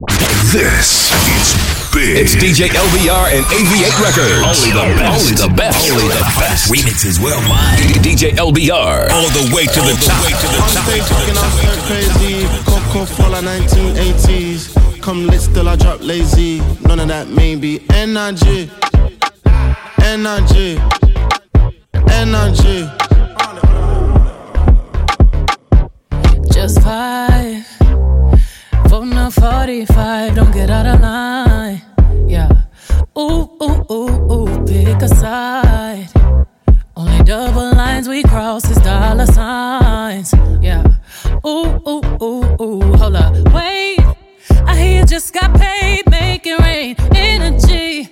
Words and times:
This 0.00 1.14
is 1.38 1.54
big. 1.94 2.18
It's 2.18 2.34
DJ 2.34 2.66
LBR 2.66 3.30
and 3.30 3.46
AV8 3.46 3.94
Records. 4.02 4.42
Only 4.42 4.74
the 4.74 4.98
best. 4.98 5.22
Only 5.22 5.34
the 5.38 5.54
best. 5.54 5.90
Only 5.92 6.08
the 6.08 6.34
best. 6.34 6.72
Remixes 6.72 7.22
worldwide. 7.22 7.78
DJ 8.02 8.32
LBR. 8.34 9.08
All 9.10 9.30
the 9.30 9.54
way 9.54 9.66
to 9.66 9.80
the 9.80 9.94
top. 10.02 10.18
On 10.62 10.68
stage 10.68 11.02
fucking 11.04 11.38
out 11.38 11.52
so 11.62 11.70
crazy. 11.86 12.46
Coco 12.64 13.04
Fala 13.04 13.40
1980s. 13.40 15.00
Come 15.00 15.28
lit, 15.28 15.40
still 15.40 15.68
I 15.68 15.76
drop 15.76 16.00
lazy. 16.02 16.58
None 16.82 16.98
of 16.98 17.06
that 17.06 17.28
maybe. 17.28 17.84
Energy. 17.90 18.68
Energy. 20.02 20.80
Energy. 22.10 22.90
Just 26.52 26.82
five. 26.82 27.83
Voting 28.94 29.18
a 29.18 29.28
45. 29.28 30.36
Don't 30.36 30.52
get 30.52 30.70
out 30.70 30.86
of 30.86 31.00
line. 31.00 31.82
Yeah. 32.28 32.48
Ooh, 33.18 33.50
ooh, 33.60 33.84
ooh, 33.90 34.32
ooh. 34.32 34.64
Pick 34.64 35.02
a 35.02 35.08
side. 35.08 36.06
Only 36.94 37.24
double 37.24 37.74
lines 37.74 38.08
we 38.08 38.22
cross 38.22 38.70
is 38.70 38.76
dollar 38.76 39.26
signs. 39.26 40.32
Yeah. 40.60 40.84
Ooh, 41.44 41.82
ooh, 41.88 42.02
ooh, 42.22 42.62
ooh. 42.62 42.96
Hold 42.96 43.16
up. 43.16 43.34
Wait. 43.52 43.98
I 44.64 44.76
hear 44.78 45.00
you 45.00 45.06
just 45.06 45.34
got 45.34 45.52
paid. 45.58 46.08
Make 46.08 46.46
it 46.46 46.60
rain. 46.60 46.94
Energy. 47.16 48.08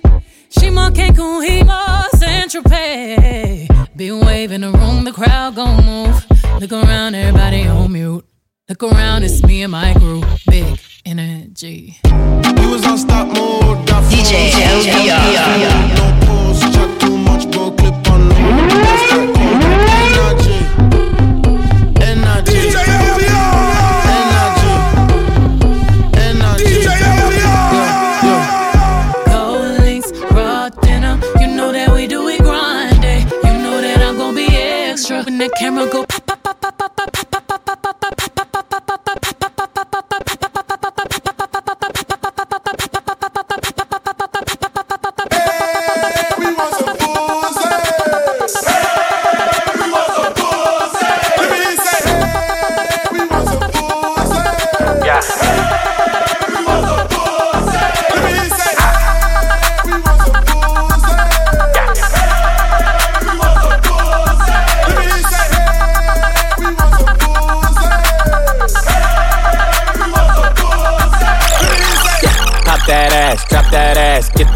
Shima 0.49 0.91
Cancun, 0.91 1.47
Himo, 1.47 2.09
Central 2.17 2.63
Pay. 2.65 3.69
Be 3.95 4.11
waving 4.11 4.59
the 4.59 4.71
room, 4.71 5.05
the 5.05 5.13
crowd 5.13 5.55
gon' 5.55 5.85
move. 5.85 6.25
Look 6.59 6.73
around, 6.73 7.15
everybody 7.15 7.67
on 7.67 7.89
mute. 7.93 8.25
Look 8.69 8.81
around, 8.81 9.23
it's 9.23 9.43
me 9.43 9.61
and 9.63 9.73
my 9.73 9.93
group. 9.95 10.23
Big 10.49 10.79
energy. 11.05 11.99
You 12.05 12.69
was 12.69 12.85
on 12.85 12.97
stop 12.97 13.27
mode. 13.27 13.85
got 13.85 14.05
DJ 14.05 14.51
phones, 14.53 14.85
LBR. 14.85 15.95
No 15.97 16.05
pause, 16.25 16.61
chat 16.73 17.01
too 17.01 17.17
much, 17.17 17.51
bro. 17.51 17.71
Clip 17.71 18.07
on 18.09 18.29
low. 18.29 18.35
That's 18.35 19.03
that 19.11 19.27
cold. 19.35 19.63
Energy. 19.99 20.57
Energy. 22.07 22.71
DJ 22.71 22.77
Energy. 24.23 24.73
Energy. 26.23 26.87
DJ 26.87 26.87
Gold 29.27 29.75
links, 29.81 30.09
raw 30.31 30.69
dinner. 30.69 31.19
You 31.41 31.47
know 31.47 31.73
that 31.73 31.89
we 31.93 32.07
do 32.07 32.29
it 32.29 32.39
grind 32.39 33.01
day. 33.01 33.25
You 33.43 33.53
know 33.61 33.81
that 33.81 34.01
I'm 34.01 34.15
gonna 34.17 34.37
be 34.37 34.47
extra. 34.55 35.21
When 35.23 35.37
that 35.39 35.51
camera 35.59 35.85
go 35.89 36.05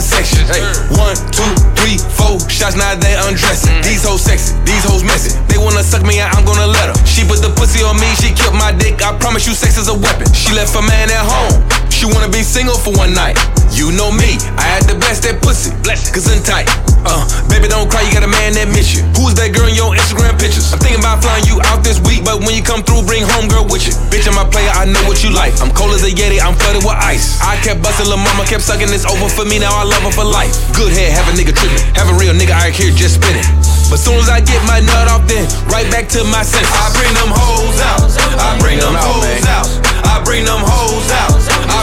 section. 0.00 0.44
Hey. 0.48 0.64
One, 0.96 1.14
two, 1.30 1.46
three, 1.76 2.00
four 2.16 2.40
shots. 2.48 2.76
Now 2.76 2.96
they 2.96 3.14
undressing. 3.14 3.70
Mm-hmm. 3.70 3.86
These 3.86 4.02
hoes 4.04 4.24
sexy. 4.24 4.56
These 4.64 4.84
hoes 4.84 5.04
messy. 5.04 5.36
They 5.46 5.58
wanna 5.58 5.84
suck 5.84 6.02
me 6.02 6.20
out. 6.20 6.34
I'm 6.34 6.44
gonna 6.44 6.66
let 6.66 6.90
her. 6.90 6.96
She 7.06 7.22
put 7.22 7.44
the 7.44 7.52
pussy 7.54 7.84
on 7.84 8.00
me. 8.00 8.08
She 8.18 8.32
killed 8.32 8.56
my 8.56 8.72
dick. 8.72 9.02
I 9.04 9.16
promise 9.18 9.46
you, 9.46 9.54
sex 9.54 9.76
is 9.76 9.88
a 9.88 9.94
weapon. 9.96 10.26
She 10.32 10.52
left 10.52 10.74
her 10.74 10.82
man 10.82 11.10
at 11.12 11.24
home. 11.24 11.60
She 12.00 12.08
wanna 12.08 12.32
be 12.32 12.40
single 12.40 12.80
for 12.80 12.96
one 12.96 13.12
night. 13.12 13.36
You 13.76 13.92
know 13.92 14.08
me. 14.08 14.40
I 14.56 14.64
had 14.64 14.88
the 14.88 14.96
best 14.96 15.20
that 15.28 15.44
pussy. 15.44 15.68
Cause 15.84 16.24
I'm 16.32 16.40
tight. 16.40 16.64
Uh, 17.04 17.28
baby, 17.52 17.68
don't 17.68 17.92
cry. 17.92 18.00
You 18.00 18.16
got 18.16 18.24
a 18.24 18.32
man 18.40 18.56
that 18.56 18.72
miss 18.72 18.96
you. 18.96 19.04
Who's 19.20 19.36
that 19.36 19.52
girl 19.52 19.68
in 19.68 19.76
your 19.76 19.92
Instagram 19.92 20.32
pictures? 20.40 20.72
I'm 20.72 20.80
thinking 20.80 21.04
about 21.04 21.20
flying 21.20 21.44
you 21.44 21.60
out 21.68 21.84
this 21.84 22.00
week, 22.00 22.24
but 22.24 22.40
when 22.40 22.56
you 22.56 22.64
come 22.64 22.80
through, 22.80 23.04
bring 23.04 23.20
home 23.36 23.52
girl 23.52 23.68
with 23.68 23.84
you. 23.84 23.92
Bitch, 24.08 24.24
I'm 24.24 24.40
a 24.40 24.48
player. 24.48 24.72
I 24.72 24.88
know 24.88 25.04
what 25.04 25.20
you 25.20 25.28
like. 25.28 25.52
I'm 25.60 25.68
cold 25.76 25.92
as 25.92 26.00
a 26.00 26.08
Yeti. 26.08 26.40
I'm 26.40 26.56
flooded 26.56 26.88
with 26.88 26.96
ice. 26.96 27.36
I 27.44 27.60
kept 27.60 27.84
busting, 27.84 28.08
lil' 28.08 28.16
mama 28.16 28.48
kept 28.48 28.64
sucking. 28.64 28.88
It's 28.96 29.04
over 29.04 29.28
for 29.28 29.44
me. 29.44 29.60
Now 29.60 29.76
I 29.76 29.84
love 29.84 30.00
her 30.00 30.14
for 30.16 30.24
life. 30.24 30.56
Good 30.72 30.96
head, 30.96 31.12
have 31.12 31.28
a 31.28 31.36
nigga 31.36 31.52
tripping. 31.52 31.84
Have 32.00 32.08
a 32.08 32.16
real 32.16 32.32
nigga 32.32 32.56
out 32.56 32.72
here 32.72 32.88
just 32.96 33.20
spinning. 33.20 33.44
But 33.92 34.00
soon 34.00 34.16
as 34.16 34.32
I 34.32 34.40
get 34.40 34.56
my 34.64 34.80
nut 34.80 35.04
off, 35.12 35.28
then 35.28 35.44
right 35.68 35.84
back 35.92 36.08
to 36.16 36.24
my 36.32 36.48
senses. 36.48 36.64
I 36.64 36.96
bring 36.96 37.12
them 37.12 37.28
hoes 37.28 37.76
out. 37.84 38.08
I 38.40 38.56
bring 38.56 38.80
them 38.80 38.96
hoes 38.96 39.44
out. 39.52 39.68
I 40.08 40.16
bring 40.24 40.48
them 40.48 40.64
hoes 40.64 41.12
out. 41.12 41.79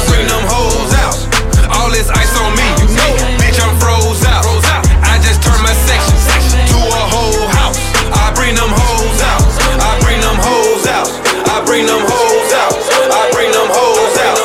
Bring 11.78 11.86
them 11.86 12.02
hoes 12.10 12.54
out. 12.58 12.74
I 13.14 13.30
bring 13.30 13.52
them 13.54 13.70
hoes 13.70 14.18
out. 14.26 14.38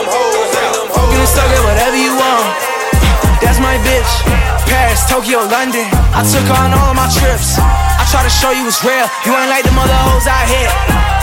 You 1.08 1.16
can 1.16 1.26
suck 1.26 1.48
it 1.48 1.64
whatever 1.64 1.96
you 1.96 2.12
want. 2.12 2.44
That's 3.40 3.58
my 3.58 3.80
bitch. 3.80 4.12
Paris, 4.68 5.08
Tokyo, 5.08 5.40
London. 5.48 5.88
I 6.12 6.20
took 6.28 6.44
on 6.60 6.76
all 6.76 6.92
of 6.92 6.96
my 6.96 7.08
trips. 7.08 7.56
Try 8.12 8.28
to 8.28 8.28
show 8.28 8.52
you 8.52 8.68
it's 8.68 8.84
real. 8.84 9.08
You 9.24 9.32
ain't 9.32 9.48
like 9.48 9.64
the 9.64 9.72
mother 9.72 9.96
hoes 9.96 10.28
out 10.28 10.44
here. 10.44 10.68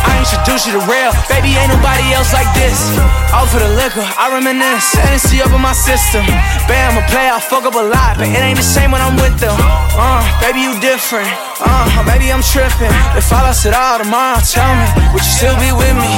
I 0.09 0.17
introduce 0.17 0.65
you 0.65 0.73
to 0.73 0.81
real. 0.89 1.13
Baby, 1.29 1.53
ain't 1.53 1.69
nobody 1.69 2.01
else 2.17 2.33
like 2.33 2.49
this. 2.57 2.97
All 3.29 3.45
for 3.45 3.61
the 3.61 3.69
liquor, 3.77 4.01
I 4.01 4.33
reminisce. 4.33 4.97
Hennessy 4.97 5.37
up 5.37 5.53
in 5.53 5.61
my 5.61 5.77
system. 5.77 6.25
Bam, 6.65 6.97
a 6.97 7.05
player, 7.05 7.29
I 7.29 7.39
fuck 7.45 7.69
up 7.69 7.77
a 7.77 7.85
lot, 7.85 8.17
but 8.17 8.25
it 8.25 8.41
ain't 8.41 8.57
the 8.57 8.65
same 8.65 8.89
when 8.89 9.05
I'm 9.05 9.13
with 9.21 9.37
them. 9.37 9.53
Uh, 9.93 10.25
baby, 10.41 10.65
you 10.65 10.73
different. 10.81 11.29
Uh, 11.61 11.85
maybe 12.09 12.33
I'm 12.33 12.41
tripping. 12.41 12.89
If 13.13 13.29
I 13.29 13.45
lost 13.45 13.69
it 13.69 13.77
all 13.77 14.01
tomorrow, 14.01 14.41
tell 14.41 14.73
me, 14.73 15.13
would 15.13 15.21
you 15.21 15.35
still 15.37 15.53
be 15.61 15.69
with 15.69 15.93
me? 15.93 16.09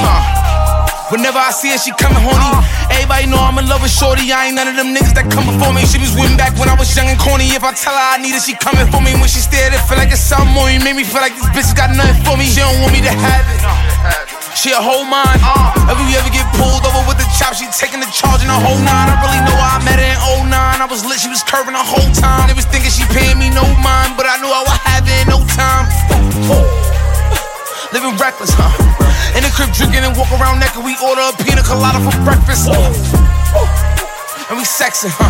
Whenever 1.12 1.36
I 1.36 1.52
see 1.52 1.68
her, 1.68 1.76
she 1.76 1.92
coming 2.00 2.24
horny. 2.24 2.40
Everybody 2.88 3.28
know 3.28 3.36
I'm 3.36 3.60
in 3.60 3.68
love 3.68 3.84
with 3.84 3.92
Shorty. 3.92 4.32
I 4.32 4.48
ain't 4.48 4.56
none 4.56 4.64
of 4.64 4.80
them 4.80 4.96
niggas 4.96 5.12
that 5.12 5.28
come 5.28 5.44
before 5.44 5.68
me. 5.76 5.84
She 5.84 6.00
was 6.00 6.16
with 6.16 6.32
back 6.40 6.56
when 6.56 6.72
I 6.72 6.74
was 6.74 6.88
young 6.96 7.04
and 7.12 7.20
corny. 7.20 7.52
If 7.52 7.60
I 7.60 7.76
tell 7.76 7.92
her 7.92 8.00
I 8.00 8.16
need 8.16 8.32
her, 8.32 8.40
she 8.40 8.56
coming 8.56 8.88
for 8.88 9.04
me. 9.04 9.12
When 9.20 9.28
she 9.28 9.44
stared, 9.44 9.76
it 9.76 9.84
feel 9.84 10.00
like 10.00 10.08
it's 10.08 10.24
something 10.24 10.48
more. 10.56 10.72
You 10.72 10.80
made 10.80 10.96
me 10.96 11.04
feel 11.04 11.20
like 11.20 11.36
this 11.36 11.52
bitch 11.52 11.68
got 11.76 11.92
nothing 11.92 12.16
for 12.24 12.40
me. 12.40 12.48
She 12.48 12.64
don't 12.64 12.80
want 12.80 12.96
me 12.96 13.04
to 13.04 13.12
have 13.12 13.44
it. 13.44 13.60
She 14.56 14.72
a 14.72 14.80
whole 14.80 15.04
mind. 15.04 15.36
Uh, 15.44 15.92
if 15.92 16.00
we 16.00 16.16
ever 16.16 16.32
get 16.32 16.48
pulled 16.56 16.80
over 16.80 17.04
with 17.04 17.20
the 17.20 17.28
chop, 17.36 17.60
she 17.60 17.68
taking 17.76 18.00
the 18.00 18.08
charge 18.08 18.40
in 18.40 18.48
the 18.48 18.56
whole 18.56 18.80
nine. 18.80 19.12
I 19.12 19.20
really 19.20 19.44
know 19.44 19.52
I 19.52 19.84
met 19.84 20.00
her 20.00 20.08
in 20.16 20.48
09. 20.48 20.48
I 20.48 20.88
was 20.88 21.04
lit, 21.04 21.20
she 21.20 21.28
was 21.28 21.44
curving 21.44 21.76
the 21.76 21.84
whole 21.84 22.08
time. 22.16 22.48
They 22.48 22.56
was 22.56 22.64
thinking 22.64 22.88
she 22.88 23.04
paying 23.12 23.36
me 23.36 23.52
no 23.52 23.68
mind, 23.84 24.16
but 24.16 24.24
I 24.24 24.40
knew 24.40 24.48
I 24.48 24.64
would 24.64 24.80
have 24.88 25.04
it 25.04 25.12
in 25.12 25.28
no 25.28 25.44
time. 25.52 26.71
Living 27.92 28.16
reckless, 28.16 28.56
huh? 28.56 28.72
In 29.36 29.44
the 29.44 29.52
crib 29.52 29.68
drinking 29.76 30.00
and 30.00 30.16
walk 30.16 30.32
around 30.32 30.64
naked. 30.64 30.80
We 30.80 30.96
order 31.04 31.20
a 31.28 31.32
pina 31.44 31.60
colada 31.60 32.00
for 32.00 32.16
breakfast. 32.24 32.72
And 34.48 34.56
we 34.56 34.64
sexing, 34.64 35.12
huh? 35.12 35.28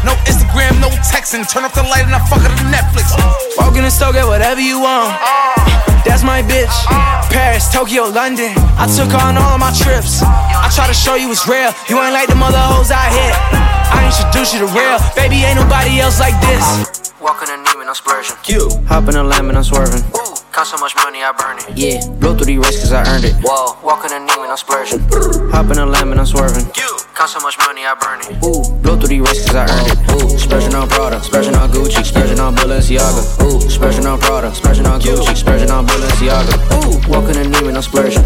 No 0.00 0.16
Instagram, 0.24 0.80
no 0.80 0.88
texting. 1.04 1.44
Turn 1.44 1.68
off 1.68 1.76
the 1.76 1.84
light 1.84 2.08
and 2.08 2.16
I 2.16 2.20
fuck 2.32 2.40
her 2.40 2.48
to 2.48 2.66
Netflix. 2.72 3.12
Walk 3.60 3.76
in 3.76 3.84
the 3.84 3.92
store, 3.92 4.16
get 4.16 4.24
whatever 4.24 4.60
you 4.60 4.80
want. 4.80 5.20
That's 6.08 6.24
my 6.24 6.40
bitch. 6.40 6.72
Paris, 7.28 7.68
Tokyo, 7.68 8.08
London. 8.08 8.56
I 8.80 8.88
took 8.88 9.12
her 9.12 9.20
on 9.20 9.36
all 9.36 9.56
of 9.56 9.60
my 9.60 9.72
trips. 9.76 10.24
I 10.24 10.72
try 10.72 10.88
to 10.88 10.96
show 10.96 11.20
you 11.20 11.28
it's 11.28 11.44
real. 11.44 11.76
You 11.92 12.00
ain't 12.00 12.16
like 12.16 12.32
the 12.32 12.40
mother 12.40 12.56
hoes 12.56 12.88
I 12.88 13.12
hit. 13.12 13.36
I 13.92 14.08
introduce 14.08 14.56
you 14.56 14.64
to 14.64 14.70
real. 14.72 14.96
Baby, 15.12 15.44
ain't 15.44 15.60
nobody 15.60 16.00
else 16.00 16.24
like 16.24 16.40
this. 16.40 17.12
Walking 17.20 17.52
a 17.52 17.60
Neiman, 17.60 17.84
I'm 17.84 17.94
splurging. 17.94 18.36
Q. 18.40 18.72
Hop 18.88 19.08
in 19.12 19.16
a 19.16 19.24
lamb 19.24 19.52
and 19.52 19.58
I'm 19.58 19.64
swerving. 19.64 20.04
Got 20.56 20.66
so 20.66 20.78
much 20.78 20.96
money, 20.96 21.20
I 21.20 21.36
burn 21.36 21.60
it. 21.60 21.76
Yeah, 21.76 22.00
blow 22.16 22.32
through 22.32 22.48
the 22.48 22.56
race 22.56 22.80
cause 22.80 22.88
I 22.88 23.04
earned 23.12 23.28
it. 23.28 23.36
Whoa, 23.44 23.76
walking 23.84 24.08
a 24.08 24.16
Neiman, 24.16 24.48
I'm 24.48 24.56
splurging. 24.56 25.04
Hop 25.52 25.68
in 25.68 25.76
a 25.76 25.84
lamb 25.84 26.12
and 26.12 26.18
I'm 26.18 26.24
swerving. 26.24 26.64
Got 27.12 27.28
so 27.28 27.44
much 27.44 27.60
money, 27.60 27.84
I 27.84 27.92
burn 27.92 28.24
it. 28.24 28.40
Ooh, 28.40 28.64
blow 28.80 28.96
through 28.96 29.12
the 29.12 29.20
race 29.20 29.44
cause 29.44 29.52
I 29.52 29.68
earned 29.68 29.92
it. 29.92 30.00
Ooh, 30.16 30.32
splurging 30.40 30.72
on 30.72 30.88
Prada, 30.88 31.20
splurging 31.20 31.52
on 31.60 31.68
Gucci, 31.68 32.00
splurging 32.00 32.40
on 32.40 32.56
Balenciaga. 32.56 33.20
Ooh, 33.44 33.60
splurging 33.68 34.06
on 34.08 34.16
Prada, 34.16 34.48
splurging 34.54 34.86
on 34.86 34.98
Gucci, 34.98 35.36
splurging 35.36 35.68
on 35.68 35.84
Balenciaga. 35.84 36.56
Ooh, 36.72 37.04
walking 37.04 37.36
a 37.36 37.44
Neiman, 37.44 37.76
I'm 37.76 37.84
splurging. 37.84 38.24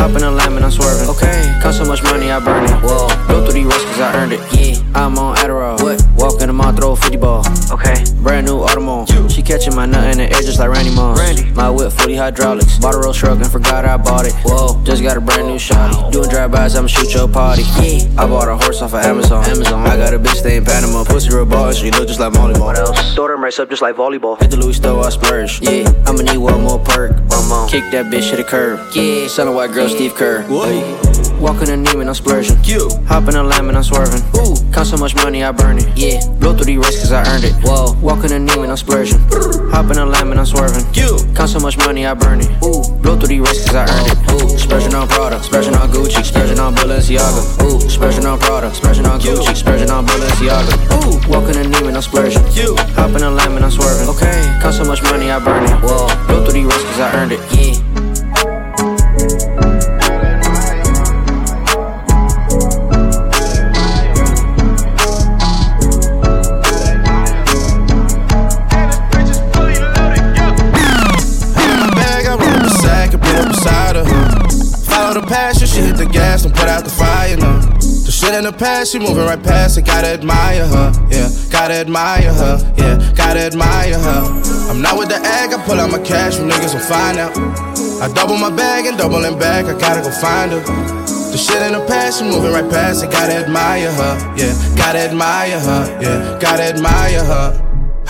Hop 0.00 0.16
in 0.16 0.24
a 0.24 0.30
lamb 0.32 0.56
and 0.56 0.64
I'm 0.64 0.72
swerving. 0.72 1.12
Okay, 1.12 1.60
got 1.60 1.74
so 1.74 1.84
much 1.84 2.02
money, 2.02 2.32
I 2.32 2.40
burn 2.40 2.64
it. 2.64 2.72
Whoa, 2.80 3.12
blow 3.28 3.44
through 3.44 3.52
the 3.52 3.68
race 3.68 3.84
cause 3.84 4.00
I 4.00 4.16
earned 4.16 4.32
it. 4.32 4.40
Yeah, 4.56 4.80
I'm 4.96 5.18
on 5.18 5.36
Adderall. 5.36 5.76
What? 5.84 6.00
Walk 6.16 6.40
in 6.40 6.48
the 6.48 6.52
mall, 6.52 6.72
throw 6.72 6.92
a 6.92 6.96
50 6.96 7.16
ball. 7.18 7.44
Okay. 7.70 7.94
Brand 8.22 8.46
new 8.46 8.58
Audemars. 8.58 9.30
She 9.30 9.42
catching 9.42 9.74
my 9.74 9.86
nut 9.86 10.10
in 10.12 10.18
the 10.18 10.24
air 10.24 10.40
just 10.42 10.58
like 10.58 10.70
Randy 10.70 10.94
Moss. 10.94 11.18
Randy. 11.18 11.44
My 11.52 11.70
whip, 11.70 11.92
40 11.92 12.16
hydraulics. 12.16 12.78
Bought 12.78 12.94
a 12.94 12.98
Rolls 12.98 13.16
truck 13.16 13.38
and 13.38 13.46
forgot 13.46 13.84
I 13.84 13.96
bought 13.96 14.26
it. 14.26 14.32
Whoa, 14.44 14.82
just 14.84 15.02
got 15.02 15.16
a 15.16 15.20
brand 15.20 15.46
new 15.46 15.58
shot. 15.58 16.12
Doing 16.12 16.28
drive-bys, 16.28 16.74
I'ma 16.74 16.88
shoot 16.88 17.12
your 17.14 17.28
party. 17.28 17.62
Yeah. 17.82 18.08
I 18.16 18.26
bought 18.26 18.48
a 18.48 18.56
horse 18.56 18.82
off 18.82 18.94
of 18.94 19.04
Amazon. 19.04 19.44
Amazon. 19.44 19.86
I 19.86 19.96
got 19.96 20.14
a 20.14 20.18
bitch 20.18 20.36
stay 20.36 20.56
in 20.56 20.64
Panama. 20.64 21.04
Pussy 21.04 21.30
real 21.30 21.46
ball, 21.46 21.72
she 21.72 21.90
look 21.90 22.08
just 22.08 22.20
like 22.20 22.32
Molly. 22.32 22.58
What 22.58 22.76
else? 22.78 23.14
Throw 23.14 23.28
them 23.28 23.44
race 23.44 23.58
up 23.58 23.68
just 23.68 23.82
like 23.82 23.96
volleyball. 23.96 24.40
Hit 24.40 24.50
the 24.50 24.56
Louis 24.56 24.74
store, 24.74 25.04
I 25.04 25.10
splurge. 25.10 25.60
Yeah, 25.60 25.92
I'ma 26.06 26.22
need 26.22 26.38
one 26.38 26.62
more 26.62 26.78
perk. 26.78 27.12
One 27.30 27.48
more. 27.48 27.68
Kick 27.68 27.84
that 27.92 28.06
bitch 28.06 28.30
to 28.30 28.36
the 28.36 28.44
curb. 28.44 28.80
Yeah. 28.94 29.28
Son 29.28 29.48
of 29.48 29.54
white 29.54 29.72
girl, 29.72 29.88
Steve 29.88 30.14
Kerr. 30.14 30.42
Hey. 30.42 31.25
Walking 31.40 31.68
a 31.68 31.76
Neiman, 31.76 32.08
I'm 32.08 32.14
splurging. 32.14 32.56
You. 32.64 32.88
Hop 33.06 33.28
in 33.28 33.36
a 33.36 33.42
lamb 33.42 33.68
and 33.68 33.76
I'm 33.76 33.84
swerving. 33.84 34.22
Ooh, 34.36 34.56
count 34.72 34.88
so 34.88 34.96
much 34.96 35.14
money, 35.16 35.44
I 35.44 35.52
burn 35.52 35.78
it. 35.78 35.86
Yeah, 35.94 36.18
blow 36.40 36.56
through 36.56 36.66
the 36.66 36.78
race 36.78 36.98
cause 36.98 37.12
I 37.12 37.22
earned 37.28 37.44
it. 37.44 37.54
Whoa, 37.62 37.92
walking 38.00 38.32
a 38.32 38.40
Neiman, 38.40 38.70
I'm 38.70 38.76
splurging. 38.76 39.20
Hop 39.70 39.90
in 39.90 39.98
a 39.98 40.06
lamb 40.06 40.30
and 40.32 40.40
I'm 40.40 40.46
swerving. 40.46 40.82
You. 40.94 41.20
Count 41.36 41.50
so 41.50 41.60
much 41.60 41.76
money, 41.76 42.06
I 42.06 42.14
burn 42.14 42.40
it. 42.40 42.48
Ooh, 42.64 42.82
blow 42.98 43.16
through 43.20 43.28
the 43.28 43.40
race 43.40 43.66
cause 43.66 43.76
I 43.76 43.84
earned 43.84 44.10
it. 44.10 44.18
Ooh, 44.32 44.58
splurging 44.58 44.94
on 44.94 45.08
Prada, 45.08 45.42
splurging 45.42 45.74
on 45.74 45.88
Gucci, 45.90 46.24
splurging 46.24 46.58
on 46.58 46.74
Balenciaga. 46.74 47.62
Ooh, 47.62 47.80
splurging 47.88 48.26
on 48.26 48.38
Prada, 48.40 48.72
splurging 48.74 49.06
on 49.06 49.20
Gucci, 49.20 49.54
splurging 49.54 49.90
on 49.90 50.06
Balenciaga. 50.06 50.72
Ooh, 51.04 51.20
walking 51.30 51.56
a 51.60 51.64
Neiman, 51.68 51.94
I'm 51.94 52.02
splurging. 52.02 52.42
You. 52.56 52.74
Hop 52.96 53.14
in 53.14 53.22
a 53.22 53.30
lamb 53.30 53.56
and 53.56 53.64
I'm 53.64 53.70
swerving. 53.70 54.08
Okay, 54.08 54.40
count 54.62 54.74
so 54.74 54.84
much 54.84 55.02
money, 55.02 55.30
I 55.30 55.38
burn 55.38 55.64
it. 55.64 55.76
Whoa, 55.84 56.08
blow 56.26 56.42
through 56.44 56.58
the 56.58 56.64
race 56.64 56.84
cause 56.84 57.00
I 57.00 57.12
earned 57.14 57.32
it. 57.32 57.40
Yeah. 57.52 57.85
Shit 78.26 78.34
in 78.34 78.44
the 78.44 78.52
past, 78.52 78.92
she 78.92 78.98
moving 78.98 79.24
right 79.24 79.42
past 79.42 79.78
it. 79.78 79.86
Gotta 79.86 80.08
admire 80.08 80.66
her, 80.66 80.92
yeah. 81.10 81.28
Gotta 81.50 81.74
admire 81.74 82.32
her, 82.32 82.74
yeah. 82.76 83.12
Gotta 83.14 83.40
admire 83.40 83.98
her. 83.98 84.22
I'm 84.70 84.82
not 84.82 84.98
with 84.98 85.08
the 85.08 85.16
egg, 85.16 85.54
I 85.54 85.62
pull 85.64 85.78
out 85.78 85.90
my 85.90 86.02
cash, 86.02 86.38
you 86.38 86.44
niggas 86.44 86.74
will 86.74 86.80
find 86.80 87.18
out. 87.18 87.36
I 88.02 88.12
double 88.12 88.36
my 88.36 88.50
bag 88.50 88.86
and 88.86 88.98
double 88.98 89.24
it 89.24 89.38
back, 89.38 89.66
I 89.66 89.78
gotta 89.78 90.02
go 90.02 90.10
find 90.10 90.50
her. 90.52 90.60
The 91.30 91.38
shit 91.38 91.62
in 91.62 91.72
the 91.72 91.84
past, 91.86 92.18
she 92.18 92.24
moving 92.24 92.52
right 92.52 92.68
past 92.68 93.04
it. 93.04 93.10
Gotta 93.10 93.34
admire 93.34 93.92
her, 93.92 94.34
yeah. 94.36 94.54
Gotta 94.76 94.98
admire 94.98 95.60
her, 95.60 96.02
yeah. 96.02 96.38
Gotta 96.40 96.64
admire 96.64 97.24
her. 97.24 97.65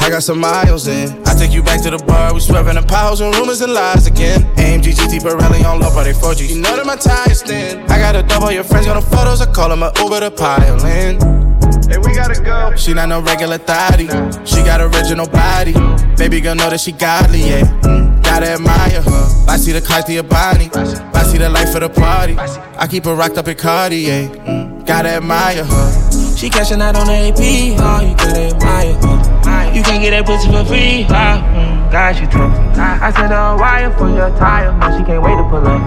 I 0.07 0.09
got 0.09 0.23
some 0.23 0.39
miles 0.39 0.87
in. 0.87 1.21
I 1.27 1.35
take 1.35 1.53
you 1.53 1.65
back 1.65 1.83
to 1.83 1.91
the 1.91 1.99
bar, 1.99 2.33
we 2.33 2.39
swerving 2.39 2.77
the 2.77 2.83
piles 2.83 3.21
and 3.21 3.35
rumors 3.35 3.61
and 3.61 3.73
lies 3.73 4.07
again. 4.07 4.43
AMG 4.55 4.95
GT 4.95 5.19
Pirelli 5.19 5.65
on 5.65 5.81
low, 5.81 5.91
but 5.93 6.05
they 6.05 6.13
4G. 6.13 6.49
You 6.49 6.61
know 6.61 6.77
that 6.77 6.87
my 6.87 6.95
tires 6.95 7.43
thin. 7.43 7.83
I 7.91 7.99
got 7.99 8.15
a 8.15 8.23
double 8.23 8.53
your 8.53 8.63
friends 8.63 8.87
got 8.87 8.95
the 8.95 9.17
photos, 9.17 9.41
I 9.41 9.51
call 9.51 9.69
them 9.69 9.83
a 9.83 9.91
Uber 9.99 10.21
to 10.21 10.31
pile 10.31 10.79
in. 10.87 11.19
Hey, 11.91 11.99
we 11.99 12.15
gotta 12.15 12.41
go. 12.41 12.77
She 12.77 12.95
not 12.95 13.09
no 13.09 13.21
regular 13.21 13.59
thotty. 13.59 14.07
She 14.47 14.63
got 14.63 14.81
original 14.81 15.27
body. 15.27 15.75
Baby 16.15 16.41
girl 16.41 16.55
know 16.55 16.71
that 16.71 16.79
she 16.79 16.93
godly, 16.93 17.41
yeah. 17.41 17.67
Mm, 17.83 18.23
gotta 18.23 18.53
admire 18.53 19.03
her. 19.03 19.45
I 19.49 19.57
see 19.57 19.73
the 19.73 19.81
Cartier 19.81 20.23
body. 20.23 20.71
I 21.19 21.25
see 21.25 21.39
the 21.39 21.49
life 21.49 21.75
of 21.75 21.81
the 21.81 21.89
party. 21.89 22.37
I 22.39 22.87
keep 22.87 23.07
her 23.07 23.15
rocked 23.17 23.39
up 23.39 23.49
in 23.49 23.57
Cartier. 23.57 24.29
Mm, 24.29 24.87
gotta 24.87 25.09
admire 25.09 25.65
her. 25.65 26.37
She 26.37 26.49
cashing 26.49 26.81
out 26.81 26.95
on 26.95 27.09
the 27.09 27.13
AP, 27.13 27.41
oh, 27.81 28.09
you 28.09 28.15
gotta 28.15 28.55
admire 28.55 28.95
her. 28.95 29.36
You 29.77 29.83
can't 29.83 30.03
get 30.03 30.13
that 30.13 30.25
pussy 30.25 30.49
for 30.49 30.65
free, 30.65 31.05
mm, 31.05 31.76
God, 31.91 32.17
she 32.17 32.27
tough. 32.27 32.53
I 32.77 33.11
sent 33.13 33.31
her 33.31 33.55
a 33.55 33.57
wire 33.57 33.91
for 33.97 34.11
your 34.11 34.31
tire, 34.37 34.73
but 34.79 34.99
she 34.99 35.05
can't 35.05 35.23
wait 35.23 35.37
to 35.37 35.45
pull 35.49 35.63
up. 35.67 35.81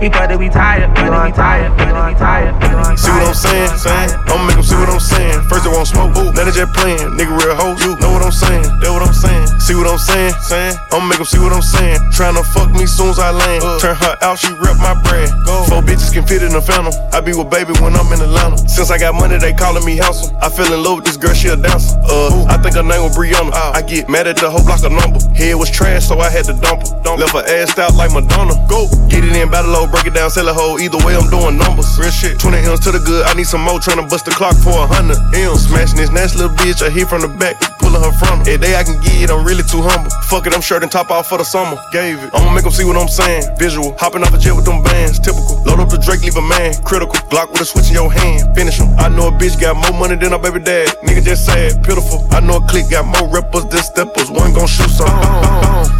We 0.00 0.08
about 0.08 0.34
to 0.34 0.38
be 0.38 0.48
tired, 0.48 0.90
but 0.94 1.06
we 1.06 1.30
to 1.30 1.36
tired, 1.36 1.70
we 1.78 1.86
tired. 2.18 2.54
we 2.58 2.66
to 2.72 2.96
See 2.98 3.12
what 3.12 3.30
I'm 3.30 3.34
saying? 3.34 3.70
saying? 3.78 4.10
I'ma 4.26 4.42
make 4.50 4.58
them 4.58 4.66
see 4.66 4.74
what 4.74 4.90
I'm 4.90 4.98
saying. 4.98 5.38
First 5.46 5.62
they 5.62 5.70
won't 5.70 5.86
smoke, 5.86 6.10
ooh, 6.18 6.32
now 6.34 6.42
they 6.42 6.50
just 6.50 6.72
playing. 6.74 7.14
Nigga 7.14 7.30
real 7.36 7.54
hoes, 7.54 7.78
you 7.84 7.94
know 8.00 8.10
what 8.10 8.24
I'm 8.24 8.34
saying? 8.34 8.66
That 8.82 8.90
what 8.90 9.06
I'm 9.06 9.14
saying? 9.14 9.46
See 9.62 9.78
what 9.78 9.86
I'm 9.86 10.02
saying? 10.02 10.34
saying? 10.42 10.74
I'ma 10.90 11.06
make 11.06 11.22
them 11.22 11.28
see 11.28 11.38
what 11.38 11.52
I'm 11.54 11.62
saying. 11.62 12.00
Tryna 12.10 12.42
fuck 12.50 12.74
me 12.74 12.86
soon 12.86 13.14
as 13.14 13.20
I 13.22 13.30
land. 13.30 13.62
Turn 13.78 13.94
her 13.94 14.16
out, 14.26 14.38
she 14.42 14.50
rep 14.58 14.74
my 14.82 14.98
brand. 15.06 15.30
Four 15.70 15.86
bitches 15.86 16.10
can 16.10 16.26
fit 16.26 16.42
in 16.42 16.50
the 16.50 16.62
phantom. 16.62 16.90
I 17.12 17.20
be 17.22 17.30
with 17.30 17.46
baby 17.52 17.70
when 17.78 17.94
I'm 17.94 18.10
in 18.10 18.18
Atlanta. 18.18 18.58
Since 18.66 18.90
I 18.90 18.98
got 18.98 19.14
money, 19.14 19.38
they 19.38 19.52
calling 19.52 19.84
me 19.84 20.02
handsome. 20.02 20.34
I 20.42 20.48
fell 20.50 20.66
in 20.72 20.82
love 20.82 21.04
with 21.04 21.06
this 21.06 21.16
girl, 21.16 21.34
she 21.34 21.48
a 21.48 21.56
dancer. 21.56 21.94
Uh, 22.10 22.50
I 22.50 22.58
think 22.58 22.74
her 22.74 22.82
name 22.82 23.06
was 23.06 23.14
Brianna. 23.14 23.54
I 23.54 23.82
get 23.86 24.10
mad 24.10 24.26
at 24.26 24.36
the 24.42 24.50
whole 24.50 24.64
block 24.66 24.82
of 24.82 24.90
number. 24.90 25.22
Head 25.42 25.58
was 25.58 25.70
trash, 25.74 26.06
so 26.06 26.20
I 26.22 26.30
had 26.30 26.46
to 26.46 26.54
dump 26.54 26.86
her. 26.86 27.18
Left 27.18 27.34
her 27.34 27.42
ass 27.42 27.76
out 27.76 27.98
like 27.98 28.14
Madonna. 28.14 28.54
Go, 28.70 28.86
get 29.10 29.26
it 29.26 29.34
in, 29.34 29.50
battle 29.50 29.72
low, 29.74 29.90
break 29.90 30.06
it 30.06 30.14
down, 30.14 30.30
sell 30.30 30.46
a 30.46 30.54
whole. 30.54 30.78
Either 30.78 31.02
way, 31.02 31.18
I'm 31.18 31.26
doing 31.34 31.58
numbers. 31.58 31.98
Real 31.98 32.14
shit. 32.14 32.38
20 32.38 32.58
M's 32.58 32.78
to 32.86 32.92
the 32.92 33.02
good, 33.02 33.26
I 33.26 33.34
need 33.34 33.50
some 33.50 33.66
more. 33.66 33.82
Tryna 33.82 34.08
bust 34.08 34.24
the 34.24 34.30
clock 34.30 34.54
for 34.62 34.70
a 34.70 34.86
hundred 34.86 35.18
M's. 35.34 35.66
Smashing 35.66 35.98
this 35.98 36.14
nasty 36.14 36.38
little 36.38 36.54
bitch, 36.54 36.78
I 36.78 36.90
hit 36.90 37.08
from 37.08 37.26
the 37.26 37.28
back, 37.42 37.58
pulling 37.92 38.04
her 38.08 38.16
from 38.16 38.32
day 38.42 38.76
I 38.76 38.84
can 38.84 39.00
get 39.00 39.28
it, 39.28 39.30
I'm 39.30 39.44
really 39.44 39.62
too 39.62 39.82
humble. 39.82 40.10
Fuck 40.28 40.46
it, 40.46 40.54
I'm 40.54 40.60
shirt 40.60 40.82
and 40.82 40.90
top 40.90 41.10
off 41.10 41.28
for 41.28 41.38
the 41.38 41.44
summer. 41.44 41.76
Gave 41.92 42.18
it. 42.22 42.30
I'ma 42.32 42.52
make 42.52 42.64
them 42.64 42.72
see 42.72 42.84
what 42.84 42.96
I'm 42.96 43.08
saying. 43.08 43.44
Visual, 43.58 43.94
hopping 43.98 44.22
off 44.22 44.32
the 44.32 44.38
jet 44.38 44.54
with 44.54 44.64
them 44.64 44.82
bands. 44.82 45.18
Typical. 45.18 45.60
Load 45.64 45.80
up 45.80 45.88
the 45.88 45.98
Drake, 45.98 46.22
leave 46.22 46.36
a 46.36 46.42
man. 46.42 46.74
Critical. 46.84 47.16
Glock 47.28 47.52
with 47.52 47.60
a 47.60 47.64
switch 47.64 47.88
in 47.88 47.94
your 47.94 48.10
hand. 48.10 48.54
Finish 48.54 48.78
him. 48.78 48.88
I 48.98 49.08
know 49.08 49.28
a 49.28 49.32
bitch 49.32 49.60
got 49.60 49.76
more 49.76 49.92
money 49.98 50.16
than 50.16 50.32
her 50.32 50.38
baby 50.38 50.60
dad. 50.60 50.88
Nigga 51.04 51.22
just 51.22 51.46
sad, 51.46 51.82
pitiful. 51.84 52.24
I 52.30 52.40
know 52.40 52.56
a 52.56 52.66
clique 52.66 52.90
got 52.90 53.04
more 53.04 53.28
rappers 53.28 53.66
than 53.66 53.82
steppers. 53.82 54.30
One 54.30 54.52
gon' 54.52 54.66
shoot 54.66 54.90
some. 54.90 55.08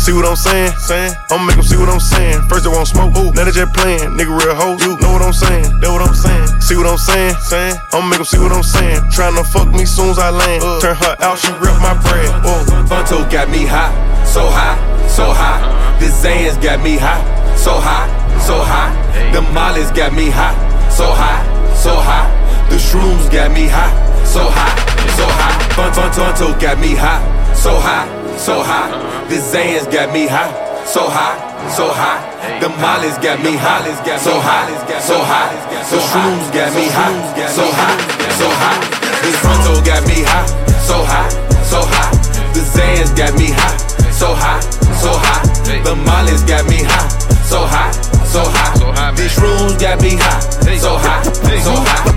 See 0.02 0.12
what 0.12 0.26
I'm 0.26 0.34
saying? 0.34 0.72
saying? 0.82 1.14
I'ma 1.30 1.46
make 1.46 1.56
them 1.56 1.64
see 1.64 1.78
what 1.78 1.88
I'm 1.88 2.00
saying. 2.00 2.42
First 2.48 2.64
they 2.64 2.70
won't 2.70 2.88
smoke, 2.88 3.14
ooh, 3.14 3.30
now 3.38 3.44
they 3.44 3.54
just 3.54 3.72
playing. 3.72 4.18
Nigga 4.18 4.34
real 4.34 4.54
hoes, 4.54 4.82
you 4.82 4.98
know 4.98 5.14
what 5.14 5.22
I'm 5.22 5.32
saying? 5.32 5.62
That 5.78 5.90
what 5.94 6.02
I'm 6.02 6.14
saying? 6.14 6.48
See 6.60 6.74
what 6.74 6.86
I'm 6.86 6.98
saying? 6.98 7.34
saying? 7.46 7.76
I'ma 7.92 8.06
make 8.10 8.18
them 8.18 8.26
see 8.26 8.38
what 8.38 8.50
I'm 8.50 8.66
saying. 8.66 8.98
Tryna 9.14 9.46
fuck 9.46 9.70
me 9.70 9.86
soon 9.86 10.10
as 10.10 10.18
I 10.18 10.30
land. 10.30 10.62
Uh, 10.62 10.80
turn 10.80 10.96
her 10.96 11.14
out, 11.22 11.38
she 11.38 11.54
rip 11.62 11.78
my 11.82 11.98
bread. 11.98 12.30
Whoa. 12.46 12.86
Fronto 12.86 13.28
got 13.28 13.50
me 13.50 13.66
high, 13.66 13.92
so 14.24 14.46
high, 14.46 14.78
so 15.08 15.26
high. 15.34 15.60
The 15.98 16.06
Zans 16.06 16.56
got 16.62 16.82
me 16.82 16.96
high, 16.96 17.22
so 17.56 17.74
high, 17.74 18.06
so 18.38 18.62
high. 18.62 18.94
The 19.32 19.42
Molly's 19.52 19.90
got 19.90 20.14
me 20.14 20.30
high, 20.30 20.54
so 20.88 21.10
high, 21.10 21.42
so 21.74 21.94
high. 21.94 22.30
The 22.70 22.76
shrooms 22.76 23.30
got 23.30 23.50
me 23.52 23.66
high, 23.66 23.92
so 24.24 24.46
high, 24.48 24.76
so 25.18 25.26
high. 25.26 25.58
Fun, 25.74 25.92
fun, 25.92 26.10
Funto 26.12 26.58
got 26.60 26.78
me 26.78 26.94
high, 26.94 27.20
so 27.54 27.74
high, 27.78 28.06
so 28.38 28.62
high. 28.62 28.90
The 29.28 29.36
Zans 29.36 29.90
got 29.90 30.12
me 30.12 30.26
high, 30.26 30.52
so 30.86 31.08
high, 31.08 31.36
so 31.76 31.88
high. 31.90 32.20
The 32.60 32.68
mollies 32.68 33.18
got 33.18 33.42
me 33.42 33.56
hot, 33.56 33.86
so 34.20 34.38
high, 34.40 34.68
so 35.00 35.18
high. 35.18 35.50
The 35.90 35.98
shrooms 35.98 36.48
got 36.54 36.74
me 36.74 36.86
hot, 36.90 37.14
so 37.50 37.64
high, 37.66 37.98
so 38.38 38.48
high. 38.62 38.80
This 39.22 39.36
fronto 39.40 39.80
got 39.86 40.02
me 40.06 40.22
hot, 40.26 40.46
so 40.82 40.98
high, 41.04 41.51
so 41.72 41.80
high. 41.80 42.12
The 42.52 42.60
Zans 42.60 43.16
got 43.16 43.32
me 43.40 43.48
hot, 43.48 43.80
so 44.12 44.34
high, 44.34 44.60
so 45.00 45.12
high. 45.24 45.44
The 45.88 45.96
mollies 45.96 46.42
got 46.42 46.68
me 46.68 46.84
hot, 46.84 47.08
so 47.48 47.64
high, 47.64 47.92
so 48.32 48.40
high. 48.48 49.12
These 49.12 49.36
shrooms 49.36 49.76
got 49.76 50.00
me 50.00 50.16
hot, 50.16 50.40
so 50.80 50.96
high, 50.96 51.20
so 51.60 51.76
high. 51.76 52.08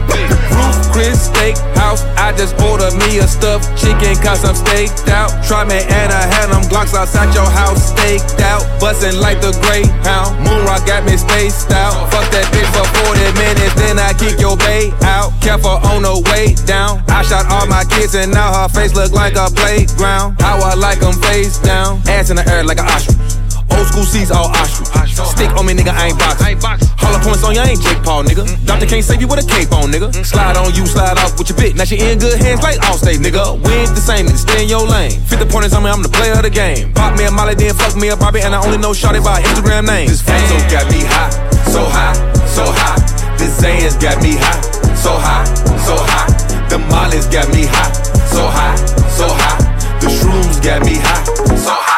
Ruth's 0.55 0.87
Chris 0.95 1.27
Steakhouse, 1.27 2.07
I 2.15 2.31
just 2.31 2.55
ordered 2.63 2.95
me 2.95 3.19
a 3.19 3.27
stuffed 3.27 3.67
chicken 3.75 4.15
cause 4.23 4.47
I'm 4.47 4.55
staked 4.55 5.11
out. 5.11 5.27
Try 5.43 5.67
me 5.67 5.83
and 5.83 6.09
I 6.15 6.23
had 6.23 6.47
them 6.47 6.63
Glocks 6.71 6.95
outside 6.95 7.35
your 7.35 7.49
house, 7.51 7.91
staked 7.91 8.39
out. 8.39 8.63
Bustin' 8.79 9.19
like 9.19 9.43
the 9.43 9.51
Greyhound. 9.59 10.39
Moonrock 10.39 10.87
got 10.87 11.03
me 11.03 11.19
spaced 11.19 11.71
out. 11.75 12.07
Fuck 12.15 12.31
that 12.31 12.47
bitch 12.55 12.71
for 12.71 12.87
40 13.11 13.19
minutes, 13.35 13.75
then 13.75 13.99
I 13.99 14.15
kick 14.15 14.39
your 14.39 14.55
bait 14.55 14.95
out. 15.03 15.35
Careful 15.43 15.83
on 15.91 16.07
the 16.07 16.15
way 16.31 16.55
down. 16.63 17.03
I 17.11 17.27
shot 17.27 17.51
all 17.51 17.67
my 17.67 17.83
kids 17.91 18.15
and 18.15 18.31
now 18.31 18.63
her 18.63 18.69
face 18.69 18.95
look 18.95 19.11
like 19.11 19.35
a 19.35 19.51
playground. 19.51 20.39
How 20.39 20.63
I 20.63 20.75
like 20.75 21.01
them 21.03 21.19
face 21.27 21.59
down. 21.59 21.99
Ass 22.07 22.29
in 22.29 22.37
the 22.37 22.47
air 22.47 22.63
like 22.63 22.79
an 22.79 22.87
ostrich. 22.87 23.44
Old 23.75 23.87
school 23.87 24.07
seats 24.07 24.31
all 24.31 24.47
ostrich. 24.55 24.87
Stick 25.35 25.51
on 25.59 25.65
me, 25.65 25.73
nigga, 25.73 25.91
I 25.91 26.07
ain't 26.07 26.19
boxing. 26.19 26.57
Hollow 26.95 27.19
points 27.19 27.43
on 27.43 27.53
you, 27.55 27.61
I 27.61 27.75
ain't 27.75 27.81
Jake 27.81 28.01
Paul, 28.03 28.23
nigga. 28.23 28.47
Doctor 28.65 28.85
can't 28.85 29.03
save 29.03 29.21
you 29.21 29.27
with 29.27 29.43
a 29.43 29.47
cape 29.47 29.71
on, 29.71 29.91
nigga. 29.91 30.11
Slide 30.25 30.57
on 30.57 30.73
you, 30.73 30.85
slide 30.87 31.17
off 31.19 31.37
with 31.37 31.49
your 31.49 31.57
bitch. 31.59 31.75
Now 31.75 31.83
she 31.83 31.99
in 31.99 32.19
good 32.19 32.39
hands 32.39 32.63
like 32.63 32.79
Allstate, 32.87 33.19
nigga. 33.19 33.59
We 33.59 33.71
ain't 33.73 33.93
the 33.93 34.01
same, 34.01 34.25
nigga. 34.27 34.39
Stay 34.39 34.63
in 34.63 34.69
your 34.69 34.87
lane. 34.87 35.19
50 35.27 35.45
pointers 35.51 35.73
on 35.73 35.83
me, 35.83 35.89
I'm 35.89 36.01
the 36.01 36.09
player 36.09 36.33
of 36.33 36.43
the 36.43 36.49
game. 36.49 36.93
Pop 36.93 37.17
me 37.17 37.25
a 37.25 37.31
molly, 37.31 37.55
then 37.55 37.75
fuck 37.75 37.95
me 37.95 38.09
a 38.09 38.15
Bobby, 38.15 38.41
and 38.41 38.55
I 38.55 38.63
only 38.63 38.77
know 38.77 38.91
Shawty 38.91 39.23
by 39.23 39.41
Instagram 39.41 39.87
name. 39.87 40.07
This 40.07 40.21
photo 40.21 40.55
got 40.71 40.87
me 40.91 41.03
hot, 41.03 41.31
so 41.67 41.83
high, 41.83 42.15
so 42.47 42.63
high. 42.65 42.99
This 43.37 43.59
Zans 43.59 43.99
got 43.99 44.23
me 44.23 44.39
hot, 44.39 44.63
so 44.95 45.11
high, 45.13 45.45
so 45.83 45.95
high. 45.99 46.31
The 46.69 46.79
mollies 46.89 47.27
got 47.27 47.51
me 47.51 47.67
hot, 47.67 47.91
so 48.31 48.47
high, 48.47 48.75
so 49.11 49.27
high. 49.27 49.59
The 49.99 50.07
shrooms 50.07 50.63
got 50.63 50.81
me 50.85 50.95
hot, 50.95 51.23
so 51.59 51.75
high, 51.75 51.94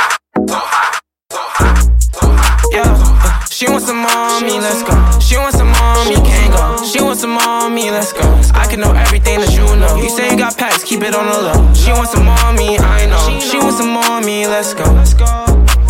Yeah, 2.77 3.43
she 3.49 3.65
wants 3.67 3.87
some 3.87 3.97
mommy, 3.97 4.59
let's 4.59 4.83
go. 4.83 4.93
She 5.19 5.35
wants 5.35 5.57
some 5.57 5.71
mommy, 5.71 6.13
can't 6.21 6.53
go. 6.53 6.85
She 6.85 7.01
wants 7.01 7.21
some 7.21 7.31
mommy, 7.31 7.89
let's 7.89 8.13
go. 8.13 8.21
I 8.53 8.67
can 8.69 8.79
know 8.81 8.93
everything 8.93 9.39
that 9.39 9.49
you 9.49 9.65
know. 9.81 9.95
You 9.97 10.09
say 10.09 10.29
you 10.29 10.37
got 10.37 10.55
packs, 10.59 10.83
keep 10.83 11.01
it 11.01 11.15
on 11.15 11.25
the 11.25 11.41
low. 11.41 11.73
She 11.73 11.89
wants 11.91 12.11
some 12.11 12.25
mommy, 12.25 12.77
I 12.77 13.07
know. 13.07 13.39
She 13.39 13.57
wants 13.57 13.77
some 13.77 13.89
mommy, 13.89 14.45
let's 14.45 14.75
go. 14.75 14.85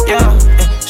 Yeah, 0.07 0.31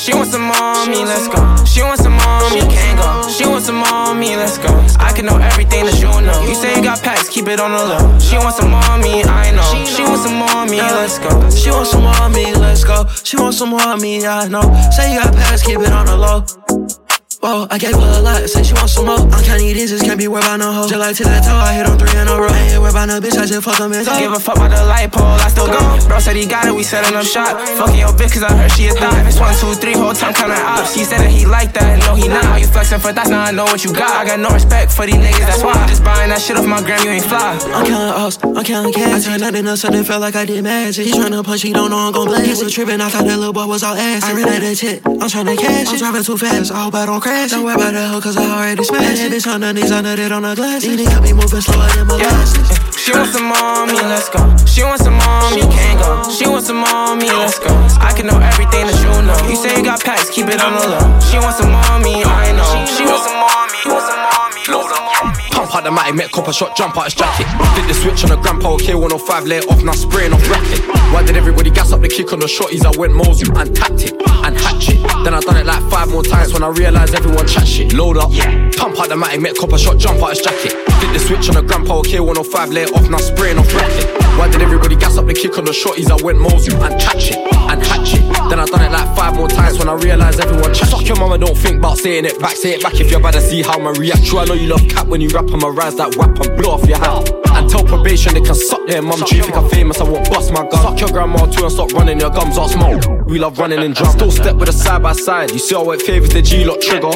she 0.08 0.14
wants 0.14 0.32
some 0.32 0.44
mommy, 0.44 1.04
let's 1.04 1.28
go. 1.28 1.36
She 1.66 1.84
wants 1.84 2.02
some 2.02 2.14
mommy, 2.14 2.62
can't 2.62 2.98
go. 2.98 3.30
She 3.30 3.46
wants 3.46 3.66
some 3.66 3.76
mommy, 3.76 4.38
let's 4.38 4.58
go. 4.58 4.70
I 5.00 5.12
can 5.12 5.26
know 5.26 5.36
everything 5.36 5.84
that 5.84 6.00
you 6.00 6.08
know. 6.24 6.48
You 6.48 6.56
say 6.56 6.78
you 6.78 6.82
got 6.82 7.04
packs, 7.04 7.28
keep 7.28 7.46
it 7.48 7.60
on 7.60 7.72
the 7.72 7.84
low. 7.84 8.18
She 8.18 8.38
wants 8.38 8.56
some 8.56 8.72
mommy, 8.72 9.26
I 9.26 9.52
know. 9.52 9.68
She 9.84 10.04
wants 10.04 10.24
some 10.24 10.40
mommy, 10.40 10.78
let's 10.78 11.20
go. 11.20 11.50
She 11.50 11.72
wants 11.72 11.92
some 11.92 12.32
me, 12.32 12.56
let's 12.56 12.86
go. 12.86 13.06
She 13.22 13.36
wants 13.36 13.58
some 13.58 13.76
me, 14.00 14.26
I 14.26 14.48
know. 14.48 14.64
Say 14.96 15.12
you 15.12 15.20
got 15.20 15.34
past, 15.34 15.66
keep 15.66 15.80
it 15.80 15.92
on 15.92 16.06
the 16.06 16.16
low. 16.16 17.07
Whoa, 17.38 17.68
I 17.70 17.78
gave 17.78 17.94
her 17.94 18.02
a 18.18 18.22
lot, 18.26 18.42
say 18.50 18.64
she 18.64 18.74
wants 18.74 18.98
some 18.98 19.06
more. 19.06 19.22
I'm 19.22 19.44
counting 19.46 19.70
these, 19.70 19.94
just 19.94 20.04
can't 20.04 20.18
be 20.18 20.28
worried 20.28 20.50
about 20.50 20.58
no 20.58 20.74
hoe. 20.74 20.90
Just 20.90 20.98
like 20.98 21.14
till 21.14 21.30
that 21.30 21.46
toe, 21.46 21.54
I 21.54 21.78
hit 21.78 21.86
on 21.86 21.94
three 22.02 22.10
in 22.18 22.26
a 22.26 22.34
row. 22.34 22.50
Ain't 22.50 22.82
worried 22.82 22.98
about 22.98 23.14
no 23.14 23.22
bitch, 23.22 23.38
I 23.38 23.46
just 23.46 23.62
fuck 23.62 23.78
them 23.78 23.94
in 23.94 24.02
Give 24.02 24.34
a 24.34 24.42
fuck 24.42 24.58
about 24.58 24.74
the 24.74 24.82
light 24.90 25.14
pole, 25.14 25.38
I 25.38 25.46
still 25.54 25.70
go. 25.70 25.78
Bro 26.10 26.18
said 26.18 26.34
he 26.34 26.50
got 26.50 26.66
it, 26.66 26.74
we 26.74 26.82
setting 26.82 27.14
up 27.14 27.30
shop. 27.30 27.62
Fucking 27.78 28.02
your 28.02 28.10
bitch, 28.18 28.34
cause 28.34 28.42
I 28.42 28.58
heard 28.58 28.74
she 28.74 28.90
a 28.90 28.94
thot. 28.98 29.14
It's 29.30 29.38
one, 29.38 29.54
two, 29.62 29.70
three, 29.78 29.94
whole 29.94 30.18
time 30.18 30.34
counting 30.34 30.58
ops. 30.66 30.98
He 30.98 31.06
said 31.06 31.22
that 31.22 31.30
he 31.30 31.46
like 31.46 31.78
that, 31.78 32.02
no, 32.10 32.18
he 32.18 32.26
not. 32.26 32.42
How 32.42 32.58
you 32.58 32.66
flexing 32.66 33.06
for 33.06 33.14
that? 33.14 33.30
Now 33.30 33.46
I 33.46 33.52
know 33.54 33.70
what 33.70 33.86
you 33.86 33.94
got. 33.94 34.18
I 34.18 34.26
got 34.26 34.42
no 34.42 34.50
respect 34.50 34.90
for 34.90 35.06
these 35.06 35.22
niggas, 35.22 35.46
that's 35.46 35.62
why. 35.62 35.78
I'm 35.78 35.86
just 35.86 36.02
buying 36.02 36.34
that 36.34 36.42
shit 36.42 36.58
off 36.58 36.66
my 36.66 36.82
gram, 36.82 37.06
you 37.06 37.14
ain't 37.14 37.26
fly. 37.30 37.54
I'm 37.70 37.86
counting 37.86 38.18
ups, 38.18 38.42
I'm 38.42 38.66
counting 38.66 38.94
cash. 38.98 39.30
I 39.30 39.38
turned 39.38 39.42
nothing 39.46 39.62
into 39.62 39.78
something, 39.78 40.02
felt 40.02 40.26
like 40.26 40.34
I 40.34 40.50
did 40.50 40.64
magic. 40.66 41.06
He 41.06 41.14
tryna 41.14 41.46
punch, 41.46 41.62
he 41.62 41.70
don't 41.70 41.94
know 41.94 42.02
I'm 42.02 42.14
gon' 42.18 42.26
blast. 42.34 42.50
He 42.50 42.58
was 42.66 42.74
tripping, 42.74 42.98
I 42.98 43.14
thought 43.14 43.30
that 43.30 43.38
little 43.38 43.54
boy 43.54 43.70
was 43.70 43.86
all 43.86 43.94
ass. 43.94 44.26
I 44.26 44.34
ran 44.34 44.50
out 44.50 44.66
that 44.66 44.74
shit, 44.74 45.06
I'm 45.06 45.30
tryna 45.30 45.54
cash. 45.54 45.94
I'm 45.94 46.02
driving 46.02 46.24
too 46.24 46.38
fast, 46.38 46.74
I 46.74 46.82
hope 46.82 46.96
I 46.96 47.06
don't 47.06 47.22
crash. 47.28 47.52
Don't 47.52 47.64
worry 47.68 47.76
about 47.76 47.92
that 47.92 48.08
hoe, 48.08 48.22
cause 48.24 48.38
I 48.40 48.48
already 48.48 48.84
smashed 48.84 49.22
it. 49.22 49.32
Bitch 49.32 49.48
on 49.52 49.60
the 49.60 49.74
knees, 49.74 49.92
under 49.92 50.16
it 50.16 50.32
on 50.32 50.44
the 50.48 50.56
glass. 50.56 50.84
These 50.84 50.96
niggas 50.96 51.22
be 51.22 51.34
moving 51.36 51.60
slower 51.60 51.92
than 51.92 52.08
molasses. 52.08 52.68
She 52.96 53.12
wants 53.12 53.36
some 53.36 53.52
mommy, 53.52 54.00
let's 54.08 54.32
go. 54.32 54.40
She 54.64 54.84
wants 54.84 55.04
some 55.04 55.20
mommy, 55.20 55.68
can't 55.68 56.00
go. 56.00 56.24
She 56.32 56.48
wants 56.48 56.68
some 56.68 56.80
mommy, 56.80 57.28
let's 57.28 57.60
go. 57.60 57.72
I 58.00 58.16
can 58.16 58.28
know 58.32 58.40
everything 58.40 58.88
that 58.88 58.98
you 59.04 59.12
know. 59.28 59.36
You 59.52 59.60
say 59.60 59.76
you 59.76 59.84
got 59.84 60.00
packs, 60.00 60.32
keep 60.32 60.48
it 60.48 60.64
on 60.64 60.72
the 60.80 60.88
low. 60.88 61.04
She 61.28 61.38
wants 61.44 61.60
some 61.60 61.72
mommy, 61.72 62.24
I 62.24 62.56
know. 62.56 62.72
She 62.88 63.04
wants 63.04 63.28
some 63.28 63.36
mommy, 63.36 63.80
wants 63.92 64.08
some 64.08 64.24
mommy, 64.24 64.64
wants 64.72 64.90
some 64.96 65.04
mommy. 65.04 65.44
Pump 65.52 65.76
out 65.76 65.84
the 65.84 65.92
matty, 65.92 66.14
met 66.16 66.32
copper 66.32 66.54
shot, 66.54 66.76
jump 66.80 66.96
out 66.96 67.12
his 67.12 67.16
jacket. 67.16 67.48
Did 67.76 67.92
the 67.92 67.96
switch 67.96 68.24
on 68.24 68.32
the 68.32 68.40
grandpa 68.40 68.78
K105, 68.80 69.48
lay 69.48 69.60
it 69.60 69.68
off, 69.68 69.84
now 69.84 69.92
spraying 69.92 70.32
off 70.32 70.44
racket. 70.48 70.80
Why 71.12 71.24
did 71.24 71.36
everybody 71.36 71.72
gas 71.72 71.92
up 71.92 72.02
the 72.02 72.08
kick 72.08 72.32
on 72.32 72.40
the 72.40 72.48
shorties? 72.48 72.86
I 72.86 72.92
went 72.96 73.14
Mosu 73.14 73.52
and 73.60 73.76
tapped 73.76 74.04
it 74.04 74.16
and 74.16 74.56
hatchet. 74.56 74.97
Then 75.28 75.34
I 75.34 75.42
done 75.42 75.58
it 75.58 75.66
like 75.66 75.84
five 75.92 76.10
more 76.10 76.24
times 76.24 76.54
when 76.54 76.64
I 76.64 76.70
realized 76.70 77.14
everyone 77.14 77.46
chat 77.46 77.68
shit. 77.68 77.92
Load 77.92 78.16
up, 78.16 78.32
yeah. 78.32 78.72
pump 78.78 78.98
out 78.98 79.10
the 79.10 79.18
matty, 79.18 79.40
met 79.40 79.58
copper 79.58 79.78
shot, 79.78 79.98
jump 79.98 80.24
out 80.24 80.30
his 80.30 80.40
jacket. 80.40 80.72
Did 80.72 81.12
the 81.12 81.20
switch 81.20 81.50
on 81.50 81.56
the 81.56 81.64
grandpa 81.64 82.02
K105, 82.02 82.72
lay 82.72 82.84
it 82.84 82.94
off, 82.96 83.10
now 83.10 83.18
spraying 83.18 83.58
off 83.58 83.68
racket. 83.76 84.08
Why 84.40 84.48
did 84.50 84.62
everybody 84.62 84.96
gas 84.96 85.18
up 85.18 85.26
the 85.26 85.34
kick 85.34 85.58
on 85.58 85.66
the 85.66 85.72
shorties? 85.72 86.10
I 86.10 86.16
went 86.24 86.40
Mosu 86.40 86.72
and 86.80 86.96
hatchet 87.02 87.36
and 87.36 87.84
hatchet. 87.84 88.24
Then 88.48 88.62
I 88.62 88.66
done 88.68 88.84
it 88.88 88.92
like 88.94 89.18
five 89.18 89.36
more 89.36 89.50
times 89.50 89.78
when 89.78 89.90
I 89.90 89.96
realized 89.96 90.40
everyone 90.40 90.74
chat. 90.74 90.88
Suck 90.88 91.06
your 91.06 91.18
mama, 91.18 91.38
don't 91.38 91.58
think 91.58 91.80
about 91.80 91.98
saying 91.98 92.24
it 92.24 92.40
back. 92.40 92.56
Say 92.56 92.76
it 92.76 92.82
back 92.82 92.98
if 93.02 93.12
you're 93.12 93.20
about 93.20 93.34
to 93.34 93.42
see 93.42 93.62
how 93.62 93.82
I 93.82 93.92
react. 94.00 94.24
True, 94.24 94.40
I 94.40 94.46
know 94.46 94.54
you 94.54 94.70
love 94.70 94.88
cap 94.88 95.08
when 95.08 95.20
you 95.20 95.28
rap. 95.36 95.52
I'ma 95.52 95.68
rise 95.68 95.98
that 95.98 96.16
whap 96.16 96.40
and 96.40 96.56
blow 96.56 96.72
off 96.72 96.88
your 96.88 97.00
hat. 97.00 97.47
Tell 97.70 97.84
probation 97.84 98.34
they 98.34 98.42
can 98.42 98.56
suck 98.56 98.86
their 98.88 99.02
mum. 99.02 99.22
Do 99.26 99.36
you 99.36 99.44
think 99.44 99.56
I'm 99.56 99.70
famous? 99.70 100.00
I 100.00 100.04
won't 100.04 100.30
bust 100.30 100.52
my 100.52 100.62
gun. 100.68 100.82
Suck 100.82 101.00
your 101.00 101.10
grandma 101.10 101.46
too 101.46 101.64
and 101.64 101.72
stop 101.72 101.92
running 101.94 102.20
your 102.20 102.30
gums 102.30 102.58
off 102.58 102.72
smoke. 102.72 103.04
We 103.28 103.40
love 103.40 103.60
running 103.60 103.82
in 103.82 103.94
drums. 103.94 104.14
Still 104.14 104.32
step 104.32 104.56
with 104.56 104.70
a 104.70 104.74
side 104.74 105.04
by 105.04 105.14
side. 105.14 105.52
You 105.52 105.60
see 105.60 105.76
how 105.76 105.92
it 105.92 106.02
favors 106.02 106.30
the 106.30 106.42
G 106.42 106.64
lot 106.66 106.82
trigger. 106.82 107.12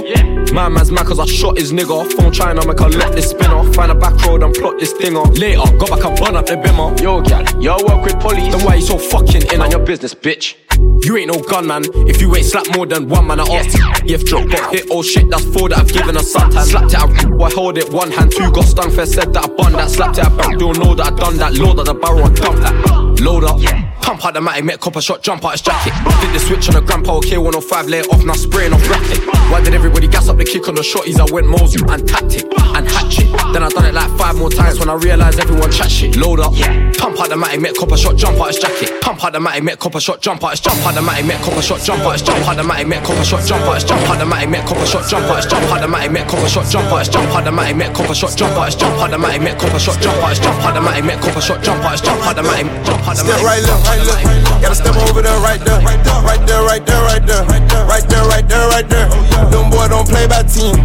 My 0.54 0.68
man's 0.68 0.92
mad 0.92 1.06
cause 1.06 1.20
I 1.20 1.26
shot 1.26 1.58
his 1.58 1.72
nigga. 1.72 2.12
Phone 2.14 2.32
trying 2.32 2.60
to 2.60 2.68
make 2.68 2.80
a 2.80 2.88
let 2.88 3.14
this 3.14 3.30
spin 3.30 3.52
off. 3.52 3.74
Find 3.74 3.92
a 3.92 3.96
back 3.96 4.22
road 4.26 4.44
and 4.44 4.54
plot 4.54 4.80
this 4.80 4.92
thing 4.94 5.16
off. 5.16 5.38
Later, 5.38 5.64
go 5.78 5.88
back 5.88 6.04
and 6.04 6.18
burn 6.20 6.36
up 6.36 6.46
the 6.46 6.56
bimmer. 6.56 7.00
Yo, 7.02 7.22
gal, 7.22 7.44
yo, 7.62 7.78
work 7.86 8.04
with 8.04 8.20
police. 8.20 8.54
Then 8.54 8.66
why 8.66 8.76
you 8.76 8.82
so 8.82 8.98
fucking 8.98 9.44
in 9.54 9.62
on 9.62 9.72
your 9.72 9.80
business, 9.80 10.14
bitch? 10.14 10.56
You 11.04 11.18
ain't 11.18 11.28
no 11.34 11.40
gunman 11.42 11.84
if 12.08 12.22
you 12.22 12.36
ain't 12.36 12.46
slapped 12.46 12.76
more 12.76 12.86
than 12.86 13.10
one 13.10 13.28
man. 13.28 13.40
I 13.40 13.44
asked 13.44 13.78
if 14.06 14.24
drop 14.26 14.48
got 14.50 14.74
hit. 14.74 14.88
Oh 14.92 15.02
shit, 15.02 15.30
that's 15.30 15.44
four 15.46 15.70
that 15.70 15.80
I've 15.80 15.92
given 15.92 16.16
a 16.16 16.24
sometimes. 16.24 16.72
Slapped 16.72 16.94
it, 16.94 17.00
I, 17.00 17.46
I 17.46 17.52
hold 17.52 17.78
it 17.78 17.92
one 17.92 18.12
hand. 18.12 18.32
Two 18.32 18.52
got 18.52 18.66
stung 18.66 18.92
fair, 18.92 19.06
said 19.06 19.34
that 19.34 19.46
I 19.46 19.48
bun 19.48 19.74
that. 19.74 19.90
Slapped 19.90 20.18
it, 20.20 20.26
I 20.26 20.36
back 20.38 20.58
door, 20.58 20.74
know 20.76 20.96
that 20.96 21.14
I 21.14 21.16
done 21.16 21.38
that. 21.38 21.54
Load 21.54 21.80
up 21.80 21.86
the 21.86 21.94
barrel 21.94 22.26
and 22.26 22.36
dump 22.36 22.60
that. 22.60 23.22
Load 23.22 23.44
up. 23.44 23.91
Pump 24.02 24.26
out 24.26 24.34
the 24.34 24.42
matty, 24.42 24.62
met 24.62 24.80
copper 24.80 25.02
shot, 25.02 25.22
jump 25.22 25.46
out 25.46 25.52
his 25.52 25.62
jacket. 25.62 25.94
Did 26.22 26.34
the 26.34 26.40
switch 26.40 26.68
on 26.70 26.76
the 26.76 26.82
grandpa 26.82 27.20
K105, 27.22 27.90
lay 27.90 28.00
it 28.00 28.10
off, 28.14 28.24
now 28.24 28.34
spraying 28.34 28.74
off 28.74 28.88
racket. 28.90 29.20
Why 29.52 29.62
did 29.62 29.74
everybody 29.74 30.08
gas 30.08 30.28
up 30.30 30.38
the 30.38 30.46
kick 30.46 30.68
on 30.68 30.76
the 30.76 30.82
shorties? 30.82 31.20
I 31.20 31.32
went 31.32 31.48
Mosu 31.48 31.82
and 31.92 32.04
it 32.34 32.46
and 32.76 32.88
hatchet. 32.88 33.28
Then 33.54 33.64
I 33.64 33.70
done 33.70 33.86
it 33.86 33.94
like 33.94 34.12
five 34.18 34.36
more 34.36 34.50
times 34.50 34.80
when 34.80 34.90
I 34.90 34.96
realized 34.96 35.40
everyone 35.40 35.72
chat 35.72 35.92
shit. 35.92 36.16
Load 36.16 36.40
up. 36.40 36.54
Pump 36.98 37.20
out 37.20 37.30
the 37.30 37.36
matty, 37.36 37.58
met 37.58 37.76
copper 37.76 37.98
shot, 37.98 38.16
jump 38.16 38.40
out 38.40 38.48
his 38.48 38.60
jacket. 38.60 39.02
Pump 39.02 39.24
out 39.24 39.34
the 39.34 39.40
matty, 39.40 39.62
met 39.62 39.80
copper 39.80 40.00
shot, 40.00 40.22
jump 40.22 40.44
out 40.44 40.52
his 40.52 40.60
jump 40.60 40.86
out 40.86 40.96
the 40.96 41.02
matty, 41.02 41.24
met 41.24 41.42
copper 41.42 41.62
shot, 41.62 41.82
jump 41.82 42.02
out 42.04 42.14
his 42.14 42.22
jump 42.22 42.48
out 42.48 42.56
the 42.56 42.64
matty, 42.64 42.88
met 42.88 43.04
copper 43.04 43.24
shot, 43.24 43.46
jump 43.48 43.64
out 43.64 43.76
his 43.76 43.84
jump 43.84 44.10
out 44.10 44.20
the 44.20 44.26
matty, 44.26 44.48
met 44.48 44.68
copper 44.68 44.86
shot, 44.86 45.10
jump 45.10 45.26
out 45.26 45.36
his 45.36 45.46
jump 45.46 45.72
out 45.72 45.80
the 45.82 45.88
matty, 45.88 46.10
met 46.10 46.28
copper 46.28 46.46
shot, 46.48 46.70
jump 46.72 46.92
out 46.92 47.02
his 47.02 47.10
jump 47.12 47.32
out 47.34 47.44
the 47.44 47.52
matty, 47.52 47.74
met 47.74 47.92
copper 47.96 48.16
shot, 48.16 48.36
jump 48.38 48.56
out 48.56 48.66
his 48.66 48.76
jump 48.76 49.02
out 49.02 49.12
the 49.12 49.18
matty, 49.18 49.40
met 49.40 49.60
copper 49.60 49.80
shot, 49.80 50.00
jump 50.02 50.24
out 50.24 50.30
his 50.30 50.40
jump 50.40 50.64
out 50.64 50.74
the 50.74 50.82
matty, 50.82 51.02
met 51.02 51.22
copper 51.22 51.42
shot, 51.42 51.64
jump 51.64 51.84
out 51.84 51.92
his 51.92 52.02
jump 52.02 52.26
out 52.26 52.36
the 52.36 52.44
matty, 52.44 52.64
jump 52.86 53.08
out 53.08 53.16
the 53.16 53.24
Step 53.24 53.28
matty. 53.28 53.46
right 53.46 53.64
left, 53.64 53.91
right 53.92 54.04
left. 54.08 54.62
Gotta 54.62 54.76
step 54.76 54.96
over 54.96 55.22
there, 55.22 55.40
right 55.42 55.60
there. 55.60 55.82
Right 55.82 56.00
there, 56.48 56.64
right 56.64 56.86
there, 56.86 57.04
right 57.04 57.26
there, 57.26 57.44
right 57.46 57.68
there. 57.68 57.86
Right 57.86 58.08
there, 58.08 58.26
right 58.28 58.48
there, 58.48 58.68
right 58.70 58.88
there. 58.88 59.08
Them 59.52 59.70
boy 59.70 59.88
don't 59.90 60.08
play 60.08 60.28
by 60.28 60.44
team. 60.44 60.76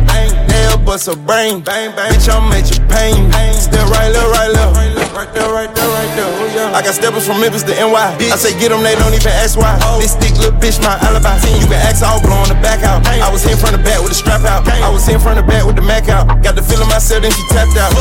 They'll 0.48 0.78
bust 0.82 1.08
a 1.08 1.14
brain. 1.14 1.62
Bitch, 1.62 2.26
I'm 2.26 2.50
at 2.52 2.66
your 2.66 2.82
pain. 2.88 3.30
Step 3.54 3.86
right 3.90 4.10
left, 4.10 4.30
right 4.34 4.50
left. 4.50 4.74
Right 5.14 5.32
there, 5.32 5.48
right 5.48 5.72
there, 5.74 5.88
right 5.88 6.12
there. 6.16 6.74
I 6.76 6.82
got 6.82 6.92
steppers 6.92 7.24
from 7.24 7.40
Memphis 7.40 7.62
to 7.64 7.72
NY. 7.72 8.16
I 8.28 8.36
say 8.36 8.52
get 8.58 8.68
them, 8.68 8.82
they 8.82 8.96
don't 8.96 9.14
even 9.14 9.32
ask 9.32 9.56
why. 9.56 9.76
This 10.00 10.12
stick 10.12 10.36
little 10.36 10.56
bitch, 10.58 10.80
my 10.82 10.98
alibi. 11.04 11.36
You 11.56 11.64
can 11.68 11.80
ask, 11.80 12.02
I'll 12.02 12.20
blow 12.20 12.36
on 12.36 12.48
the 12.48 12.58
back 12.60 12.82
out. 12.82 13.06
I 13.06 13.30
was 13.30 13.44
here 13.44 13.56
from 13.56 13.72
the 13.72 13.80
back 13.80 14.00
with 14.00 14.12
the 14.12 14.18
strap 14.18 14.44
out. 14.44 14.66
I 14.68 14.90
was 14.90 15.06
here 15.06 15.20
from 15.20 15.36
the 15.36 15.44
back 15.44 15.64
with 15.64 15.76
the 15.76 15.86
Mac 15.86 16.08
out. 16.08 16.28
Got 16.42 16.56
the 16.56 16.64
feeling 16.64 16.88
myself, 16.88 17.22
then 17.22 17.32
she 17.32 17.44
tapped 17.48 17.76
out. 17.76 17.92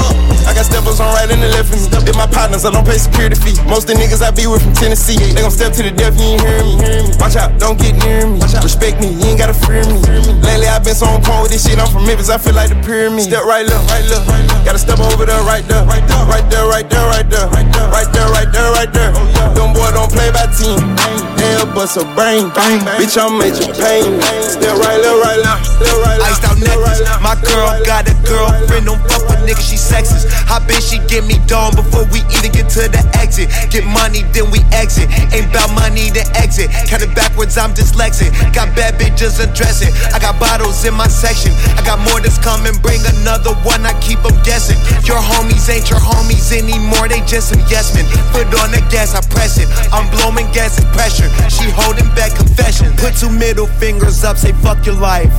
I 0.47 0.51
got 0.55 0.65
steppers 0.65 0.99
on 0.99 1.13
right 1.15 1.29
and 1.29 1.39
the 1.43 1.51
left 1.55 1.71
of 1.71 1.79
me. 1.79 2.03
They 2.03 2.15
my 2.17 2.27
partners, 2.27 2.65
I 2.65 2.71
don't 2.71 2.83
pay 2.87 2.97
security 2.97 3.35
fee. 3.39 3.55
Most 3.67 3.87
of 3.87 3.95
the 3.95 4.03
niggas 4.03 4.23
I 4.23 4.31
be 4.31 4.47
with 4.47 4.63
from 4.63 4.73
Tennessee. 4.73 4.94
They 4.95 5.43
gon' 5.43 5.51
step 5.51 5.73
to 5.75 5.83
the 5.83 5.91
death, 5.91 6.15
you 6.15 6.39
ain't 6.39 6.79
hearing 6.79 7.11
me. 7.11 7.11
Watch 7.19 7.35
out, 7.35 7.51
don't 7.59 7.75
get 7.75 7.99
near 7.99 8.23
me. 8.31 8.39
Respect 8.63 9.03
me, 9.03 9.11
you 9.11 9.35
ain't 9.35 9.39
gotta 9.39 9.53
fear 9.53 9.83
me. 9.91 9.99
Lately 10.39 10.71
I've 10.71 10.87
been 10.87 10.95
so 10.95 11.05
on 11.05 11.19
point 11.19 11.43
with 11.43 11.51
this 11.51 11.67
shit, 11.67 11.75
I'm 11.77 11.91
from 11.91 12.07
Memphis, 12.07 12.29
I 12.31 12.37
feel 12.39 12.55
like 12.55 12.69
the 12.71 12.79
pyramid. 12.79 13.27
Step 13.27 13.43
right 13.43 13.67
left, 13.67 13.91
right 13.91 14.07
left, 14.07 14.23
right 14.31 14.47
left. 14.47 14.63
Gotta 14.63 14.79
step 14.79 14.99
over 15.03 15.25
there, 15.25 15.43
right 15.43 15.67
there, 15.67 15.83
right 15.83 15.99
there, 16.07 16.23
right 16.23 16.47
there, 16.47 16.63
right 16.63 16.87
there, 16.87 17.05
right 17.11 17.27
there, 17.27 17.47
right 17.51 17.67
there, 17.75 17.87
right 17.91 18.07
there, 18.07 18.29
right 18.31 18.49
there, 18.55 18.71
right 18.71 18.91
there. 18.95 19.11
Oh, 19.11 19.51
Them 19.51 19.75
boy 19.75 19.91
don't 19.91 20.07
play 20.07 20.31
by 20.31 20.47
team. 20.55 21.34
Hell 21.45 21.69
bust 21.77 21.97
a 21.97 22.03
brain, 22.17 22.49
bang, 22.57 22.81
bitch, 22.97 23.21
I'm 23.21 23.37
major 23.37 23.69
pain. 23.77 24.17
Step 24.41 24.81
right 24.81 24.97
left, 24.97 25.21
right 25.21 25.39
left, 25.45 25.77
left, 25.77 26.01
right 26.01 26.17
left. 26.17 26.41
Iced 26.41 26.43
out 26.49 26.57
necklace. 26.57 27.01
My 27.21 27.37
girl 27.37 27.69
got 27.85 28.09
a 28.09 28.15
girlfriend, 28.25 28.89
don't 28.89 28.97
fuck 29.05 29.29
with 29.29 29.45
niggas, 29.45 29.61
she 29.61 29.77
sexist. 29.77 30.25
I 30.49 30.57
bet 30.65 30.81
she 30.81 30.97
get 31.05 31.21
me 31.29 31.37
done 31.45 31.77
before 31.77 32.09
we 32.09 32.25
even 32.33 32.49
get 32.49 32.65
to 32.73 32.89
the 32.89 33.01
exit. 33.21 33.53
Get 33.69 33.85
money, 33.85 34.25
then 34.33 34.49
we 34.49 34.65
exit. 34.73 35.05
Ain't 35.33 35.53
about 35.53 35.69
money, 35.77 36.09
to 36.17 36.25
exit. 36.33 36.73
Count 36.89 37.05
it 37.05 37.13
backwards, 37.13 37.57
I'm 37.61 37.77
dyslexic. 37.77 38.33
Got 38.49 38.73
bad 38.73 38.97
bitches 38.97 39.37
undressing. 39.37 39.93
I 40.13 40.17
got 40.17 40.41
bottles 40.41 40.81
in 40.81 40.97
my 40.97 41.07
section. 41.07 41.53
I 41.77 41.85
got 41.85 42.01
more 42.01 42.21
that's 42.25 42.41
coming, 42.41 42.73
bring 42.81 43.05
another 43.21 43.53
one, 43.61 43.85
I 43.85 43.93
keep 44.01 44.17
them 44.25 44.33
guessing. 44.41 44.81
Your 45.05 45.21
homies 45.21 45.69
ain't 45.69 45.93
your 45.93 46.01
homies 46.01 46.49
anymore, 46.49 47.05
they 47.05 47.21
just 47.29 47.53
some 47.53 47.61
yes 47.69 47.93
men. 47.93 48.09
Put 48.33 48.49
on 48.65 48.73
the 48.73 48.81
gas, 48.89 49.13
I 49.13 49.21
press 49.29 49.61
it. 49.61 49.69
I'm 49.93 50.09
blowing 50.09 50.49
gas 50.49 50.81
and 50.81 50.89
pressure. 50.89 51.29
She 51.49 51.69
holding 51.71 52.07
back 52.15 52.35
confession. 52.35 52.93
Put 52.97 53.15
two 53.17 53.29
middle 53.29 53.67
fingers 53.67 54.23
up, 54.23 54.37
say 54.37 54.51
fuck 54.63 54.85
your 54.85 54.95
life. 54.95 55.31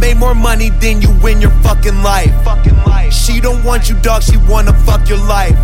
Made 0.00 0.16
more 0.16 0.34
money 0.34 0.70
than 0.80 1.00
you 1.02 1.10
in 1.26 1.40
your 1.40 1.52
fucking 1.62 2.02
life. 2.02 2.32
She 3.12 3.40
don't 3.40 3.62
want 3.64 3.88
you, 3.88 3.96
dog. 4.00 4.22
She 4.22 4.36
wanna 4.48 4.72
fuck 4.84 5.08
your 5.08 5.18
life. 5.18 5.56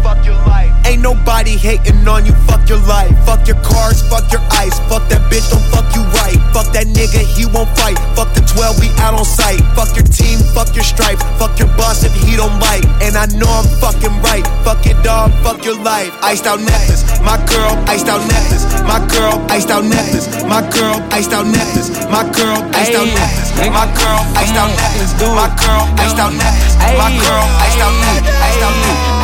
Ain't 0.87 1.03
nobody 1.03 1.57
hating 1.57 2.07
on 2.09 2.25
you. 2.27 2.33
Fuck 2.47 2.69
your 2.69 2.79
life. 2.87 3.13
Fuck 3.27 3.47
your 3.47 3.61
cars. 3.63 4.03
Fuck 4.09 4.31
your 4.33 4.43
ice. 4.53 4.79
Fuck 4.89 5.09
that 5.11 5.23
bitch. 5.31 5.49
Don't 5.51 5.65
fuck 5.73 5.89
you 5.97 6.03
right. 6.21 6.28
Fuck 6.59 6.75
that 6.75 6.91
nigga. 6.91 7.23
He 7.39 7.47
won't 7.47 7.71
fight. 7.79 7.95
Fuck 8.19 8.35
the 8.35 8.43
12. 8.43 8.83
We 8.83 8.91
out 8.99 9.15
on 9.15 9.23
sight. 9.23 9.63
Fuck 9.79 9.95
your 9.95 10.03
team. 10.11 10.43
Fuck 10.59 10.75
your 10.75 10.83
stripes. 10.83 11.23
Fuck 11.39 11.55
your 11.55 11.71
boss 11.79 12.03
if 12.03 12.11
he 12.27 12.35
don't 12.35 12.59
bite. 12.59 12.83
And 12.99 13.15
I 13.15 13.31
know 13.39 13.47
I'm 13.47 13.63
fucking 13.79 14.19
right. 14.27 14.43
Fuck 14.67 14.83
your 14.83 14.99
dog. 15.07 15.31
Fuck 15.47 15.63
your 15.63 15.79
life. 15.87 16.11
Iced 16.19 16.51
out 16.51 16.59
necklace. 16.59 17.07
My 17.23 17.39
girl. 17.47 17.79
Iced 17.87 18.11
out 18.11 18.27
necklace. 18.27 18.67
My 18.83 18.99
girl. 19.07 19.39
Iced 19.47 19.71
out 19.71 19.87
necklace. 19.87 20.27
My 20.51 20.67
girl. 20.75 20.99
Iced 21.15 21.31
out 21.31 21.47
necklace. 21.47 21.95
My 22.11 22.27
girl. 22.35 22.59
Iced 22.75 22.99
out 22.99 23.07
necklace. 23.07 23.55
My 23.71 23.87
girl. 23.95 24.19
Iced 24.35 24.59
out 24.59 24.75
necklace. 24.75 25.15
My 25.15 25.47
girl. 25.63 25.87
Iced 25.95 26.19
out 26.19 26.35
necklace. 26.35 26.75
My 26.99 27.07
girl. 27.23 27.47
Iced 27.63 27.79
out 27.87 27.95
necklace. 28.03 28.35
Iced 28.35 28.63
out 28.67 28.75
necklace. 28.83 29.18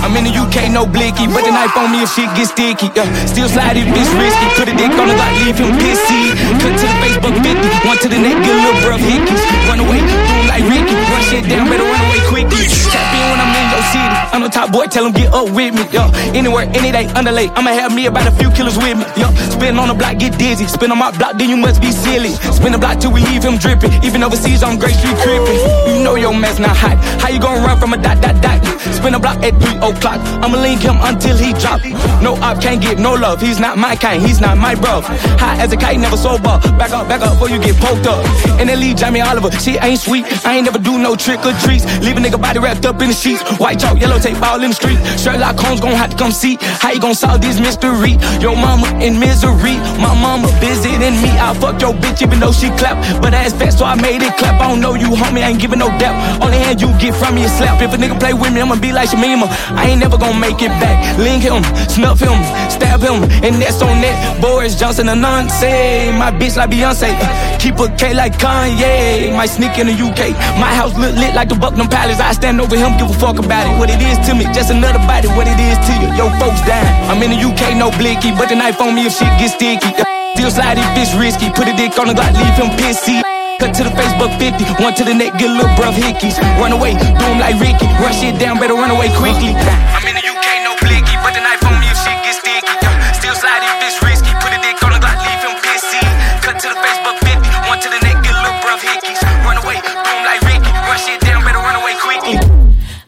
I'm 0.00 0.16
in 0.16 0.24
the 0.26 0.34
UK, 0.34 0.72
no 0.72 0.84
blicky, 0.86 1.28
but 1.30 1.44
the 1.46 1.52
knife 1.52 1.76
on 1.76 1.92
me 1.92 2.02
if 2.02 2.10
shit 2.10 2.26
get 2.34 2.50
sticky. 2.50 2.90
Yeah, 2.96 3.06
still 3.30 3.48
slide 3.48 3.76
it, 3.78 3.86
bitch 3.94 4.10
risky. 4.18 4.46
Put 4.58 4.66
a 4.68 4.74
dick 4.74 4.90
on 4.98 5.06
the 5.06 5.14
block, 5.14 5.32
leave 5.44 5.54
him 5.54 5.70
pissy. 5.78 6.34
Cut 6.58 6.74
to 6.74 6.86
the 6.88 6.96
Facebook 6.98 7.36
50, 7.38 7.88
one 7.88 7.98
to 8.02 8.08
the 8.10 8.18
neck, 8.18 8.36
get 8.42 8.50
a 8.50 8.60
little 8.60 8.80
bruv 8.82 8.98
hickeys. 8.98 9.42
Run 9.70 9.80
away, 9.80 10.00
do 10.02 10.16
him 10.18 10.46
like 10.50 10.64
Ricky. 10.66 10.96
Run 10.98 11.22
shit 11.30 11.44
down, 11.46 11.70
better 11.70 11.86
run 11.86 12.02
away 12.10 12.20
quickly. 12.26 12.66
Tap 12.90 13.14
in 13.14 13.24
when 13.30 13.38
I'm 13.38 13.54
in 13.54 13.69
your 13.80 13.88
city. 13.92 14.16
I'm 14.32 14.42
the 14.42 14.52
top 14.52 14.72
boy, 14.72 14.86
tell 14.86 15.04
him 15.06 15.12
get 15.12 15.32
up 15.32 15.48
with 15.50 15.72
me. 15.74 15.84
Yo, 15.90 16.04
anywhere, 16.36 16.68
any 16.76 16.92
day, 16.92 17.06
underlay. 17.16 17.48
I'ma 17.56 17.72
have 17.72 17.92
me 17.94 18.06
about 18.06 18.28
a 18.28 18.32
few 18.36 18.50
killers 18.52 18.76
with 18.76 18.96
me. 19.00 19.04
Yo, 19.16 19.32
spin 19.48 19.78
on 19.78 19.88
the 19.88 19.96
block, 19.96 20.18
get 20.18 20.36
dizzy. 20.38 20.66
Spin 20.68 20.92
on 20.92 20.98
my 20.98 21.10
block, 21.16 21.38
then 21.38 21.48
you 21.48 21.56
must 21.56 21.80
be 21.80 21.90
silly. 21.90 22.36
Spin 22.52 22.72
the 22.72 22.78
block 22.78 23.00
till 23.00 23.12
we 23.12 23.24
leave 23.24 23.42
him 23.42 23.56
dripping. 23.56 23.92
Even 24.04 24.22
overseas 24.22 24.62
on 24.62 24.78
Great 24.78 24.94
Street 24.94 25.16
creeping. 25.24 25.58
You 25.88 26.04
know 26.04 26.14
your 26.14 26.34
mess 26.34 26.58
not 26.58 26.76
hot. 26.76 26.96
How 27.20 27.28
you 27.28 27.40
gonna 27.40 27.64
run 27.64 27.78
from 27.80 27.92
a 27.92 27.98
dot, 27.98 28.20
dot, 28.20 28.36
dot? 28.42 28.60
Spin 28.92 29.12
the 29.12 29.18
block 29.18 29.42
at 29.42 29.56
3 29.56 29.76
o'clock. 29.80 30.20
I'ma 30.44 30.60
link 30.60 30.82
him 30.82 30.96
until 31.00 31.36
he 31.36 31.52
drop. 31.54 31.80
No 32.20 32.36
op 32.44 32.60
can't 32.60 32.80
get 32.80 32.98
no 32.98 33.14
love. 33.14 33.40
He's 33.40 33.58
not 33.58 33.78
my 33.78 33.96
kind, 33.96 34.20
he's 34.22 34.40
not 34.40 34.58
my 34.58 34.74
bro. 34.74 35.00
High 35.40 35.56
as 35.62 35.72
a 35.72 35.76
kite, 35.76 35.98
never 35.98 36.16
sober. 36.16 36.60
Back 36.76 36.92
up, 36.92 37.08
back 37.08 37.22
up 37.22 37.32
before 37.34 37.48
you 37.48 37.58
get 37.58 37.76
poked 37.76 38.06
up. 38.06 38.24
And 38.60 38.68
then 38.68 38.78
leave 38.80 38.96
Jamie 38.96 39.20
Oliver. 39.20 39.50
She 39.52 39.78
ain't 39.78 40.00
sweet. 40.00 40.24
I 40.44 40.56
ain't 40.56 40.64
never 40.64 40.78
do 40.78 40.98
no 40.98 41.16
trick 41.16 41.40
or 41.46 41.52
treats. 41.64 41.84
Leave 42.04 42.16
a 42.16 42.20
nigga 42.20 42.40
body 42.40 42.58
wrapped 42.58 42.84
up 42.84 43.00
in 43.00 43.08
the 43.08 43.14
sheets. 43.14 43.42
White 43.70 43.78
chalk, 43.78 44.00
yellow 44.00 44.18
tape 44.18 44.42
all 44.42 44.60
in 44.66 44.70
the 44.70 44.74
street. 44.74 44.98
Sherlock 45.14 45.54
Holmes 45.54 45.78
gon' 45.78 45.94
have 45.94 46.10
to 46.10 46.16
come 46.16 46.32
see 46.32 46.58
how 46.82 46.90
you 46.90 46.98
gon' 46.98 47.14
solve 47.14 47.40
this 47.40 47.60
mystery. 47.60 48.18
Your 48.42 48.56
mama 48.56 48.90
in 48.98 49.14
misery. 49.20 49.78
My 50.02 50.10
mama 50.10 50.50
busy 50.58 50.90
than 50.98 51.14
me. 51.22 51.30
I 51.38 51.54
fuck 51.54 51.80
your 51.80 51.94
bitch 51.94 52.20
even 52.20 52.40
though 52.40 52.50
she 52.50 52.66
clap. 52.74 52.98
But 53.22 53.32
ass 53.32 53.52
fat, 53.54 53.70
so 53.70 53.84
I 53.84 53.94
made 53.94 54.22
it 54.26 54.34
clap. 54.36 54.60
I 54.60 54.66
don't 54.66 54.80
know 54.80 54.94
you, 54.94 55.14
homie. 55.14 55.46
I 55.46 55.54
ain't 55.54 55.60
giving 55.60 55.78
no 55.78 55.86
depth. 56.02 56.42
Only 56.42 56.58
hand 56.58 56.82
you 56.82 56.90
get 56.98 57.14
from 57.14 57.36
me 57.36 57.44
is 57.44 57.52
slap. 57.54 57.80
If 57.80 57.94
a 57.94 57.96
nigga 57.96 58.18
play 58.18 58.34
with 58.34 58.52
me, 58.52 58.60
I'ma 58.60 58.74
be 58.74 58.90
like 58.90 59.08
Shamima. 59.08 59.46
I 59.78 59.86
ain't 59.86 60.00
never 60.00 60.18
gon' 60.18 60.40
make 60.40 60.58
it 60.66 60.74
back. 60.82 60.98
Link 61.16 61.46
him, 61.46 61.62
snuff 61.86 62.18
him, 62.18 62.42
stab 62.74 62.98
him, 62.98 63.22
and 63.46 63.54
that's 63.62 63.80
on 63.82 64.02
that. 64.02 64.40
Boris 64.42 64.74
Johnson 64.74 65.08
and 65.08 65.22
Nonce. 65.22 65.62
My 66.18 66.34
bitch 66.34 66.56
like 66.56 66.70
Beyonce. 66.70 67.14
Keep 67.62 67.78
a 67.78 67.86
K 67.94 68.14
like 68.14 68.34
Kanye. 68.34 69.30
Might 69.30 69.54
sneak 69.54 69.78
in 69.78 69.86
the 69.86 69.94
UK. 69.94 70.34
My 70.58 70.74
house 70.74 70.98
look 70.98 71.14
lit 71.14 71.36
like 71.36 71.50
the 71.50 71.54
Buckingham 71.54 71.86
Palace. 71.88 72.18
I 72.18 72.32
stand 72.32 72.60
over 72.60 72.74
him, 72.74 72.98
give 72.98 73.08
a 73.08 73.14
fuck 73.14 73.38
about 73.38 73.59
it. 73.66 73.74
What 73.76 73.90
it 73.90 74.00
is 74.00 74.16
to 74.28 74.34
me, 74.34 74.44
just 74.52 74.70
another 74.70 75.00
body. 75.08 75.28
What 75.32 75.48
it 75.48 75.58
is 75.58 75.76
to 75.88 75.92
you, 75.98 76.08
yo 76.14 76.30
folks 76.38 76.60
dying. 76.62 76.88
I'm 77.10 77.20
in 77.24 77.34
the 77.34 77.40
UK, 77.40 77.76
no 77.76 77.90
blicky, 77.90 78.30
but 78.32 78.48
the 78.48 78.56
knife 78.56 78.80
on 78.80 78.94
me 78.94 79.06
if 79.06 79.12
shit 79.12 79.32
gets 79.40 79.54
sticky. 79.54 79.90
Still 80.36 80.50
slide 80.50 80.78
if 80.78 80.88
it's 80.96 81.12
risky. 81.16 81.50
Put 81.50 81.68
a 81.68 81.74
dick 81.76 81.98
on 81.98 82.08
the 82.08 82.14
Glock, 82.14 82.32
leave 82.32 82.56
him 82.56 82.70
pissy. 82.78 83.20
Cut 83.60 83.76
to 83.76 83.84
the 83.84 83.92
Facebook 83.92 84.32
50, 84.40 84.64
one 84.80 84.94
to 84.96 85.04
the 85.04 85.12
neck, 85.12 85.36
get 85.36 85.50
a 85.50 85.52
little 85.52 85.68
bruv 85.76 85.92
hickeys. 85.92 86.40
Run 86.56 86.72
away, 86.72 86.96
do 86.96 87.24
him 87.28 87.38
like 87.44 87.60
Ricky. 87.60 87.84
Rush 88.00 88.24
it 88.24 88.40
down, 88.40 88.56
better 88.56 88.72
run 88.72 88.90
away 88.90 89.12
quickly. 89.20 89.52
I'm 89.52 90.00
in 90.08 90.16
the 90.16 90.24
UK, 90.24 90.29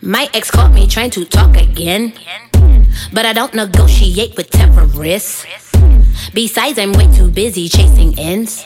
My 0.05 0.29
ex 0.35 0.51
caught 0.51 0.73
me 0.73 0.89
trying 0.89 1.11
to 1.11 1.25
talk 1.25 1.57
again. 1.57 2.13
But 3.13 3.25
I 3.25 3.33
don't 3.33 3.55
negotiate 3.55 4.37
with 4.37 4.51
terrorists. 4.51 5.47
Besides, 6.35 6.77
I'm 6.81 6.93
way 6.93 7.07
too 7.15 7.31
busy 7.31 7.69
chasing 7.69 8.19
ends. 8.19 8.65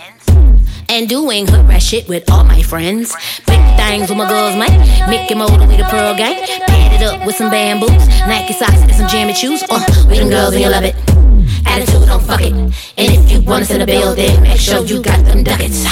And 0.89 1.07
doing 1.07 1.47
hood 1.47 1.69
rat 1.69 1.83
shit 1.83 2.09
with 2.09 2.31
all 2.31 2.43
my 2.43 2.63
friends. 2.63 3.15
Big 3.47 3.61
things 3.77 4.09
with 4.09 4.17
my 4.17 4.27
girls, 4.27 4.57
man. 4.57 5.11
Mickey 5.11 5.35
Mold 5.35 5.61
with 5.61 5.77
the 5.77 5.85
Pearl 5.85 6.17
Gang. 6.17 6.41
Pad 6.69 7.03
it 7.03 7.03
up 7.05 7.27
with 7.27 7.37
some 7.37 7.51
bamboos. 7.51 7.91
Nike 8.27 8.55
socks 8.55 8.81
and 8.81 8.95
some 8.95 9.07
jammy 9.07 9.35
shoes. 9.35 9.63
Uh, 9.69 9.85
we 10.09 10.19
them 10.19 10.31
girls 10.31 10.55
and 10.55 10.63
you 10.63 10.71
love 10.71 10.85
it. 10.85 10.97
Attitude, 11.67 12.07
don't 12.07 12.23
fuck 12.23 12.41
it. 12.41 12.55
And 12.55 12.73
if 12.97 13.31
you 13.31 13.43
want 13.43 13.61
us 13.61 13.71
in 13.71 13.81
the 13.81 13.87
building, 13.87 14.41
make 14.41 14.59
sure 14.59 14.83
you 14.87 15.03
got 15.03 15.23
them 15.27 15.45
ducats. 15.45 15.85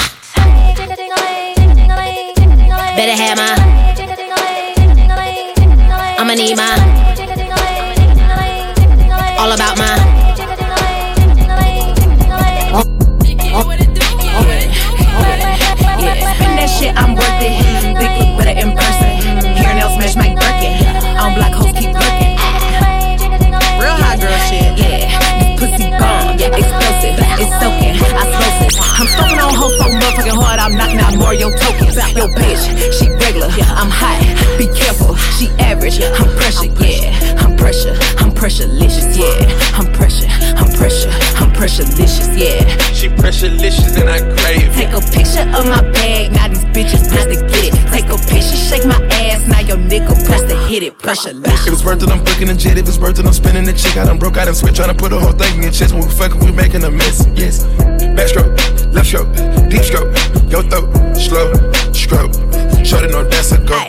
Better 2.95 3.21
have 3.21 3.37
my. 3.37 3.74
I'ma 6.25 6.33
need 6.33 6.57
my. 6.57 6.73
All 9.37 9.51
about 9.51 9.77
my. 9.77 9.93
Spend 16.33 16.57
that 16.57 16.69
shit, 16.79 16.97
I'm 16.97 17.13
worth 17.13 17.45
it. 17.45 17.53
Big 17.99 18.09
look 18.17 18.39
better 18.39 18.57
in 18.57 18.73
person. 18.73 19.21
Hair 19.53 19.75
nails 19.75 19.97
match 19.99 20.15
my 20.17 20.33
Birkin. 20.33 20.81
On 21.21 21.35
black 21.35 21.53
hoes 21.53 21.71
keep 21.77 21.93
lurking. 21.93 22.41
Real 23.77 23.93
hot 23.93 24.17
girl 24.19 24.33
shit. 24.49 24.73
Yeah, 24.81 25.05
this 25.37 25.59
pussy 25.59 25.91
bomb. 25.91 26.33
Explosive. 26.41 27.21
It's 27.37 27.53
soaking. 27.61 28.01
I 28.01 28.25
smoke 28.25 28.41
it. 28.41 28.44
I'm 28.97 29.07
smoking 29.07 29.39
on 29.39 29.53
hoes 29.53 29.77
so 29.77 29.85
motherfucking 29.91 30.39
hard. 30.41 30.59
I'm 30.59 30.75
knocking 30.77 30.99
out 30.99 31.17
more 31.17 31.33
your 31.33 31.51
tokens. 31.57 31.95
Yo, 32.15 32.27
bitch, 32.27 32.63
she 32.95 33.09
regular. 33.09 33.47
I'm 33.75 33.91
hot. 33.91 34.23
Be 34.57 34.67
careful. 34.67 35.15
She 35.35 35.49
average. 35.59 35.99
I'm 36.01 36.29
pressure. 36.37 36.71
Yeah, 36.79 37.44
I'm 37.55 37.61
pressure. 37.61 37.95
I'm 38.19 38.31
pressurelicious. 38.31 39.15
Yeah, 39.15 39.79
I'm 39.79 39.87
pressure. 39.93 40.27
I'm 40.59 40.67
pressure. 40.75 41.09
I'm 41.39 41.49
pressurelicious. 41.53 42.27
Yeah. 42.35 42.67
She 42.91 43.07
pressurelicious 43.07 43.95
and 43.95 44.09
I 44.09 44.19
crave 44.19 44.67
it. 44.67 44.73
Take 44.75 44.91
a 44.91 44.99
picture 44.99 45.47
of 45.55 45.65
my 45.65 45.81
bag, 45.93 46.33
now 46.33 46.49
these 46.49 46.65
bitches 46.75 47.07
press 47.07 47.25
to 47.25 47.39
get 47.47 47.71
it. 47.71 47.91
Take 47.91 48.11
a 48.11 48.17
picture, 48.17 48.57
shake 48.59 48.85
my 48.85 48.99
ass, 49.07 49.47
now 49.47 49.61
your 49.61 49.77
nigga 49.77 50.13
press 50.25 50.41
to 50.41 50.57
hit 50.67 50.83
it. 50.83 50.99
Pressure 50.99 51.31
If 51.31 51.67
it's 51.71 51.85
worth 51.85 52.03
it, 52.03 52.09
I'm 52.09 52.23
booking 52.25 52.49
a 52.49 52.55
jet. 52.55 52.77
If 52.77 52.89
it's 52.89 52.97
worth 52.97 53.19
it, 53.19 53.25
I'm 53.25 53.33
spinning 53.33 53.63
the 53.63 53.73
chick. 53.73 53.95
I 53.95 54.03
done 54.03 54.19
broke 54.19 54.35
out 54.35 54.49
and 54.49 54.57
switch, 54.57 54.75
trying 54.75 54.89
to 54.89 54.95
put 54.95 55.11
the 55.11 55.19
whole 55.19 55.31
thing 55.31 55.55
in 55.55 55.63
your 55.63 55.71
chest. 55.71 55.93
When 55.93 56.03
we 56.03 56.11
fucking, 56.11 56.39
we 56.43 56.51
making 56.51 56.83
a 56.83 56.91
mess. 56.91 57.25
Yes. 57.35 57.63
Backstroke, 58.19 58.51
left 58.93 59.07
stroke, 59.07 59.31
deep 59.69 59.83
stroke, 59.83 60.11
your 60.51 60.63
throat, 60.63 61.15
slow 61.15 61.53
stroke. 61.93 62.33
Shorty 62.85 63.07
know 63.07 63.23
that's 63.23 63.51
a 63.53 63.59
go. 63.63 63.79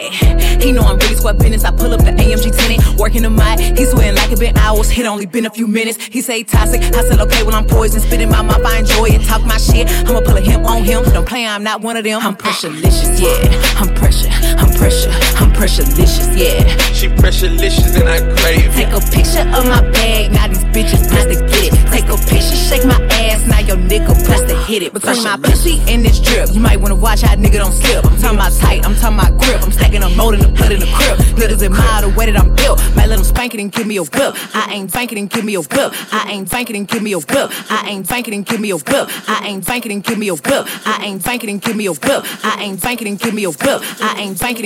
He 0.61 0.73
know 0.73 0.83
I'm 0.83 0.99
really 0.99 1.17
sweat 1.17 1.39
business. 1.39 1.65
I 1.65 1.71
pull 1.71 1.93
up 1.93 2.01
the 2.01 2.13
AMG 2.13 2.57
tenant, 2.57 2.99
working 2.99 3.23
the 3.23 3.31
mic. 3.57 3.79
He 3.79 3.85
sweating 3.85 4.15
like 4.15 4.33
it 4.33 4.39
been 4.39 4.57
hours. 4.57 4.91
It 4.97 5.07
only 5.07 5.27
been 5.27 5.47
a 5.47 5.51
few 5.51 5.67
minutes. 5.67 6.03
He 6.03 6.21
say 6.21 6.43
toxic. 6.43 6.83
I 6.83 7.03
said 7.09 7.21
okay, 7.21 7.43
well 7.43 7.55
I'm 7.55 7.67
poison. 7.67 8.01
Spitting 8.01 8.31
my 8.31 8.43
mouth, 8.43 8.65
I 8.65 8.79
enjoy 8.79 9.07
it. 9.07 9.23
Talk 9.27 9.45
my 9.45 9.59
shit. 9.59 9.89
I'ma 10.09 10.21
pull 10.21 10.37
a 10.37 10.41
him 10.41 10.65
on 10.67 10.85
him. 10.85 11.05
Don't 11.05 11.27
play, 11.27 11.47
I'm 11.47 11.63
not 11.63 11.81
one 11.83 11.97
of 11.97 12.05
them. 12.05 12.21
I'm 12.23 12.37
pressurelicious, 12.37 13.21
yeah. 13.21 13.81
I'm 13.81 13.95
pressure. 13.95 14.36
I'm 14.77 14.83
pressure. 14.83 15.11
I'm 15.41 15.51
pressurelicious, 15.53 16.37
yeah. 16.37 16.77
She 16.93 17.09
pressurelicious 17.09 17.97
and 17.99 18.09
I 18.09 18.21
crave. 18.37 18.75
Take 18.75 18.93
a 18.93 19.01
picture 19.01 19.41
of 19.57 19.65
my 19.65 19.81
bag, 19.93 20.33
now 20.33 20.49
these 20.49 20.65
bitches 20.65 21.09
press 21.09 21.25
to 21.25 21.41
get 21.49 21.73
it. 21.73 21.91
Take 21.91 22.09
a 22.13 22.17
picture, 22.29 22.57
shake 22.57 22.85
my 22.85 23.01
ass, 23.25 23.47
now 23.47 23.61
your 23.61 23.77
nigga 23.77 24.13
press 24.27 24.43
to 24.43 24.57
hit 24.65 24.83
it. 24.83 24.93
Between 24.93 25.25
my 25.25 25.39
pussy 25.39 25.81
and 25.89 26.05
this 26.05 26.21
drip, 26.21 26.53
you 26.53 26.61
might 26.61 26.79
wanna 26.79 26.95
watch 26.95 27.23
how 27.23 27.33
a 27.33 27.37
nigga 27.37 27.59
don't 27.59 27.73
slip. 27.73 28.05
I'm 28.05 28.19
talking 28.21 28.37
about 28.37 28.53
tight, 28.53 28.85
I'm 28.85 28.95
talking 28.97 29.19
about 29.19 29.41
grip. 29.41 29.63
I'm 29.63 29.73
stacking 29.73 30.03
a 30.03 30.11
mold 30.11 30.35
in 30.35 30.41
the 30.41 30.49
blood 30.49 30.73
in 30.73 30.81
the 30.81 30.87
crib. 30.93 31.19
Niggas 31.41 31.63
admire 31.63 32.03
the 32.03 32.11
way 32.11 32.31
that 32.31 32.39
I'm 32.39 32.55
built. 32.55 32.79
Might 32.95 33.09
let 33.09 33.17
them 33.17 33.25
spank 33.25 33.55
it 33.55 33.61
and 33.61 33.73
give 33.73 33.87
me 33.87 33.97
a 33.97 34.03
whip. 34.03 34.37
I 34.55 34.75
ain't 34.75 34.93
banking 34.93 35.19
and 35.19 35.31
give 35.31 35.45
me 35.45 35.55
a 35.55 35.61
whip. 35.61 35.95
I 36.13 36.33
ain't 36.33 36.51
banking 36.51 36.77
and 36.77 36.87
give 36.87 37.03
me 37.03 37.13
a 37.13 37.19
whip. 37.19 37.51
I 37.71 37.89
ain't 37.89 38.09
banking 38.09 38.35
and 38.35 38.45
give 38.47 38.61
me 38.61 38.71
a 38.73 38.77
whip. 38.77 39.09
I 39.27 39.47
ain't 39.47 39.67
banking 39.67 39.93
and 39.93 40.05
give 40.05 40.19
me 40.19 40.29
a 40.29 40.35
whip. 40.37 40.69
I 40.87 40.99
ain't 41.03 41.25
banking 41.25 41.51
and 41.51 41.63
give 41.63 41.77
me 41.77 41.87
a 41.87 41.93
whip. 41.93 42.25
I 42.45 42.59
ain't 42.61 42.83
banking 42.83 43.09
and 43.09 43.19
give 43.19 43.33
me 43.35 43.45
a 43.45 43.51
whip. 43.51 43.81
I 44.03 44.17
ain't 44.19 44.39
banking 44.39 44.66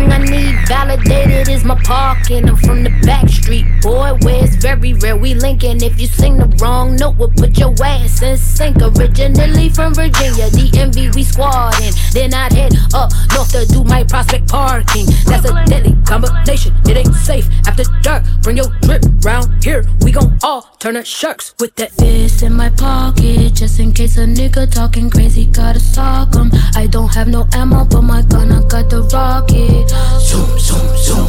thing 0.01 0.11
I 0.11 0.17
need 0.17 0.67
validated 0.67 1.49
is 1.49 1.63
my 1.63 1.75
parking. 1.83 2.49
I'm 2.49 2.55
from 2.55 2.83
the 2.83 2.89
back 3.05 3.27
street, 3.29 3.65
boy, 3.81 4.17
where 4.21 4.43
it's 4.43 4.55
very 4.55 4.93
rare 4.93 5.17
we 5.17 5.33
linking. 5.33 5.81
If 5.81 5.99
you 5.99 6.07
sing 6.07 6.37
the 6.37 6.47
wrong 6.61 6.95
note, 6.95 7.17
we'll 7.17 7.29
put 7.29 7.57
your 7.57 7.73
ass 7.83 8.21
in 8.21 8.37
sync. 8.37 8.77
Originally 8.81 9.69
from 9.69 9.93
Virginia, 9.93 10.49
DMV 10.49 11.15
we 11.15 11.23
squatting. 11.23 11.93
Then 12.13 12.33
I'd 12.33 12.53
head 12.53 12.73
up 12.93 13.11
north 13.33 13.51
to 13.51 13.65
do 13.65 13.83
my 13.83 14.03
prospect 14.03 14.47
parking. 14.47 15.05
That's 15.25 15.49
a 15.49 15.65
deadly 15.65 15.95
combination. 16.05 16.73
It 16.85 16.97
ain't 16.97 17.13
safe 17.15 17.47
after 17.67 17.83
dark. 18.01 18.23
Bring 18.41 18.57
your 18.57 18.69
drip 18.81 19.03
round 19.23 19.63
here. 19.63 19.83
We 20.01 20.11
gon' 20.11 20.37
all 20.43 20.61
turn 20.79 20.95
our 20.97 21.05
sharks 21.05 21.53
with 21.59 21.75
that 21.75 21.91
fist 21.91 22.43
in 22.43 22.53
my 22.53 22.69
pocket, 22.69 23.53
just 23.53 23.79
in 23.79 23.93
case 23.93 24.17
a 24.17 24.25
nigga 24.25 24.69
talking 24.71 25.09
crazy. 25.09 25.45
Gotta 25.45 25.79
sock 25.79 26.35
'em. 26.35 26.51
I 26.75 26.87
don't 26.87 27.13
have 27.13 27.27
no 27.27 27.47
ammo, 27.53 27.85
but 27.85 28.01
my 28.01 28.21
gun 28.23 28.51
I 28.51 28.61
got 28.63 28.89
the 28.89 29.03
rocket. 29.13 29.90
Zoom, 30.19 30.59
zoom, 30.59 30.97
zoom. 30.97 31.27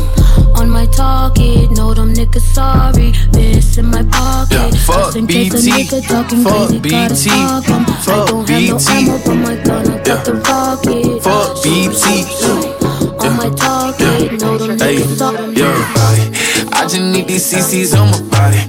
On 0.54 0.70
my 0.70 0.86
target, 0.86 1.70
No 1.72 1.94
them 1.94 2.12
niggas 2.12 2.42
sorry. 2.54 3.12
This 3.32 3.78
in 3.78 3.86
my 3.86 4.04
pocket. 4.04 4.52
Yeah, 4.52 4.70
fuck 4.86 5.14
BT. 5.14 5.86
Fuck 6.42 6.70
BT. 6.82 7.30
Fuck 8.02 8.46
BT. 8.46 8.86
Yeah. 10.06 10.22
Fuck 11.20 11.62
BT. 11.62 12.04
Yeah. 12.40 13.24
On 13.24 13.36
my 13.36 13.50
target, 13.50 14.40
No 14.40 14.58
them 14.58 14.78
niggas 14.78 15.16
sorry. 15.16 15.54
Yeah. 15.54 16.01
Just 16.92 17.04
need 17.04 17.26
these 17.26 17.50
CCs 17.50 17.98
on 17.98 18.10
my 18.10 18.20
body. 18.28 18.60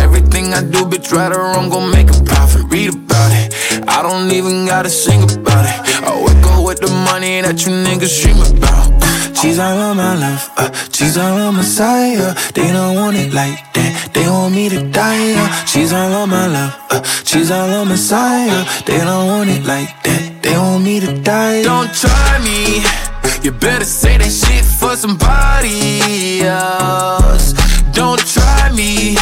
Everything 0.00 0.54
I 0.54 0.62
do, 0.62 0.86
bitch, 0.86 1.12
right 1.12 1.30
or 1.30 1.52
wrong, 1.52 1.68
gon' 1.68 1.90
make 1.90 2.08
a 2.08 2.24
profit. 2.24 2.62
Read 2.72 2.88
about 2.94 3.30
it. 3.32 3.52
I 3.86 4.00
don't 4.00 4.32
even 4.32 4.64
gotta 4.64 4.88
sing 4.88 5.22
about 5.22 5.66
it. 5.68 5.76
I 6.02 6.16
wake 6.24 6.46
up 6.46 6.64
with 6.64 6.80
the 6.80 6.88
money 6.88 7.42
that 7.42 7.66
you 7.66 7.72
niggas 7.84 8.22
dream 8.22 8.40
about. 8.40 9.36
She's 9.36 9.58
all 9.58 9.76
on 9.76 9.98
my 9.98 10.14
love, 10.14 10.50
uh, 10.56 10.72
she's 10.90 11.18
all 11.18 11.36
on 11.36 11.56
my 11.56 11.60
side. 11.60 12.16
Uh, 12.18 12.32
they 12.54 12.72
don't 12.72 12.94
want 12.94 13.14
it 13.18 13.34
like 13.34 13.60
that, 13.74 14.10
they 14.14 14.26
want 14.26 14.54
me 14.54 14.70
to 14.70 14.80
die. 14.90 15.34
Uh, 15.36 15.66
she's 15.66 15.92
all 15.92 16.14
on 16.14 16.30
my 16.30 16.46
love, 16.46 16.74
uh, 16.88 17.02
she's 17.24 17.50
all 17.50 17.68
on 17.68 17.88
my 17.88 17.96
side. 17.96 18.48
Uh, 18.48 18.64
they 18.86 19.00
don't 19.00 19.26
want 19.26 19.50
it 19.50 19.66
like 19.66 20.02
that, 20.04 20.42
they 20.42 20.56
want 20.56 20.82
me 20.82 20.98
to 21.00 21.12
die. 21.20 21.62
Don't 21.62 21.92
try 21.92 22.38
me. 22.42 23.05
You 23.46 23.52
better 23.52 23.84
say 23.84 24.18
that 24.18 24.32
shit 24.32 24.64
for 24.64 24.96
somebody 24.96 26.42
else. 26.42 27.52
Don't 27.92 28.18
try 28.18 28.72
me. 28.74 29.14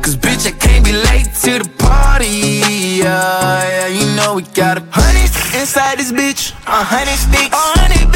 Cause 0.00 0.16
bitch, 0.16 0.46
I 0.46 0.52
can't 0.52 0.82
be 0.82 0.92
late 0.92 1.28
to 1.44 1.58
the 1.62 1.68
party. 1.76 3.04
Yeah, 3.04 3.68
yeah, 3.68 3.86
you 3.88 4.16
know 4.16 4.36
we 4.36 4.44
got 4.54 4.78
a 4.78 4.84
honey 4.90 5.24
inside 5.60 5.98
this 5.98 6.10
bitch. 6.10 6.52
A 6.66 6.84
hundred 6.88 7.20
sticks. 7.20 7.52
A 7.52 7.78
hundred 7.78 8.15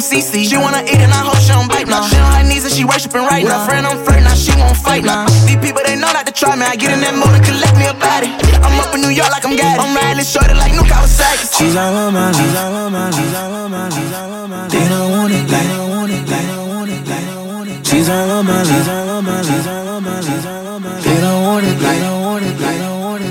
some 0.00 0.18
CC. 0.18 0.48
She 0.48 0.56
wanna 0.56 0.82
eat 0.84 1.00
and 1.00 1.12
I 1.12 1.20
hope 1.20 1.36
she 1.36 1.52
don't 1.52 1.68
bite 1.68 1.86
now. 1.86 2.06
She 2.08 2.16
on 2.16 2.32
her 2.32 2.44
knees 2.44 2.64
and 2.64 2.72
she 2.72 2.84
worshiping 2.84 3.22
right 3.22 3.44
now. 3.44 3.66
Friend, 3.66 3.86
I'm 3.86 4.02
flirting 4.04 4.24
now. 4.24 4.34
She 4.34 4.52
won't 4.56 4.76
fight 4.76 5.04
now. 5.04 5.26
These 5.46 5.60
people, 5.60 5.82
they 5.84 5.96
know 5.96 6.10
not 6.12 6.26
to 6.26 6.32
try 6.32 6.56
me. 6.56 6.64
I 6.64 6.76
get 6.76 6.92
in 6.92 7.00
that 7.00 7.14
mode 7.14 7.34
and 7.36 7.44
collect 7.44 7.76
me 7.76 7.86
a 7.86 7.94
body. 7.94 8.32
I'm 8.64 8.80
up 8.80 8.94
in 8.94 9.00
New 9.00 9.12
York 9.12 9.30
like 9.30 9.44
I'm 9.44 9.56
got 9.56 9.78
I'm 9.80 9.94
riding 9.94 10.24
shorty 10.24 10.54
like 10.54 10.72
New 10.72 10.86
Kawasaki. 10.88 11.52
She's 11.52 11.76
all 11.76 11.94
on 11.94 12.14
my 12.14 12.32
She's 12.32 12.56
all 12.56 12.74
on 12.74 12.92
my 12.92 13.10
She's 13.10 13.34
all 13.34 13.54
on 13.54 13.70
my 13.70 13.88
She's 13.90 14.12
all 14.12 14.32
on 14.32 14.50
my 14.50 14.68
They 14.68 14.88
don't 14.88 15.10
want 15.10 15.32
it 15.32 15.44
like 15.50 15.68
don't 15.68 15.90
want 15.90 16.12
it 16.12 16.24
like 16.28 16.46
don't 16.48 16.68
want 16.68 16.90
it 16.90 17.02
like 17.08 17.26
don't 17.26 17.48
want 17.48 17.68
it. 17.68 17.86
She's 17.86 18.08
all 18.08 18.30
on 18.30 18.46
my 18.46 18.62
She's 18.64 18.88
all 18.88 19.08
on 19.10 19.24
my 19.24 19.42
She's 19.42 19.66
all 19.66 19.88
on 19.88 20.02
my 20.04 20.20
She's 20.20 20.46
all 20.46 20.66
on 20.68 20.82
my 20.82 21.00
They 21.00 21.20
don't 21.20 21.42
want 21.44 21.66
it 21.66 21.76
like 21.80 22.00
don't 22.00 22.22
want 22.22 22.44
it 22.44 22.56
like 22.60 22.78
don't 22.78 23.00
want 23.00 23.22
it 23.24 23.30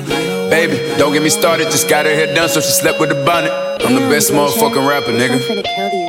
Baby, 0.49 0.97
don't 0.97 1.13
get 1.13 1.23
me 1.23 1.29
started, 1.29 1.65
just 1.71 1.87
got 1.87 2.05
her 2.05 2.13
hair 2.13 2.33
done 2.33 2.49
so 2.49 2.59
she 2.59 2.71
slept 2.71 2.99
with 2.99 3.11
a 3.11 3.23
bonnet. 3.23 3.51
I'm 3.85 3.93
the 3.93 4.01
best 4.09 4.31
motherfucking 4.31 4.87
rapper, 4.87 5.13
nigga. 5.13 6.08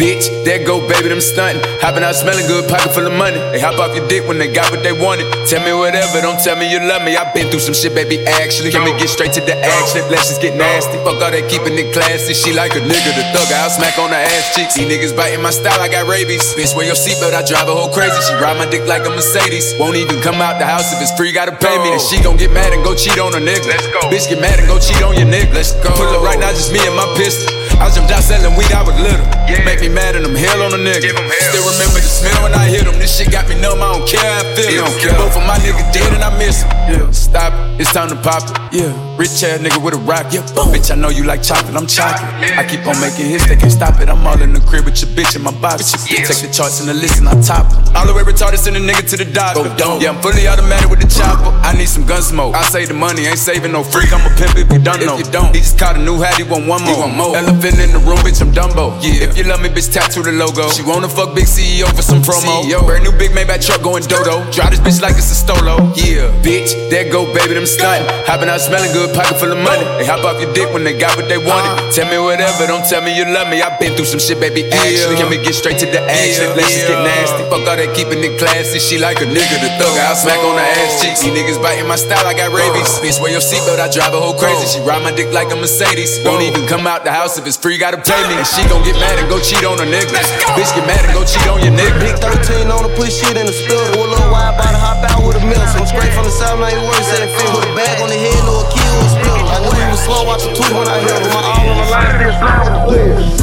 Bitch, 0.00 0.24
there 0.44 0.64
go 0.64 0.80
baby, 0.88 1.12
them 1.12 1.20
stunting. 1.20 1.60
Hopping 1.84 2.02
out 2.02 2.16
smelling 2.16 2.46
good, 2.48 2.64
pocket 2.64 2.96
full 2.96 3.04
of 3.04 3.12
money. 3.12 3.36
They 3.52 3.60
hop 3.60 3.76
off 3.76 3.92
your 3.92 4.08
dick 4.08 4.24
when 4.24 4.40
they 4.40 4.48
got 4.48 4.72
what 4.72 4.80
they 4.80 4.92
wanted. 4.92 5.28
Tell 5.46 5.60
me 5.60 5.76
whatever, 5.76 6.24
don't 6.24 6.40
tell 6.40 6.56
me 6.56 6.70
you 6.72 6.80
love 6.80 7.04
me. 7.04 7.16
i 7.16 7.22
been 7.36 7.52
through 7.52 7.60
some 7.60 7.76
shit, 7.76 7.92
baby, 7.94 8.18
actually. 8.40 8.72
Can 8.72 8.88
we 8.88 8.96
get 8.96 9.12
straight 9.12 9.36
to 9.36 9.42
the 9.44 9.52
action? 9.52 10.00
Let's 10.08 10.32
just 10.32 10.40
get 10.40 10.56
nasty. 10.56 10.96
Fuck 11.04 11.20
all 11.20 11.28
that 11.28 11.44
keeping 11.46 11.76
it 11.76 11.92
classy. 11.92 12.32
She 12.32 12.56
like 12.56 12.72
a 12.72 12.80
nigga, 12.80 13.10
the 13.12 13.24
thug. 13.36 13.48
I'll 13.52 13.68
smack 13.68 13.98
on 14.00 14.10
her 14.10 14.22
ass 14.22 14.56
cheeks. 14.56 14.80
These 14.80 14.88
niggas 14.88 15.12
biting 15.12 15.44
my 15.44 15.52
style, 15.52 15.78
I 15.78 15.92
got 15.92 16.08
rabies. 16.08 16.42
Bitch, 16.56 16.72
wear 16.72 16.88
your 16.88 16.96
seatbelt, 16.96 17.36
I 17.36 17.44
drive 17.44 17.68
a 17.68 17.74
whole 17.76 17.92
crazy. 17.92 18.16
She 18.24 18.34
ride 18.40 18.56
my 18.56 18.66
dick 18.66 18.88
like 18.88 19.04
a 19.04 19.12
Mercedes. 19.12 19.76
Won't 19.76 20.00
even 20.00 20.24
come 20.24 20.40
out 20.40 20.56
the 20.58 20.66
house 20.66 20.88
if 20.96 21.04
it's 21.04 21.12
free, 21.14 21.36
gotta 21.36 21.52
pay 21.52 21.76
me. 21.84 21.92
And 21.92 22.00
she 22.00 22.16
gon' 22.24 22.40
get 22.40 22.50
mad 22.50 22.72
and 22.72 22.82
go 22.82 22.96
cheat 22.96 23.20
on 23.20 23.36
a 23.36 23.42
nigga. 23.42 23.68
Let's 23.68 23.86
go. 23.92 24.00
Bitch, 24.08 24.26
get 24.26 24.40
mad 24.40 24.56
and 24.56 24.66
go 24.66 24.80
cheat 24.80 25.04
on 25.04 25.14
your 25.20 25.28
nigga. 25.28 25.52
Let's 25.52 25.76
go. 25.84 25.92
Pull 25.94 26.08
up 26.10 26.24
right 26.24 26.40
now, 26.40 26.50
just 26.50 26.72
me 26.72 26.80
and 26.80 26.96
my 26.96 27.06
pistol. 27.14 27.61
I 27.82 27.90
jumped 27.90 28.14
out 28.14 28.22
selling 28.22 28.54
weed, 28.54 28.70
I 28.70 28.86
was 28.86 28.94
little. 28.94 29.26
Yeah. 29.50 29.66
Make 29.66 29.82
me 29.82 29.90
mad 29.90 30.14
and 30.14 30.22
I'm 30.22 30.38
hell 30.38 30.62
on 30.62 30.70
a 30.70 30.78
nigga. 30.78 31.10
Still 31.10 31.66
remember 31.66 31.98
the 31.98 32.06
smell 32.06 32.46
when 32.46 32.54
I 32.54 32.70
hit 32.70 32.86
him. 32.86 32.94
This 33.02 33.18
shit 33.18 33.34
got 33.34 33.50
me 33.50 33.58
numb, 33.58 33.82
I 33.82 33.98
don't 33.98 34.06
care 34.06 34.22
how 34.22 34.38
I 34.38 34.54
feel. 34.54 34.86
it. 34.86 35.18
Both 35.18 35.34
of 35.34 35.42
my 35.42 35.58
niggas 35.58 35.90
dead 35.90 36.14
and 36.14 36.22
I 36.22 36.30
miss 36.38 36.62
him. 36.62 37.10
Stop 37.12 37.50
it, 37.50 37.82
it's 37.82 37.92
time 37.92 38.08
to 38.14 38.16
pop 38.22 38.46
it. 38.46 38.54
Yeah, 38.78 38.94
rich 39.18 39.42
ass 39.42 39.58
nigga 39.58 39.82
with 39.82 39.98
a 39.98 40.02
rock. 40.06 40.30
Yeah, 40.30 40.46
boom. 40.54 40.70
Bitch, 40.70 40.94
I 40.94 40.96
know 40.96 41.10
you 41.10 41.24
like 41.26 41.42
chocolate, 41.42 41.74
I'm 41.74 41.90
chocolate. 41.90 42.30
I 42.54 42.62
keep 42.62 42.86
on 42.86 42.94
making 43.02 43.26
hits, 43.26 43.50
they 43.50 43.58
can't 43.58 43.74
stop 43.74 43.98
it. 43.98 44.08
I'm 44.08 44.22
all 44.22 44.40
in 44.40 44.54
the 44.54 44.62
crib 44.62 44.86
with 44.86 45.02
your 45.02 45.10
bitch 45.10 45.34
in 45.34 45.42
my 45.42 45.52
box. 45.58 45.90
Take 46.06 46.22
the 46.30 46.48
charts 46.54 46.78
and 46.78 46.88
the 46.88 46.94
list 46.94 47.18
and 47.18 47.28
I 47.28 47.34
top 47.42 47.66
them. 47.66 47.82
All 47.98 48.06
the 48.06 48.14
way 48.14 48.22
retarded, 48.22 48.62
send 48.62 48.78
a 48.78 48.80
nigga 48.80 49.02
to 49.10 49.16
the 49.18 49.26
doctor. 49.26 49.66
Yeah, 49.98 50.14
I'm 50.14 50.22
fully 50.22 50.46
automatic 50.46 50.88
with 50.88 51.02
the 51.02 51.10
chopper. 51.10 51.50
I 51.66 51.74
need 51.76 51.90
some 51.90 52.06
gun 52.06 52.22
smoke. 52.22 52.54
I 52.54 52.62
save 52.62 52.88
the 52.88 52.94
money, 52.94 53.26
ain't 53.26 53.42
saving 53.42 53.72
no 53.72 53.82
freak. 53.82 54.14
I'm 54.14 54.22
a 54.22 54.30
pimp 54.38 54.54
if 54.54 54.70
you 54.70 54.78
don't 54.78 55.02
know. 55.02 55.18
If 55.18 55.26
you 55.26 55.32
don't, 55.32 55.50
he 55.50 55.60
just 55.60 55.78
caught 55.78 55.96
a 55.96 56.02
new 56.02 56.22
hat, 56.22 56.38
he 56.38 56.44
want 56.46 56.70
one 56.70 56.86
more. 56.86 56.96
want 56.96 57.16
more. 57.16 57.36
Elephant 57.36 57.71
in 57.80 57.92
the 57.92 58.02
room, 58.02 58.18
bitch, 58.24 58.40
I'm 58.42 58.52
Dumbo. 58.52 58.96
Yeah, 59.00 59.28
if 59.28 59.36
you 59.36 59.44
love 59.44 59.60
me, 59.62 59.68
bitch, 59.68 59.92
tattoo 59.92 60.22
the 60.22 60.32
logo. 60.32 60.68
She 60.70 60.82
wanna 60.82 61.08
fuck 61.08 61.34
big 61.34 61.46
CEO 61.46 61.88
for 61.94 62.02
some 62.02 62.20
promo. 62.20 62.64
Brand 62.84 63.04
new 63.04 63.12
big 63.16 63.30
Maybach 63.32 63.64
truck 63.64 63.82
going 63.82 64.04
dodo. 64.04 64.44
Drive 64.50 64.74
this 64.74 64.80
bitch 64.80 65.00
like 65.00 65.16
it's 65.16 65.30
a 65.32 65.38
stolo. 65.38 65.78
Yeah, 65.96 66.28
bitch, 66.42 66.74
there 66.90 67.08
go 67.10 67.24
baby, 67.32 67.54
them 67.54 67.66
stunting. 67.66 68.08
Hopping 68.26 68.48
out 68.48 68.60
smelling 68.60 68.92
good, 68.92 69.14
pocket 69.14 69.38
full 69.38 69.52
of 69.52 69.60
money. 69.60 69.84
They 69.96 70.06
hop 70.06 70.24
off 70.24 70.40
your 70.40 70.52
dick 70.52 70.72
when 70.72 70.84
they 70.84 70.96
got 70.96 71.16
what 71.16 71.28
they 71.28 71.38
wanted. 71.38 71.72
Uh. 71.78 71.92
Tell 71.92 72.08
me 72.10 72.18
whatever, 72.18 72.66
don't 72.66 72.84
tell 72.84 73.00
me 73.02 73.16
you 73.16 73.24
love 73.24 73.48
me. 73.48 73.62
I've 73.62 73.78
been 73.78 73.94
through 73.94 74.10
some 74.10 74.20
shit, 74.20 74.40
baby. 74.40 74.64
Actually, 74.72 75.16
can 75.16 75.30
we 75.30 75.38
get 75.38 75.54
straight 75.54 75.78
to 75.80 75.86
the 75.86 76.00
action? 76.00 76.52
Let's 76.56 76.72
just 76.72 76.88
get 76.88 76.98
nasty. 77.00 77.42
Fuck 77.48 77.64
all 77.68 77.76
that 77.76 77.92
keeping 77.94 78.20
it 78.24 78.38
classy. 78.38 78.78
She 78.78 78.98
like 78.98 79.20
a 79.20 79.28
nigga, 79.28 79.56
the 79.62 79.70
thug. 79.78 79.94
I'll 80.02 80.16
smack 80.16 80.40
on 80.42 80.56
her 80.58 80.68
ass 80.82 81.02
cheeks. 81.02 81.22
These 81.22 81.32
niggas 81.32 81.60
biting 81.62 81.88
my 81.88 81.96
style, 81.96 82.24
I 82.26 82.34
got 82.34 82.52
rabies. 82.52 82.88
Uh. 82.98 83.04
Bitch, 83.04 83.20
wear 83.20 83.30
your 83.32 83.44
seatbelt, 83.44 83.80
I 83.80 83.88
drive 83.90 84.14
a 84.14 84.20
whole 84.20 84.34
crazy. 84.34 84.64
Uh. 84.64 84.72
She 84.72 84.80
ride 84.82 85.02
my 85.02 85.12
dick 85.12 85.32
like 85.32 85.52
a 85.52 85.56
Mercedes. 85.56 86.20
Won't 86.24 86.42
even 86.42 86.66
come 86.66 86.86
out 86.86 87.04
the 87.04 87.12
house 87.12 87.38
if 87.38 87.46
it's 87.46 87.51
free, 87.56 87.76
gotta 87.76 87.98
pay 87.98 88.22
me. 88.28 88.38
And 88.38 88.46
she 88.46 88.62
gon' 88.68 88.84
get 88.84 88.96
mad 88.96 89.18
and 89.18 89.28
go 89.28 89.40
cheat 89.40 89.64
on 89.64 89.80
a 89.80 89.86
nigga. 89.86 90.14
Bitch, 90.54 90.70
get 90.72 90.86
mad 90.86 91.02
and 91.04 91.12
go 91.12 91.24
cheat 91.24 91.44
on 91.50 91.60
your 91.60 91.74
nigga. 91.74 91.98
Big 91.98 92.16
13 92.16 92.70
on 92.70 92.86
the 92.86 92.92
push 92.94 93.18
shit 93.18 93.36
in 93.36 93.46
the 93.46 93.52
spill. 93.52 93.82
Pull 93.92 94.06
a 94.06 94.14
little 94.14 94.30
wide 94.30 94.56
by 94.56 94.70
the 94.70 94.78
hop 94.78 95.02
out 95.02 95.20
with 95.26 95.36
a 95.36 95.44
mill. 95.44 95.60
So 95.72 95.82
I'm 95.82 95.88
straight 95.90 96.12
from 96.14 96.24
the 96.24 96.34
south, 96.34 96.60
man, 96.60 96.72
you 96.72 96.82
worse 96.86 97.10
at 97.12 97.26
it 97.26 97.32
feel. 97.34 97.50
Put 97.52 97.66
a 97.66 97.72
bag 97.74 98.00
on 98.00 98.08
the 98.08 98.18
head, 98.18 98.40
no 98.46 98.62
a 98.62 98.64
key 98.70 98.86
with 98.96 99.08
a 99.08 99.12
spill. 99.18 99.42
I 99.48 99.56
knew 99.60 99.74
he 99.74 99.84
was 99.90 100.00
slow, 100.06 100.22
watch 100.24 100.44
the 100.46 100.52
two 100.54 100.70
when 100.72 100.86
I 100.86 101.02
hit 101.02 101.18
him. 101.18 101.28
My 101.28 101.42
arm 101.42 101.66
on 101.66 101.76
the 101.76 101.86
line, 101.90 102.12
still 102.16 102.34
slide 102.38 102.62
with 102.62 103.36
the 103.36 103.41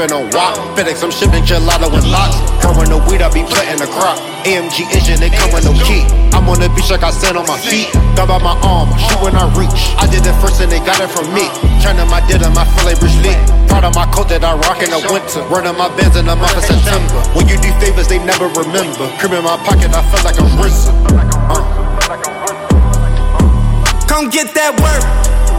sipping 0.00 0.16
on 0.16 0.30
wop. 0.32 0.56
FedEx, 0.76 1.04
I'm 1.04 1.10
shipping 1.10 1.44
gelato 1.44 1.92
with 1.92 2.06
lots. 2.08 2.36
Growing 2.64 2.88
the 2.88 2.96
weed, 3.08 3.20
I 3.20 3.28
be 3.28 3.44
planting 3.44 3.84
the 3.84 3.88
crop. 3.92 4.16
AMG 4.48 4.88
engine, 4.96 5.20
they 5.20 5.28
come 5.28 5.52
with 5.52 5.64
no 5.64 5.76
key. 5.84 6.08
I'm 6.32 6.48
on 6.48 6.60
the 6.60 6.72
beach 6.72 6.88
like 6.88 7.02
I 7.04 7.10
stand 7.10 7.36
on 7.36 7.44
my 7.44 7.58
feet. 7.60 7.92
Thumb 8.16 8.28
by 8.28 8.40
my 8.40 8.56
arm, 8.64 8.88
shoot 8.96 9.20
when 9.20 9.36
I 9.36 9.44
reach. 9.52 9.92
I 10.00 10.08
did 10.08 10.24
it 10.24 10.32
first 10.40 10.60
and 10.64 10.72
they 10.72 10.80
got 10.80 11.00
it 11.00 11.10
from 11.12 11.28
me. 11.36 11.44
Turning 11.84 12.08
my 12.08 12.24
dead 12.24 12.42
on 12.42 12.56
my 12.56 12.64
filet 12.80 12.96
rich 13.04 13.16
lit. 13.20 13.36
Proud 13.68 13.84
of 13.84 13.94
my 13.94 14.08
coat 14.08 14.32
that 14.32 14.40
I 14.40 14.56
rock 14.56 14.80
in 14.80 14.88
the 14.88 15.00
winter. 15.12 15.44
Running 15.52 15.76
my 15.76 15.92
bands 15.92 16.16
in 16.16 16.24
the 16.24 16.36
month 16.36 16.56
of 16.56 16.64
September. 16.64 17.20
When 17.36 17.44
you 17.48 17.60
do 17.60 17.68
favors, 17.76 18.08
they 18.08 18.18
never 18.24 18.48
remember. 18.56 19.04
Cream 19.20 19.36
in 19.36 19.44
my 19.44 19.60
pocket, 19.68 19.92
I 19.92 20.00
feel 20.08 20.22
like 20.24 20.38
I'm 20.40 20.48
risen. 20.56 20.96
Uh. 21.52 21.60
Come 24.08 24.32
get 24.32 24.56
that 24.56 24.72
work. 24.80 25.04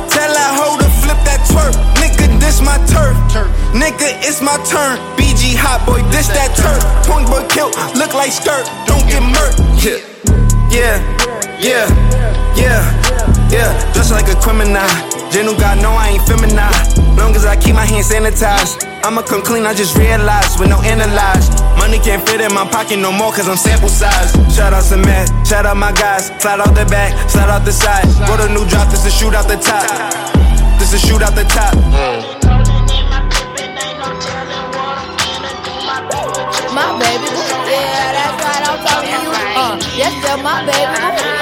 Tell 0.10 0.28
that 0.34 0.52
hoe 0.58 0.76
to 0.82 0.90
flip 1.00 1.20
that 1.24 1.40
twerk. 1.48 1.72
Nigga 2.02 2.21
this 2.42 2.60
my 2.60 2.76
turf. 2.90 3.16
Nigga, 3.72 4.18
it's 4.26 4.42
my 4.42 4.58
turn. 4.68 4.98
BG 5.16 5.56
hot 5.56 5.86
boy, 5.86 6.02
this 6.12 6.28
that 6.34 6.52
turf. 6.58 6.82
Twin 7.06 7.24
boy 7.30 7.46
kilt, 7.48 7.78
look 7.96 8.14
like 8.18 8.34
skirt. 8.34 8.66
Don't 8.90 9.06
get 9.08 9.22
murked. 9.22 9.62
Yeah, 9.80 10.02
yeah, 10.74 10.98
yeah, 11.62 11.86
yeah, 12.58 12.82
yeah. 13.54 13.70
Just 13.94 14.12
like 14.12 14.28
a 14.28 14.36
criminal. 14.42 14.84
Gentle 15.32 15.56
God, 15.56 15.80
no, 15.80 15.96
I 15.96 16.18
ain't 16.18 16.26
feminine. 16.28 16.60
Long 17.16 17.32
as 17.38 17.46
I 17.46 17.56
keep 17.56 17.76
my 17.76 17.86
hands 17.86 18.12
sanitized. 18.12 18.84
I'ma 19.06 19.22
come 19.22 19.42
clean, 19.42 19.66
I 19.66 19.74
just 19.74 19.96
realized 19.98 20.60
with 20.60 20.70
no 20.70 20.82
analyze. 20.82 21.48
Money 21.80 21.98
can't 22.00 22.22
fit 22.28 22.42
in 22.42 22.54
my 22.54 22.68
pocket 22.68 22.98
no 22.98 23.12
more, 23.14 23.32
cause 23.32 23.48
I'm 23.48 23.56
sample 23.56 23.90
size. 23.90 24.34
Shout 24.54 24.74
out 24.74 24.84
to 24.92 24.98
Matt, 24.98 25.32
shout 25.48 25.66
out 25.66 25.78
my 25.78 25.94
guys. 25.94 26.28
Slide 26.42 26.60
out 26.60 26.76
the 26.76 26.86
back, 26.86 27.16
slide 27.30 27.50
out 27.50 27.64
the 27.64 27.72
side. 27.72 28.04
Go 28.28 28.36
to 28.36 28.52
new 28.52 28.68
drop, 28.68 28.92
this 28.92 29.06
is 29.06 29.14
shoot 29.16 29.34
out 29.34 29.48
the 29.48 29.56
top 29.56 30.51
to 30.92 30.98
shoot 30.98 31.22
out 31.22 31.34
the 31.34 31.44
top. 31.46 31.74
My 36.76 37.00
baby, 37.00 37.32
yeah, 37.72 38.12
that's 38.12 38.44
right, 38.44 38.64
I'm 38.68 38.78
talking 38.86 39.08
to 39.08 39.24
you. 39.24 39.32
Uh, 39.56 39.80
yes, 39.96 40.14
that's 40.22 40.44
my 40.44 40.66
baby. 40.66 41.41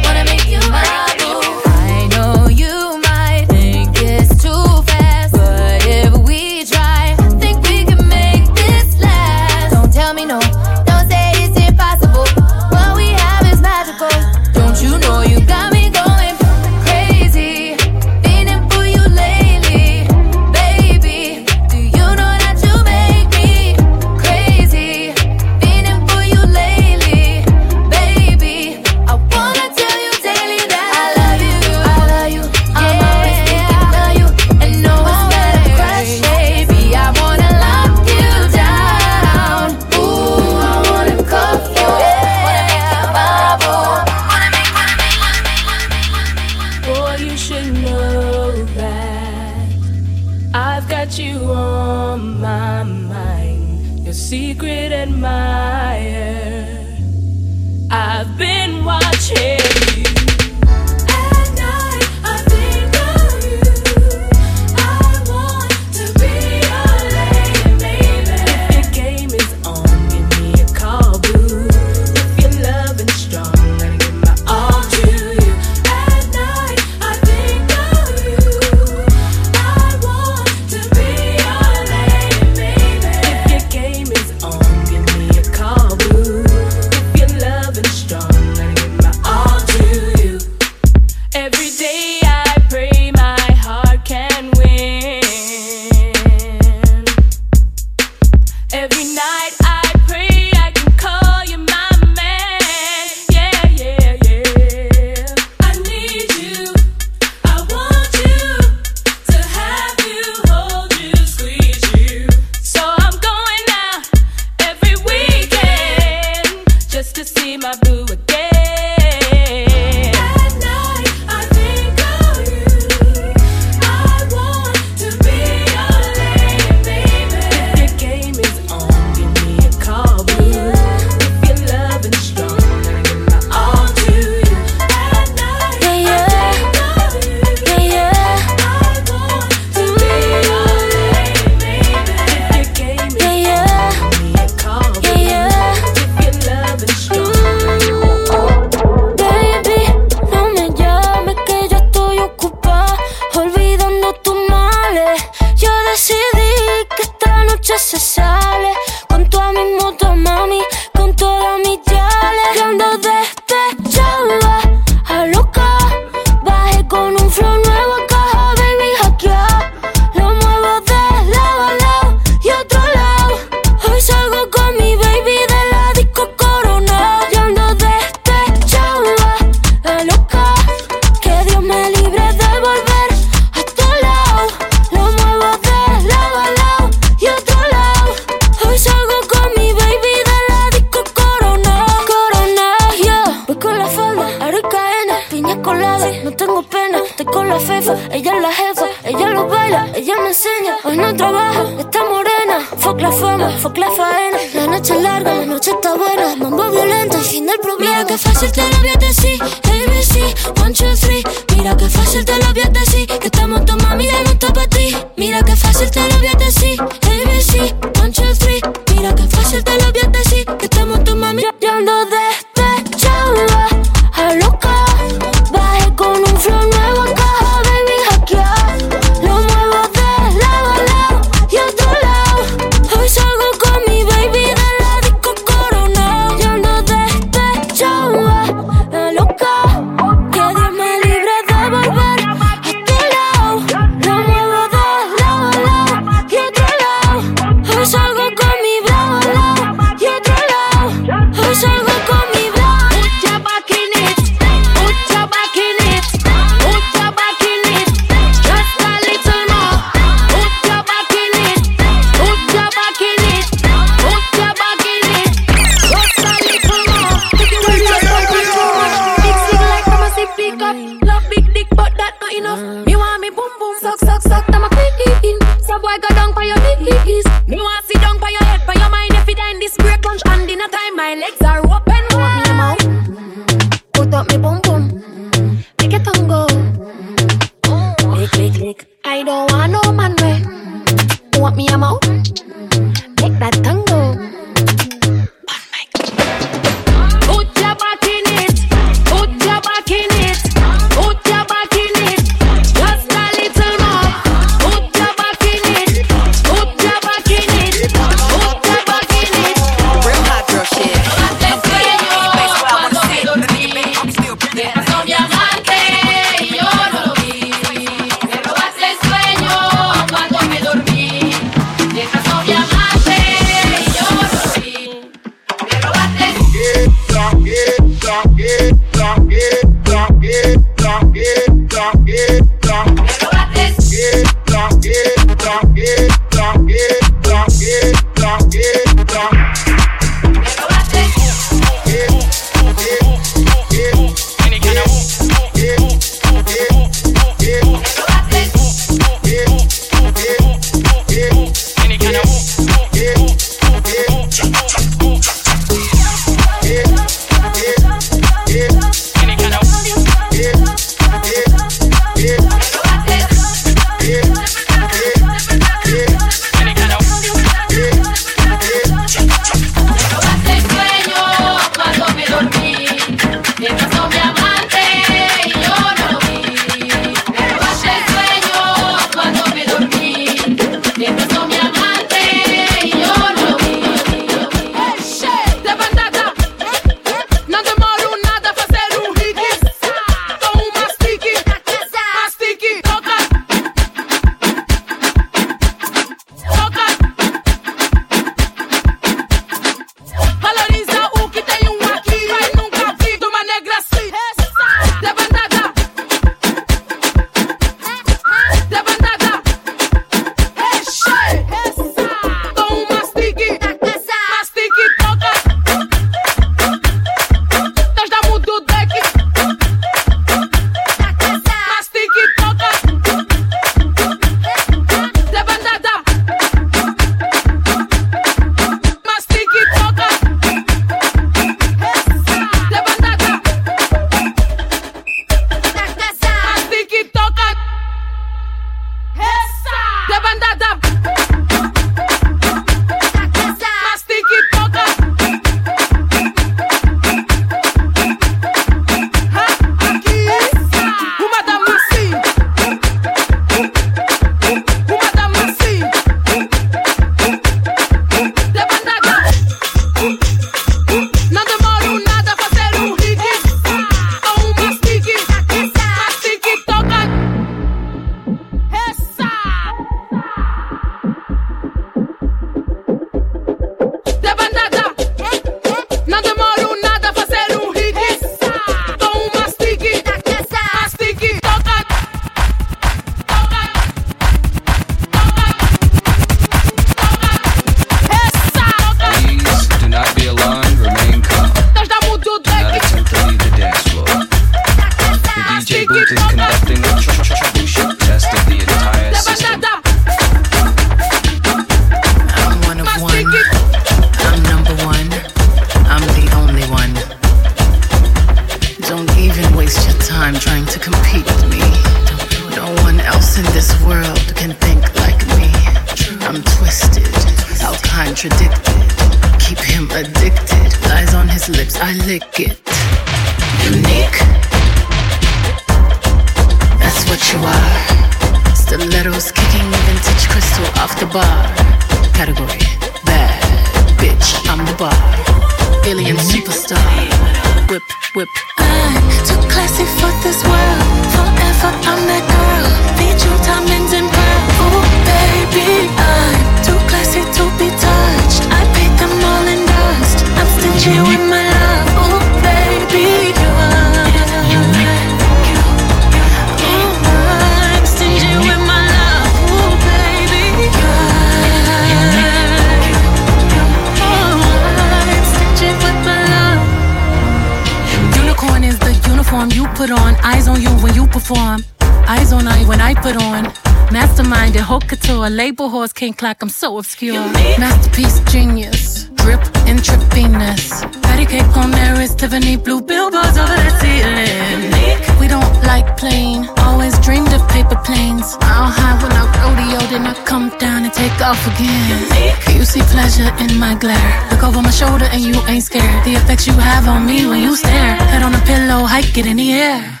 Put 569.74 569.90
on. 569.90 570.14
Eyes 570.22 570.48
on 570.48 570.60
you 570.60 570.70
when 570.82 570.94
you 570.94 571.06
perform. 571.06 571.64
Eyes 572.08 572.32
on 572.32 572.46
I 572.48 572.64
when 572.64 572.80
I 572.80 572.94
put 572.94 573.16
on. 573.16 573.44
Mastermind 573.92 574.56
and 574.56 574.64
haute 574.64 574.88
couture. 574.88 575.28
Label 575.30 575.68
horse 575.68 575.92
can't 575.92 576.16
clock, 576.16 576.42
I'm 576.42 576.48
so 576.48 576.78
obscure. 576.78 577.20
Masterpiece 577.58 578.20
genius. 578.30 579.04
Drip 579.16 579.40
intravenous. 579.66 580.84
Patty 581.20 581.36
cake 581.36 581.56
on 581.58 581.70
is 582.00 582.14
Tiffany 582.14 582.56
blue 582.56 582.80
billboards 582.80 583.36
over 583.36 583.52
the 583.52 583.72
ceiling. 583.76 584.72
We 585.20 585.28
don't 585.28 585.52
like 585.68 585.98
plain. 585.98 586.48
Always 586.64 586.98
dreamed 587.00 587.30
of 587.34 587.46
paper 587.48 587.76
planes. 587.84 588.38
I'll 588.40 588.72
high 588.72 588.96
when 589.02 589.12
I 589.12 589.28
rodeo, 589.44 589.80
then 589.92 590.06
I 590.06 590.14
come 590.24 590.48
down 590.56 590.84
and 590.84 590.92
take 590.94 591.20
off 591.20 591.40
again. 591.52 592.56
You 592.56 592.64
see 592.64 592.80
pleasure 592.88 593.28
in 593.36 593.58
my 593.60 593.74
glare. 593.74 594.00
Look 594.30 594.44
over 594.44 594.62
my 594.62 594.70
shoulder 594.70 595.08
and 595.12 595.20
you 595.20 595.36
ain't 595.46 595.62
scared. 595.62 596.04
The 596.06 596.14
effects 596.14 596.46
you 596.46 596.54
have 596.54 596.88
on 596.88 597.04
me 597.04 597.26
when 597.26 597.42
you 597.42 597.54
stare. 597.54 597.96
Head 598.12 598.22
on 598.22 598.34
a 598.34 598.40
pillow, 598.48 598.86
hike 598.86 599.18
it 599.18 599.26
in 599.26 599.36
the 599.36 599.52
air. 599.52 600.00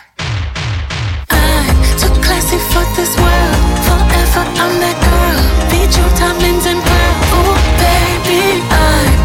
I'm 1.28 1.76
too 2.00 2.14
classy 2.24 2.56
for 2.72 2.84
this 2.96 3.12
world. 3.20 3.60
Forever, 3.84 4.44
I'm 4.56 4.72
that 4.80 4.96
girl. 5.04 5.40
Feed 5.68 5.92
you 5.92 6.06
diamonds 6.16 6.64
and 6.64 6.80
pearls. 6.80 7.28
Oh, 7.36 7.52
baby, 7.76 8.64
too 8.72 9.19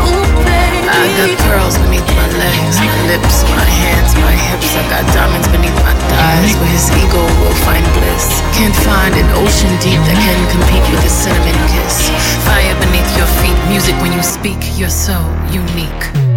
I'm. 0.00 0.88
I 0.90 1.06
got 1.16 1.30
pearls 1.46 1.76
beneath 1.78 2.08
my 2.16 2.28
legs, 2.36 2.76
my 2.80 2.96
lips, 3.08 3.44
my 3.44 3.64
hands, 3.64 4.14
my 4.16 4.32
hips. 4.32 4.74
I 4.76 4.82
got 4.90 5.04
diamonds 5.14 5.48
beneath 5.48 5.76
my 5.84 5.94
thighs 6.10 6.52
where 6.58 6.72
his 6.72 6.90
ego 6.92 7.22
will 7.40 7.58
find 7.64 7.84
bliss. 7.94 8.40
Can't 8.56 8.76
find 8.84 9.14
an 9.14 9.28
ocean 9.40 9.70
deep 9.80 10.00
that 10.08 10.18
can 10.18 10.40
compete 10.50 10.86
with 10.90 11.04
a 11.04 11.12
cinnamon 11.12 11.56
kiss. 11.72 12.10
Fire 12.44 12.76
beneath 12.80 13.10
your 13.16 13.30
feet, 13.40 13.58
music 13.68 13.94
when 14.00 14.12
you 14.12 14.22
speak. 14.22 14.58
You're 14.78 14.88
so 14.88 15.16
unique. 15.52 16.29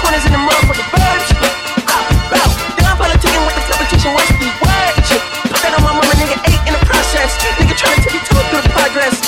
Corners 0.00 0.24
in 0.24 0.32
the 0.32 0.40
motherfucking 0.40 0.88
uh, 0.88 1.52
uh, 1.92 2.02
verge. 2.32 2.54
I'm 2.88 2.96
politicking 2.96 3.44
with 3.44 3.56
the 3.58 3.64
competition, 3.68 4.16
what's 4.16 4.32
the 4.40 4.48
word? 4.64 4.94
Put 5.52 5.60
that 5.60 5.76
on 5.76 5.82
my 5.84 5.92
mama, 5.92 6.14
nigga, 6.16 6.40
eight 6.48 6.62
in 6.64 6.72
the 6.72 6.84
process. 6.88 7.36
Nigga 7.60 7.76
trying 7.76 8.00
to 8.00 8.08
take 8.08 8.16
me 8.16 8.20
through 8.24 8.64
the 8.64 8.72
progress. 8.72 9.20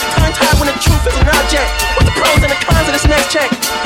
When 0.56 0.68
the 0.68 0.72
truth 0.80 1.06
is 1.06 1.14
an 1.20 1.28
object. 1.28 1.68
The 2.00 2.10
pros 2.12 2.42
and 2.42 2.50
the 2.50 2.56
cons 2.64 2.88
of 2.88 2.94
this 2.94 3.06
next 3.06 3.30
check. 3.30 3.85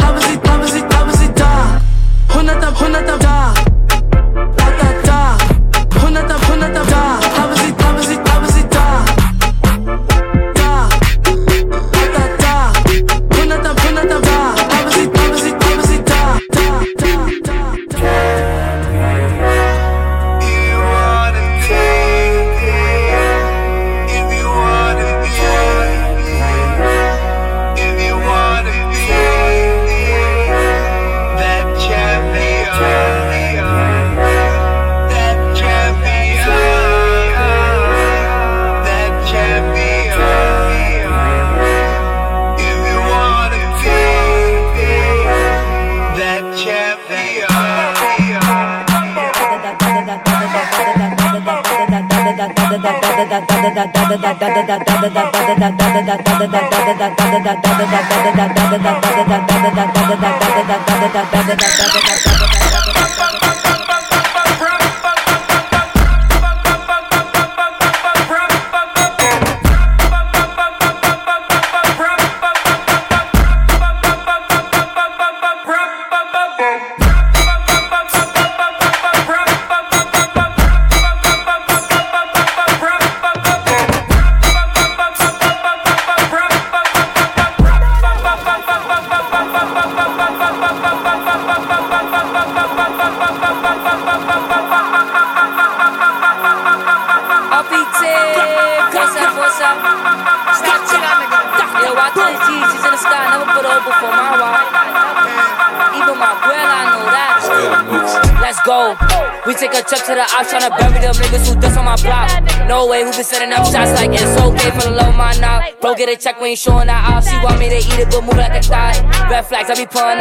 How 0.00 0.14
is 0.16 0.26
it, 0.30 0.46
how 0.46 0.62
is 0.62 0.74
it, 0.74 0.92
how 0.92 1.08
is 1.10 1.20
it, 1.22 1.34
da? 1.34 1.80
100, 2.28 2.72
100, 2.74 3.25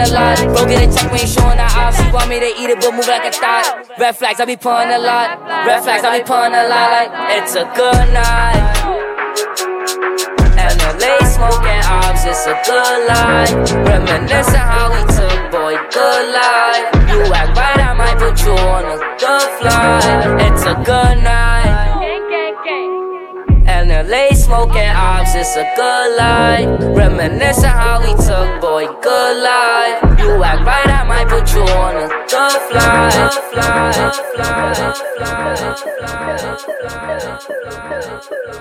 a 0.05 0.13
lot. 0.13 0.37
Check, 0.37 1.11
we 1.11 1.19
ain't 1.19 1.29
showing 1.29 1.57
that 1.57 1.73
off. 1.75 1.95
She 1.97 2.05
want 2.11 2.29
me 2.29 2.39
to 2.39 2.51
eat 2.61 2.69
it, 2.69 2.79
but 2.79 2.93
move 2.93 3.07
like 3.07 3.25
a. 3.25 3.33
Red 3.99 4.15
flags, 4.15 4.39
I 4.39 4.45
be 4.45 4.55
pulling 4.55 4.89
a 4.89 4.99
lot. 4.99 5.41
Red 5.65 5.83
flags, 5.83 6.03
I 6.03 6.19
be 6.19 6.23
pulling 6.23 6.53
a 6.53 6.67
lot. 6.67 6.89
Like, 6.91 7.11
it's 7.37 7.55
a 7.55 7.65
good 7.75 8.13
night. 8.13 8.85
Late 10.95 11.27
smoking 11.27 11.83
ops, 11.91 12.23
it's 12.23 12.47
a 12.47 12.55
good 12.65 13.07
life. 13.07 13.51
Reminiscing 13.85 14.55
how 14.55 14.89
we 14.93 15.01
took, 15.13 15.51
boy, 15.51 15.75
good 15.91 16.25
life. 16.33 16.87
You 17.11 17.33
act 17.33 17.57
right, 17.57 17.79
I 17.79 17.93
might 17.93 18.17
put 18.17 18.41
you 18.41 18.51
on 18.51 18.85
a 18.85 18.97
good 19.19 19.49
flight. 19.59 20.41
It's 20.47 20.63
a 20.63 20.75
good 20.85 21.23
night. 21.23 21.44
Late 24.03 24.35
smoking 24.35 24.89
ops, 24.89 25.35
it's 25.35 25.55
a 25.55 25.63
good 25.75 26.17
life. 26.17 26.67
Reminiscing 26.95 27.63
how 27.63 28.01
we 28.01 28.13
took, 28.15 28.61
boy, 28.61 28.85
good 29.01 29.43
life. 29.43 30.19
You 30.19 30.43
act 30.43 30.65
right, 30.65 30.87
I 30.87 31.03
might 31.07 31.27
put 31.27 31.53
you 31.53 31.61
on 31.61 31.95
a 31.95 32.07
good 32.29 32.61
flight. 32.69 33.31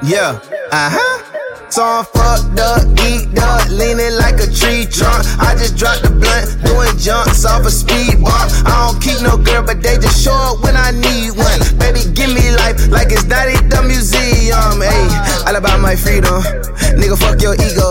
Yeah, 0.03 0.41
uh 0.71 0.91
huh. 0.93 1.44
So 1.75 1.83
I'm 1.83 2.05
fucked 2.05 2.55
up, 2.63 2.87
geeked 2.95 3.35
up, 3.35 3.67
leaning 3.67 4.15
like 4.15 4.39
a 4.39 4.47
tree 4.47 4.87
trunk. 4.87 5.27
I 5.43 5.59
just 5.59 5.75
dropped 5.75 6.07
the 6.07 6.15
blunt, 6.15 6.47
doing 6.63 6.95
jumps 7.03 7.43
off 7.43 7.67
a 7.67 7.71
speed 7.75 8.23
bump. 8.23 8.47
I 8.63 8.87
don't 8.87 9.03
keep 9.03 9.19
no 9.27 9.35
girl, 9.35 9.67
but 9.67 9.83
they 9.83 9.99
just 9.99 10.23
show 10.23 10.39
up 10.39 10.63
when 10.63 10.79
I 10.79 10.95
need 10.95 11.35
one. 11.35 11.59
Baby, 11.75 12.07
give 12.15 12.31
me 12.31 12.55
life 12.63 12.79
like 12.95 13.11
it's 13.11 13.27
not 13.27 13.51
at 13.51 13.67
the 13.67 13.83
museum. 13.83 14.87
Hey, 14.87 15.11
all 15.51 15.59
about 15.59 15.83
my 15.83 15.99
freedom. 15.99 16.47
Nigga, 16.95 17.19
fuck 17.19 17.43
your 17.43 17.59
ego. 17.59 17.91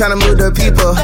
Tryna 0.00 0.16
move 0.16 0.40
the 0.40 0.48
people, 0.56 0.96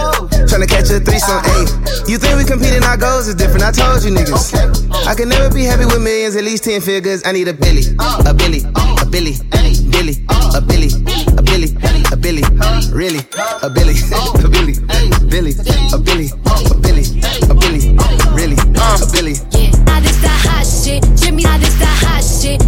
tryna 0.49 0.73
catch 0.73 0.89
a 0.89 1.05
threesome. 1.05 1.45
Hey, 1.45 1.69
you 2.09 2.17
think 2.17 2.41
we 2.41 2.49
competing? 2.49 2.81
Our 2.81 2.97
goals 2.97 3.29
is 3.29 3.37
different. 3.37 3.61
I 3.61 3.77
told 3.77 4.01
you 4.01 4.17
niggas. 4.17 4.57
I 5.05 5.13
can 5.13 5.29
never 5.29 5.53
be 5.53 5.69
happy 5.69 5.85
with 5.85 6.01
millions, 6.01 6.33
at 6.33 6.49
least 6.49 6.65
10 6.65 6.81
figures. 6.81 7.21
I 7.29 7.37
need 7.37 7.45
a 7.49 7.53
Billy, 7.53 7.85
a 8.01 8.33
Billy, 8.33 8.65
a 8.73 9.05
Billy, 9.05 9.37
Billy, 9.93 10.17
a 10.33 10.65
Billy, 10.65 10.89
a 10.89 11.45
Billy, 11.45 11.69
a 11.69 11.83
Billy, 11.85 12.06
really, 12.27 12.43
a 12.43 13.71
Billy, 13.71 13.95
a 14.03 14.49
Billy, 14.49 14.75
Billy, 15.31 15.53
a 15.93 15.99
Billy, 15.99 16.27
a 16.43 16.75
Billy, 16.75 17.07
a 17.43 17.55
Billy, 17.55 17.95
really, 18.35 18.57
a 18.57 19.07
Billy. 19.13 19.35
Now 19.87 20.01
this 20.01 20.19
the 20.21 20.29
hot 20.29 20.67
shit. 20.67 21.05
Jimmy, 21.17 21.45
now 21.45 21.59
this 21.59 21.79
the 21.79 21.87
hot 21.87 22.25
shit. 22.25 22.61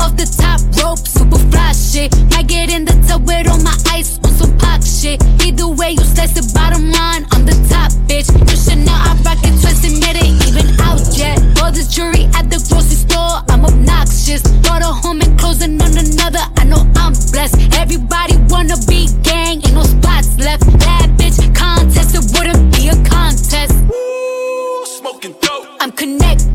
Off 0.00 0.16
the 0.16 0.24
top 0.24 0.60
rope, 0.80 0.98
super 0.98 1.38
fly 1.52 1.72
shit. 1.72 2.10
Might 2.32 2.48
get 2.48 2.70
in 2.70 2.84
the 2.84 2.96
tub 3.06 3.26
with 3.26 3.46
all 3.48 3.60
my 3.60 3.76
ice 3.92 4.18
on 4.24 4.32
some 4.32 4.56
pop 4.58 4.82
shit. 4.82 5.20
Either 5.44 5.68
way, 5.68 5.92
you 5.92 6.04
slice 6.04 6.32
the 6.32 6.44
bottom 6.56 6.90
line, 6.90 7.26
I'm 7.32 7.44
the 7.44 7.56
top 7.68 7.92
bitch. 8.08 8.28
You 8.32 8.56
should 8.56 8.80
know 8.86 8.96
I 8.96 9.12
rock 9.24 9.38
it 9.44 9.54
twisted, 9.60 9.92
it 10.00 10.16
ain't 10.24 10.40
even 10.48 10.68
out 10.80 11.04
yet. 11.12 11.36
All 11.60 11.70
this 11.70 11.88
jewelry 11.92 12.24
at 12.34 12.48
the 12.48 12.58
grocery 12.68 12.96
store, 12.96 13.44
I'm 13.52 13.64
obnoxious. 13.64 14.42
Bought 14.64 14.82
a 14.82 14.92
home 15.02 15.20
and 15.20 15.38
closing 15.38 15.80
on 15.80 15.92
another, 15.92 16.44
I 16.56 16.64
know 16.64 16.82
I'm 16.96 17.12
blessed. 17.32 17.60
Everybody 17.76 18.36
wanna 18.48 18.76
be 18.88 19.08
gang, 19.22 19.60
ain't 19.60 19.74
no 19.74 19.84
spots 19.84 20.38
left. 20.38 20.64
Bad 20.80 21.10
bitch 21.20 21.38
contest, 21.54 22.16
it 22.16 22.24
wouldn't 22.34 22.72
be 22.74 22.88
a 22.88 22.96
contest. 23.04 23.76
Ooh, 23.92 24.84
Smoking 24.86 25.34
dope. 25.40 25.66
I'm 25.80 25.92
connected. 25.92 26.49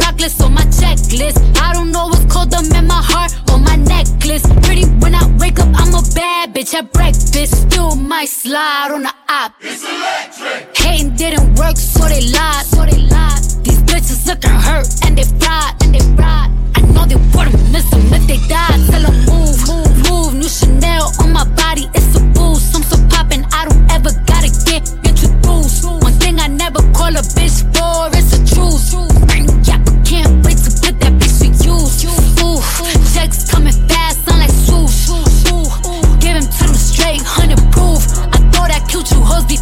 Longer, 0.00 0.08
man. 0.08 0.08
My 0.08 0.10
block 0.10 0.20
list 0.20 0.42
on 0.42 0.54
my 0.54 0.62
checklist. 0.62 1.60
I 1.60 1.72
don't 1.72 1.92
know 1.92 2.06
what's 2.06 2.24
called 2.32 2.50
them 2.50 2.64
in 2.76 2.86
My 2.86 3.02
heart 3.02 3.32
on 3.50 3.64
my 3.64 3.76
necklace. 3.76 4.42
Pretty 4.62 4.84
when 5.00 5.14
I 5.14 5.26
wake 5.38 5.58
up, 5.58 5.68
I'm 5.74 5.94
a 5.94 6.02
bad 6.14 6.54
bitch 6.54 6.74
at 6.74 6.92
breakfast. 6.92 7.70
Still 7.70 7.94
might 7.96 8.28
slide 8.28 8.90
on 8.92 9.02
the 9.02 9.14
op. 9.28 9.52
It's 9.60 9.84
electric. 9.84 10.76
Hating 10.76 11.16
didn't 11.16 11.54
work, 11.58 11.76
so 11.76 12.08
they 12.08 12.20
lied. 12.20 12.66
So 12.66 12.84
they 12.86 12.98
lied. 12.98 13.42
These 13.64 13.82
bitches 13.82 14.26
looking 14.26 14.50
hurt 14.50 14.88
and 15.04 15.16
they 15.16 15.24
fried. 15.24 15.74
And 15.82 15.94
they 15.94 16.04
fried. 16.16 16.50
I 16.74 16.80
know 16.92 17.04
they 17.06 17.16
wouldn't 17.16 17.70
miss 17.70 17.88
them 17.90 18.12
if 18.12 18.26
they 18.26 18.38
died. 18.48 18.80
Tell 18.90 19.02
them 19.02 19.16
move, 19.26 19.68
move, 19.68 20.10
move. 20.10 20.34
New 20.34 20.48
Chanel 20.48 21.10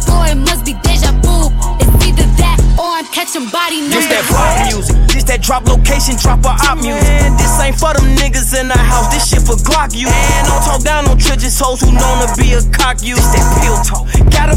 you 0.09 0.15
hoes 0.15 0.25
before, 0.25 0.25
it 0.27 0.35
must 0.35 0.65
be 0.65 0.73
deja 0.81 1.11
vu. 1.21 1.49
It's 1.79 2.05
either 2.05 2.27
that 2.41 2.57
or 2.79 2.99
I'm 2.99 3.05
catching 3.11 3.45
body 3.49 3.81
This 3.87 4.07
that 4.07 4.25
pop 4.25 4.65
music. 4.65 4.95
This 5.07 5.23
that 5.25 5.41
drop 5.41 5.67
location, 5.67 6.15
drop 6.17 6.43
a 6.45 6.53
op 6.69 6.77
music. 6.79 7.03
Man, 7.03 7.37
this 7.37 7.59
ain't 7.59 7.77
for 7.77 7.93
them 7.93 8.15
niggas 8.15 8.55
in 8.59 8.67
the 8.67 8.77
house. 8.77 9.11
This 9.13 9.29
shit 9.29 9.43
for 9.43 9.57
Glock 9.61 9.93
you. 9.95 10.07
And 10.07 10.47
don't 10.47 10.63
talk 10.63 10.81
down 10.81 11.07
on 11.07 11.17
Tridges 11.17 11.59
hoes 11.59 11.81
who 11.81 11.91
known 11.91 12.17
to 12.25 12.29
be 12.39 12.53
a 12.53 12.61
cock 12.71 13.01
you. 13.03 13.15
This 13.15 13.29
that 13.35 13.45
pill 13.61 13.77
talk. 13.83 14.07
Gotta 14.31 14.48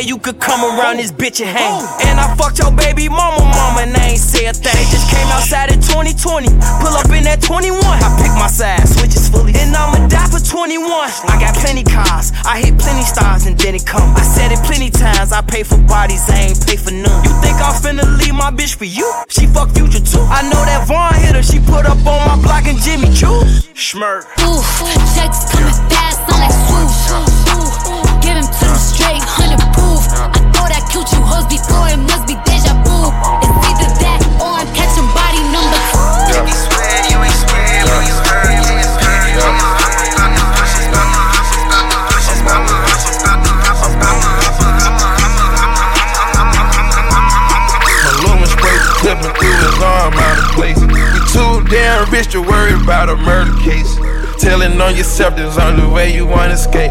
gang? 0.00 0.08
You 0.08 0.18
could 0.18 0.40
come 0.40 0.60
around 0.60 0.96
this 0.98 1.12
bitch 1.12 1.40
and 1.40 1.50
hang? 1.50 1.82
Oh. 1.82 1.98
And 2.06 2.20
I 2.20 2.34
fucked 2.36 2.58
your 2.58 2.72
baby 2.72 3.08
mama, 3.08 3.44
mama, 3.44 3.80
and 3.82 3.96
I 3.96 4.16
ain't 4.16 4.20
say 4.20 4.46
a 4.46 4.52
thing. 4.52 4.74
They 4.74 4.88
just 4.90 5.10
came 5.10 5.26
outside 5.28 5.72
in 5.72 5.80
2020. 5.80 6.48
Pull 6.80 6.94
up 6.96 7.10
in 7.10 7.24
that 7.24 7.42
21. 7.42 7.80
I 7.80 8.08
pick 8.20 8.32
my 8.38 8.48
side, 8.48 8.86
switches 8.88 9.28
fully. 9.28 9.54
And 9.56 9.74
I'ma 9.74 10.06
die 10.08 10.28
for 10.28 10.40
21. 10.40 10.88
I 11.28 11.36
got 11.40 11.54
plenty 11.56 11.84
cars. 11.84 12.32
I 12.44 12.60
hit 12.60 12.78
plenty 12.78 13.02
stars 13.02 13.46
and 13.46 13.58
then 13.58 13.74
it 13.74 13.86
come. 13.86 14.14
I 14.16 14.22
said 14.22 14.52
it 14.52 14.60
plenty 14.64 14.90
times. 14.90 15.32
I 15.32 15.42
pay 15.42 15.62
for 15.62 15.78
bodies, 15.78 16.28
I 16.28 16.50
ain't 16.50 16.60
pay 16.66 16.76
for 16.76 16.92
none. 16.92 17.24
You 17.24 17.32
think 17.40 17.56
I'm 17.60 17.74
finna 17.76 18.06
leave 18.18 18.34
my 18.34 18.50
bitch 18.50 18.76
for 18.76 18.86
you? 18.86 19.06
She 19.28 19.46
fuck 19.46 19.70
future 19.70 20.00
too. 20.00 20.24
I 20.30 20.42
know 20.42 20.62
that 20.64 20.86
Vaughn 20.86 21.14
hit 21.14 21.34
her. 21.36 21.42
She 21.42 21.60
put 21.60 21.86
up 21.86 22.00
on 22.06 22.20
my 22.26 22.36
block 22.42 22.66
and 22.66 22.78
Jimmy 22.78 23.12
Choo. 23.14 23.44
Schmirk. 23.74 24.24
Ooh, 24.44 24.60
checks 25.16 25.48
coming 25.50 25.72
fast, 25.88 26.20
sound 26.28 26.40
like 26.40 26.56
swoosh. 26.68 27.00
Ooh, 27.52 28.20
give 28.20 28.36
him 28.36 28.44
to 28.44 28.64
them 28.64 28.76
straight, 28.76 29.22
hundred 29.24 29.60
proof. 29.74 29.89
I 30.90 30.92
thought 30.92 31.06
I 31.06 31.06
killed 31.06 31.10
you 31.14 31.22
hoes 31.22 31.46
before, 31.46 31.86
it 31.86 32.02
must 32.02 32.26
be 32.26 32.34
deja 32.42 32.74
vu. 32.82 33.14
It's 33.46 33.54
either 33.62 33.94
that 34.02 34.18
or 34.42 34.58
I'm 34.58 34.66
catching 34.74 35.06
body 35.14 35.38
number 35.54 35.78
two. 36.26 36.42
My 48.02 48.10
lumen 48.26 48.50
spray 48.50 48.78
clipping 48.98 49.30
through 49.38 49.58
his 49.62 49.78
arm 49.78 50.14
out 50.18 50.42
of 50.42 50.50
place. 50.58 50.80
You 50.80 51.22
too 51.30 51.62
damn 51.70 52.10
rich 52.10 52.34
to 52.34 52.42
worry 52.42 52.74
about 52.74 53.08
a 53.08 53.16
murder 53.16 53.54
case. 53.62 53.94
Telling 54.42 54.80
on 54.80 54.96
yourself 54.96 55.36
there's 55.36 55.58
only 55.58 55.86
way 55.86 56.12
you 56.12 56.26
wanna 56.26 56.54
escape. 56.54 56.90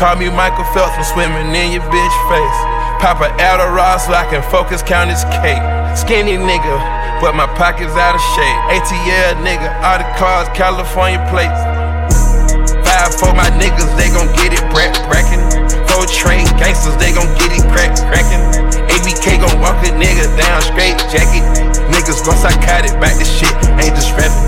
Call 0.00 0.16
me 0.16 0.28
Michael 0.30 0.64
Phelps 0.74 0.94
from 0.94 1.04
swimming 1.04 1.54
in 1.54 1.70
your 1.70 1.82
bitch 1.86 2.16
face. 2.26 2.87
Pop 2.98 3.22
a 3.22 3.30
Adderall 3.38 3.94
so 4.02 4.10
I 4.10 4.26
can 4.26 4.42
focus, 4.50 4.82
count 4.82 5.06
his 5.06 5.22
cake. 5.38 5.62
Skinny 5.94 6.34
nigga, 6.34 6.74
but 7.22 7.38
my 7.38 7.46
pockets 7.54 7.94
out 7.94 8.18
of 8.18 8.22
shape. 8.34 8.58
ATL 8.74 9.38
nigga, 9.46 9.70
all 9.86 10.02
the 10.02 10.08
cars, 10.18 10.50
California 10.50 11.22
plates. 11.30 11.62
Five 12.82 13.14
for 13.14 13.30
my 13.38 13.54
niggas, 13.54 13.86
they 13.94 14.10
gon' 14.10 14.26
get 14.34 14.50
it 14.50 14.66
brack 14.74 14.98
brackin'. 15.06 15.38
Four 15.86 16.10
trade 16.10 16.50
gangsters, 16.58 16.98
they 16.98 17.14
gon' 17.14 17.30
get 17.38 17.54
it 17.54 17.62
crack 17.70 17.94
crackin'. 18.10 18.42
ABK 18.90 19.46
gon' 19.46 19.62
walk 19.62 19.78
a 19.86 19.94
nigga 19.94 20.26
down 20.34 20.58
straight 20.66 20.98
jacket. 21.06 21.46
Niggas 21.94 22.26
gon' 22.26 22.34
psychotic 22.34 22.98
back 22.98 23.14
this 23.14 23.30
shit, 23.30 23.54
ain't 23.78 23.94
just 23.94 24.10
rapping. 24.18 24.42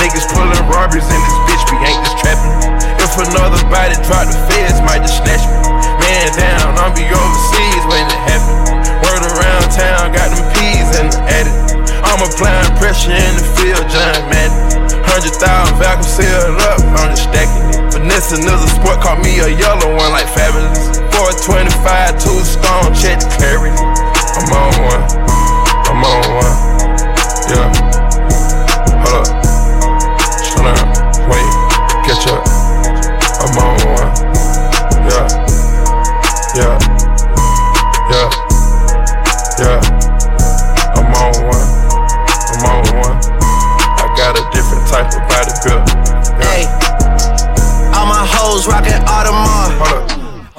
Niggas 0.00 0.24
pullin' 0.32 0.56
robberies 0.72 1.04
in 1.04 1.20
this 1.20 1.36
bitch, 1.44 1.64
we 1.68 1.76
ain't 1.84 2.00
just 2.00 2.16
trapping. 2.16 2.89
If 3.10 3.26
another 3.26 3.58
body 3.66 3.98
drop 4.06 4.30
the 4.30 4.38
feds, 4.46 4.78
might 4.86 5.02
just 5.02 5.18
snatch 5.18 5.42
me. 5.42 5.58
Man 5.98 6.30
down, 6.30 6.78
I'm 6.78 6.94
be 6.94 7.02
overseas 7.10 7.82
when 7.90 8.06
it 8.06 8.22
happen. 8.22 8.54
Word 9.02 9.26
around 9.34 9.66
town, 9.74 10.14
got 10.14 10.30
them 10.30 10.46
peas 10.54 10.86
in 10.94 11.10
the 11.10 11.18
attic. 11.26 11.50
I'm 12.06 12.22
applying 12.22 12.70
pressure 12.78 13.10
in 13.10 13.34
the 13.34 13.42
field, 13.58 13.82
John 13.90 14.14
Madden. 14.30 14.94
Hundred 15.10 15.34
thousand 15.42 15.74
vacuum 15.82 16.06
sealed 16.06 16.62
up, 16.70 16.78
I'm 17.02 17.10
just 17.10 17.26
stacking 17.26 17.82
it. 17.82 17.98
Vanessa 17.98 18.38
is 18.38 18.78
sport, 18.78 19.02
call 19.02 19.18
me 19.18 19.42
a 19.42 19.58
yellow 19.58 19.90
one 19.90 20.14
like 20.14 20.30
fabulous. 20.30 21.02
425, 21.10 22.14
two 22.22 22.38
stone, 22.46 22.94
check 22.94 23.18
the 23.18 23.26
clarity. 23.42 23.74
I'm 24.38 24.54
on 24.54 24.70
one, 24.86 25.02
I'm 25.82 25.98
on 25.98 26.22
one, 26.38 26.54
yeah. 27.50 27.89
hoes 48.60 48.68
rockin' 48.68 49.00
Audemars. 49.06 49.72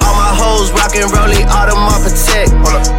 All 0.02 0.14
my 0.14 0.34
hoes 0.34 0.72
rockin' 0.72 1.06
Rollie 1.14 1.44
Audemars 1.46 2.02
Patek. 2.02 2.50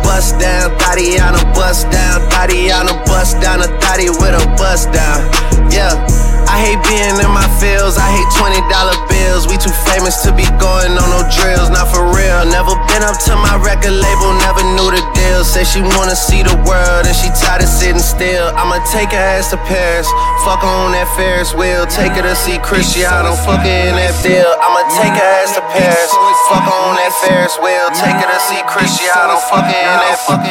Bust 0.03 0.39
down, 0.39 0.77
thotty 0.79 1.17
bust 1.53 1.89
down, 1.91 2.21
thotty 2.29 2.69
bust 3.05 3.41
down, 3.41 3.59
a 3.61 3.67
thotty 3.81 4.09
with 4.09 4.41
a 4.41 4.45
bust 4.57 4.91
down. 4.93 5.71
Yeah. 5.71 6.32
I 6.49 6.57
hate 6.59 6.81
being 6.87 7.17
in 7.19 7.31
my 7.31 7.47
fields, 7.59 7.97
I 7.97 8.07
hate 8.11 8.29
$20 8.35 8.63
bills. 9.09 9.47
We 9.47 9.57
too 9.57 9.73
famous 9.89 10.23
to 10.23 10.31
be 10.33 10.45
going 10.59 10.93
on 10.93 11.07
no 11.09 11.21
drills, 11.29 11.69
not 11.69 11.89
for 11.89 12.03
real. 12.11 12.43
Never 12.49 12.75
been 12.89 13.03
up 13.03 13.17
to 13.29 13.33
my 13.37 13.55
record 13.61 13.95
label, 13.95 14.29
never 14.43 14.63
knew 14.75 14.89
the 14.91 15.03
deal. 15.13 15.43
Say 15.43 15.63
she 15.63 15.81
wanna 15.95 16.15
see 16.15 16.43
the 16.43 16.55
world 16.65 17.03
and 17.05 17.15
she 17.15 17.29
tired 17.37 17.63
of 17.63 17.69
sitting 17.69 18.01
still. 18.01 18.51
I'ma 18.55 18.83
take 18.91 19.11
her 19.11 19.21
ass 19.21 19.51
to 19.51 19.57
Paris, 19.69 20.07
fuck 20.43 20.61
her 20.61 20.69
on 20.69 20.91
that 20.93 21.09
Ferris 21.15 21.53
wheel. 21.53 21.85
Take 21.85 22.13
her 22.19 22.25
to 22.25 22.35
see 22.35 22.57
Cristiano, 22.59 23.35
fuck 23.45 23.63
her 23.63 23.79
in 23.89 23.95
that 23.95 24.15
deal. 24.23 24.49
I'ma 24.61 24.83
take 24.99 25.15
her 25.15 25.29
ass 25.41 25.55
to 25.55 25.63
Paris, 25.71 26.11
fuck 26.49 26.65
her 26.65 26.79
on 26.89 26.95
that 26.97 27.13
Ferris 27.23 27.55
wheel. 27.59 27.87
Take 27.93 28.17
her 28.17 28.29
to 28.29 28.41
see 28.49 28.61
Cristiano, 28.67 29.37
fuck 29.49 29.65
her 29.65 29.75
in 29.75 29.97
that, 30.01 30.17
fuck 30.25 30.43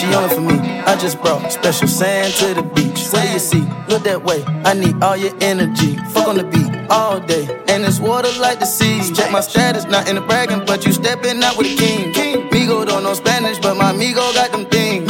She 0.00 0.14
on 0.14 0.30
for 0.30 0.40
me. 0.40 0.58
I 0.58 0.96
just 0.96 1.20
brought 1.20 1.52
special 1.52 1.86
sand 1.86 2.32
to 2.36 2.54
the 2.54 2.62
beach. 2.62 3.12
Where 3.12 3.32
you 3.34 3.38
see, 3.38 3.60
look 3.86 4.02
that 4.04 4.24
way. 4.24 4.42
I 4.64 4.72
need 4.72 5.02
all 5.02 5.14
your 5.14 5.34
energy. 5.42 5.96
Fuck 6.12 6.28
on 6.28 6.36
the 6.36 6.44
beat 6.44 6.70
all 6.88 7.20
day, 7.20 7.44
and 7.68 7.84
it's 7.84 8.00
water 8.00 8.30
like 8.40 8.60
the 8.60 8.64
sea. 8.64 9.12
Check 9.12 9.30
my 9.30 9.42
status, 9.42 9.84
not 9.84 10.08
in 10.08 10.14
the 10.14 10.22
bragging, 10.22 10.64
but 10.64 10.86
you 10.86 10.92
stepping 10.92 11.42
out 11.42 11.58
with 11.58 11.66
a 11.66 11.76
king. 11.76 12.14
Migo 12.48 12.86
don't 12.86 13.02
know 13.02 13.12
Spanish, 13.12 13.58
but 13.58 13.76
my 13.76 13.92
Migo 13.92 14.32
got 14.34 14.52
them 14.52 14.64
things. 14.64 15.06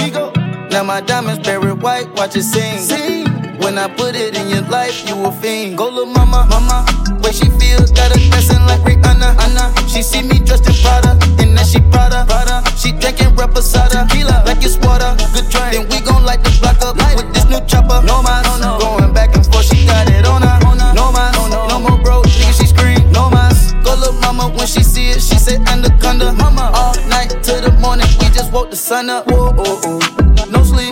Now 0.72 0.82
my 0.82 1.00
diamonds 1.00 1.46
buried 1.46 1.80
white, 1.80 2.12
watch 2.14 2.34
it 2.34 2.42
sing. 2.42 3.29
When 3.60 3.78
I 3.78 3.86
put 3.88 4.14
it 4.16 4.36
in 4.36 4.48
your 4.48 4.62
life, 4.62 5.08
you 5.08 5.14
a 5.24 5.30
fiend. 5.32 5.78
Go 5.78 5.88
little 5.88 6.06
mama, 6.06 6.46
mama, 6.50 6.84
where 7.20 7.32
she 7.32 7.46
feels, 7.60 7.90
got 7.92 8.10
her 8.10 8.18
dressing 8.30 8.62
like 8.66 8.80
Rihanna, 8.80 9.36
Anna. 9.38 9.72
She 9.88 10.02
see 10.02 10.22
me 10.22 10.38
dressed 10.40 10.66
in 10.66 10.74
Prada, 10.82 11.12
and 11.38 11.56
then 11.56 11.64
she 11.66 11.78
Prada, 11.92 12.24
Prada. 12.26 12.64
She 12.76 12.92
drinking 12.92 13.36
reposada, 13.36 14.08
tequila, 14.08 14.42
like 14.46 14.64
it's 14.64 14.76
water. 14.78 15.14
Good 15.34 15.48
drink, 15.50 15.72
then 15.72 15.82
we 15.88 16.00
gon' 16.04 16.24
light 16.24 16.42
the 16.42 16.50
block 16.60 16.80
up 16.82 16.96
with 17.16 17.32
this 17.34 17.44
new 17.48 17.60
chopper. 17.66 18.02
No 18.06 18.22
mas, 18.22 18.42
going 18.80 19.12
back 19.12 19.36
and 19.36 19.46
forth, 19.46 19.66
she 19.66 19.86
got 19.86 20.08
it 20.10 20.26
on 20.26 20.42
her. 20.42 20.58
on 20.66 20.78
her. 20.80 20.94
No 20.94 21.12
mas, 21.12 21.36
no 21.50 21.78
more 21.78 21.98
bro, 22.02 22.22
nigga, 22.22 22.52
she 22.58 22.66
scream. 22.66 23.12
No 23.12 23.30
mas, 23.30 23.72
go 23.84 23.94
little 23.94 24.14
mama 24.20 24.48
when 24.56 24.66
she 24.66 24.82
see 24.82 25.10
it, 25.10 25.20
she 25.20 25.36
say 25.38 25.56
anaconda. 25.70 26.32
Mama, 26.32 26.72
all 26.74 26.94
night 27.08 27.30
till 27.42 27.60
the 27.60 27.70
morning, 27.78 28.08
we 28.20 28.26
just 28.34 28.50
woke 28.52 28.70
the 28.70 28.76
sun 28.76 29.10
up. 29.10 29.26
Whoa, 29.30 29.54
oh, 29.56 29.80
oh. 29.84 30.46
No 30.50 30.64
sleep, 30.64 30.89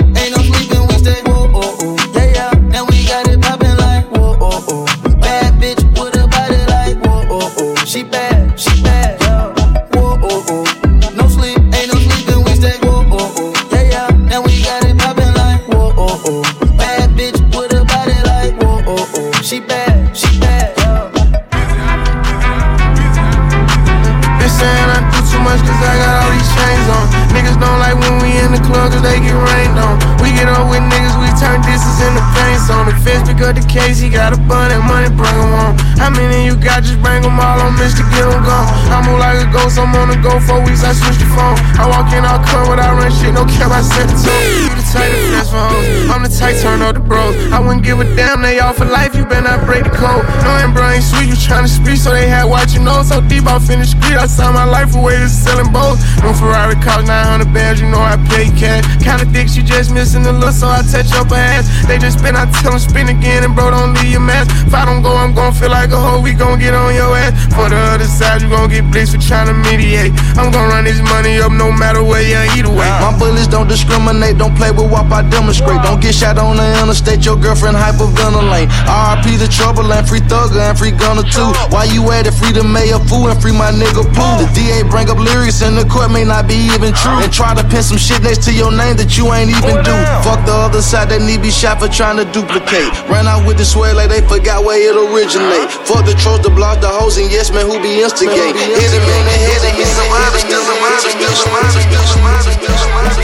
much 25.49 25.64
cause 25.64 25.80
I 25.80 25.94
got 25.96 26.12
all 26.20 26.30
these 26.36 26.51
chains 26.53 26.86
on. 26.92 27.05
Niggas 27.32 27.57
don't 27.57 27.80
like 27.80 27.96
when 27.96 28.20
we 28.20 28.36
in 28.36 28.53
the 28.53 28.61
club 28.68 28.92
cause 28.92 29.01
they 29.01 29.16
get 29.16 29.32
rained 29.32 29.80
on. 29.80 29.96
We 30.20 30.36
get 30.36 30.49
on 30.53 30.68
with 30.68 30.84
niggas, 30.84 31.07
turn 31.39 31.62
distance 31.62 32.03
into 32.03 32.22
pain 32.34 32.59
on. 32.70 32.86
The 32.86 32.95
feds 33.03 33.28
pick 33.28 33.41
up 33.41 33.55
the 33.55 33.64
case, 33.66 33.99
he 33.99 34.09
got 34.11 34.32
a 34.32 34.39
bun 34.51 34.70
and 34.70 34.84
money, 34.84 35.09
bring 35.09 35.34
'em 35.34 35.53
on. 35.55 35.78
How 35.99 36.11
many 36.11 36.45
you 36.45 36.57
got? 36.57 36.82
Just 36.82 37.01
bring 37.03 37.24
'em 37.24 37.39
all 37.41 37.61
on, 37.61 37.76
Mr. 37.76 38.03
Get 38.11 38.26
'em 38.26 38.43
gone. 38.45 38.66
I 38.91 39.01
move 39.07 39.18
like 39.18 39.39
a 39.41 39.47
ghost, 39.47 39.78
I'm 39.78 39.95
on 39.95 40.09
the 40.11 40.16
go 40.16 40.39
for 40.41 40.61
weeks, 40.61 40.84
I 40.84 40.93
switch 40.93 41.18
the 41.18 41.28
phone. 41.36 41.57
I 41.78 41.86
walk 41.86 42.12
in, 42.12 42.24
I'll 42.24 42.43
come 42.51 42.68
without 42.68 42.97
run 42.99 43.12
shit, 43.12 43.32
no 43.32 43.45
care, 43.45 43.70
I 43.70 43.82
set 43.82 44.09
the 44.09 44.16
tone. 44.24 44.43
You 44.64 44.74
the 44.74 44.86
type 44.93 45.12
finesse 45.12 45.51
for 45.51 45.64
hoes, 45.70 46.11
I'm 46.11 46.22
the 46.22 46.28
type 46.28 46.57
turn 46.61 46.82
up 46.82 46.95
the 46.95 47.01
bros. 47.01 47.34
I 47.53 47.59
wouldn't 47.61 47.82
give 47.82 48.01
a 48.01 48.05
damn, 48.16 48.43
they 48.43 48.59
all 48.59 48.72
for 48.72 48.84
life, 48.84 49.14
you 49.14 49.24
better 49.24 49.43
not 49.43 49.64
break 49.66 49.84
the 49.84 49.91
code. 49.91 50.24
No, 50.45 50.51
and 50.62 50.74
bro 50.74 50.89
ain't 50.91 51.05
sweet, 51.05 51.28
you 51.28 51.36
tryna 51.36 51.68
speak, 51.68 51.99
so 51.99 52.11
they 52.11 52.28
had 52.28 52.45
watch 52.45 52.72
you 52.74 52.80
know. 52.80 53.03
So 53.03 53.20
deep, 53.20 53.47
I 53.47 53.59
finished 53.59 53.93
street, 53.99 54.18
I 54.18 54.26
signed 54.26 54.55
my 54.55 54.64
life 54.64 54.95
away 54.95 55.16
to 55.18 55.28
selling 55.28 55.70
both. 55.72 55.99
No 56.22 56.32
Ferrari 56.32 56.76
cost 56.76 57.07
900 57.07 57.53
bands, 57.53 57.80
you 57.80 57.89
know 57.89 58.01
I 58.01 58.16
pay 58.28 58.51
cash. 58.51 58.84
Kinda 59.05 59.24
dicks, 59.26 59.57
you 59.57 59.62
just 59.62 59.91
missing 59.91 60.22
the 60.22 60.32
look, 60.32 60.53
so 60.53 60.68
I 60.68 60.82
touch 60.82 61.12
up 61.14 61.27
her 61.30 61.40
ass. 61.40 61.66
They 61.86 61.98
just 61.98 62.18
spin, 62.18 62.36
I 62.36 62.46
tell 62.60 62.72
them 62.72 62.80
spin 62.80 63.08
again, 63.08 63.44
and 63.44 63.54
bro, 63.54 63.70
don't 63.70 63.94
leave 63.94 64.12
your 64.12 64.24
mask. 64.24 64.50
If 64.66 64.74
I 64.74 64.84
don't 64.84 65.02
go, 65.02 65.14
I'm 65.14 65.34
gon' 65.34 65.52
feel 65.54 65.70
like 65.70 65.90
a 65.90 66.00
hoe, 66.00 66.20
we 66.20 66.32
gon' 66.34 66.58
get 66.58 66.74
on 66.74 66.94
your 66.94 67.16
ass. 67.16 67.32
For 67.54 67.68
the 67.68 67.76
other 67.76 68.06
side, 68.06 68.42
you 68.42 68.48
gon' 68.48 68.68
get 68.68 68.84
blitzed 68.90 69.16
for 69.16 69.22
to 69.22 69.54
mediate. 69.70 70.12
I'm 70.36 70.50
gon' 70.50 70.68
run 70.68 70.84
this 70.84 71.00
money 71.00 71.38
up 71.38 71.52
no 71.52 71.72
matter 71.72 72.02
where 72.02 72.22
you 72.22 72.38
either 72.58 72.70
way. 72.70 72.88
My 73.00 73.14
bullets 73.18 73.48
don't 73.48 73.68
discriminate, 73.68 74.38
don't 74.38 74.54
play 74.56 74.70
with 74.70 74.90
WAP, 74.90 75.10
I 75.10 75.22
demonstrate. 75.28 75.82
Don't 75.82 76.00
get 76.00 76.14
shot 76.14 76.38
on 76.38 76.56
the 76.56 76.66
interstate, 76.82 77.24
your 77.24 77.36
girlfriend 77.36 77.76
hyperventilate. 77.76 78.68
RIP 78.88 79.38
the 79.38 79.48
trouble 79.48 79.92
and 79.92 80.06
free 80.08 80.20
thugger 80.20 80.58
and 80.58 80.76
free 80.76 80.90
Gunna 80.90 81.22
too. 81.22 81.50
Why 81.70 81.84
you 81.84 82.02
at 82.10 82.26
it? 82.26 82.34
Free 82.34 82.52
the 82.52 82.64
mayor 82.64 82.98
fool 83.06 83.30
and 83.30 83.38
free 83.40 83.52
my 83.52 83.70
nigga 83.70 84.02
Pooh. 84.14 84.34
The 84.42 84.46
DA 84.54 84.82
bring 84.82 85.08
up 85.10 85.18
lyrics 85.18 85.62
and 85.62 85.76
the 85.78 85.84
court 85.84 86.10
may 86.10 86.24
not 86.24 86.46
be 86.48 86.58
even 86.74 86.92
true. 86.92 87.18
And 87.22 87.32
try 87.32 87.54
to 87.54 87.62
pin 87.66 87.82
some 87.82 87.98
shit 87.98 88.22
next 88.22 88.42
to 88.46 88.52
your 88.52 88.70
name 88.70 88.96
that 88.98 89.16
you 89.16 89.30
ain't 89.32 89.50
even 89.50 89.82
do. 89.86 89.96
Fuck 90.26 90.44
the 90.44 90.54
other 90.54 90.82
side, 90.82 91.08
they 91.08 91.17
need 91.26 91.42
be 91.42 91.50
shot 91.50 91.80
for 91.80 91.88
trying 91.88 92.16
to 92.18 92.26
duplicate. 92.32 92.90
Ran 93.08 93.26
out 93.26 93.46
with 93.46 93.58
the 93.58 93.64
swear 93.64 93.94
like 93.94 94.10
they 94.10 94.20
forgot 94.22 94.64
where 94.64 94.78
it 94.78 94.94
originate. 94.94 95.70
Fuck 95.88 96.06
the 96.06 96.14
trolls, 96.14 96.42
the 96.42 96.50
blogs, 96.50 96.80
the 96.80 96.88
hoes, 96.88 97.18
and 97.18 97.30
yes 97.30 97.50
man 97.50 97.66
who 97.66 97.80
be 97.80 98.02
instigate. 98.02 98.54
Hit 98.54 98.92
him 98.92 99.02
in 99.02 99.22
the 99.26 99.36
head 99.48 99.62
and 99.66 99.74
he 99.76 99.84
survived, 99.84 100.36
still 100.38 100.62
survived, 100.62 101.00
still 101.08 101.34
survived, 101.34 101.72
still 101.80 102.04
survived. 102.04 103.18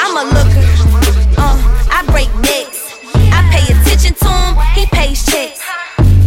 I'm 0.00 0.14
a 0.16 0.24
looker. 0.30 0.64
Uh, 1.36 1.56
I 1.90 2.04
break 2.12 2.30
necks. 2.40 2.94
I 3.34 3.42
pay 3.50 3.64
attention 3.68 4.14
to 4.14 4.28
him. 4.30 4.54
He 4.78 4.86
pays 4.86 5.24
checks. 5.26 5.60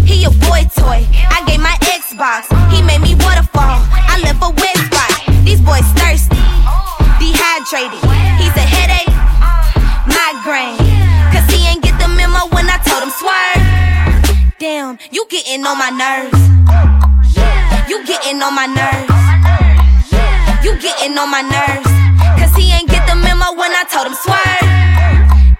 He 0.03 0.25
a 0.25 0.31
boy 0.45 0.67
toy. 0.75 1.07
I 1.31 1.43
gave 1.47 1.59
my 1.59 1.75
Xbox. 1.87 2.51
He 2.71 2.81
made 2.83 3.01
me 3.01 3.15
waterfall. 3.23 3.79
I 3.91 4.19
left 4.23 4.43
a 4.43 4.51
wet 4.51 4.77
spot. 4.91 5.11
These 5.47 5.61
boys 5.61 5.87
thirsty, 5.95 6.35
dehydrated. 7.23 8.03
He's 8.35 8.51
a 8.59 8.66
migraine. 10.47 10.77
Cause 11.31 11.45
he 11.51 11.67
ain't 11.67 11.83
get 11.83 11.99
the 11.99 12.07
memo 12.07 12.47
when 12.55 12.65
I 12.69 12.79
told 12.87 13.03
him 13.03 13.11
swerve. 13.11 13.63
Damn, 14.59 14.97
you 15.11 15.27
getting 15.29 15.65
on 15.65 15.77
my 15.77 15.91
nerves. 15.91 16.39
You 17.89 18.03
getting 18.05 18.41
on 18.41 18.55
my 18.55 18.67
nerves. 18.67 19.11
You 20.63 20.79
getting 20.79 21.17
on 21.17 21.29
my 21.29 21.41
nerves. 21.43 21.91
Cause 22.39 22.55
he 22.55 22.71
ain't 22.71 22.89
get 22.89 23.05
the 23.07 23.15
memo 23.15 23.59
when 23.59 23.71
I 23.75 23.83
told 23.91 24.07
him 24.07 24.15
swerve. 24.15 24.63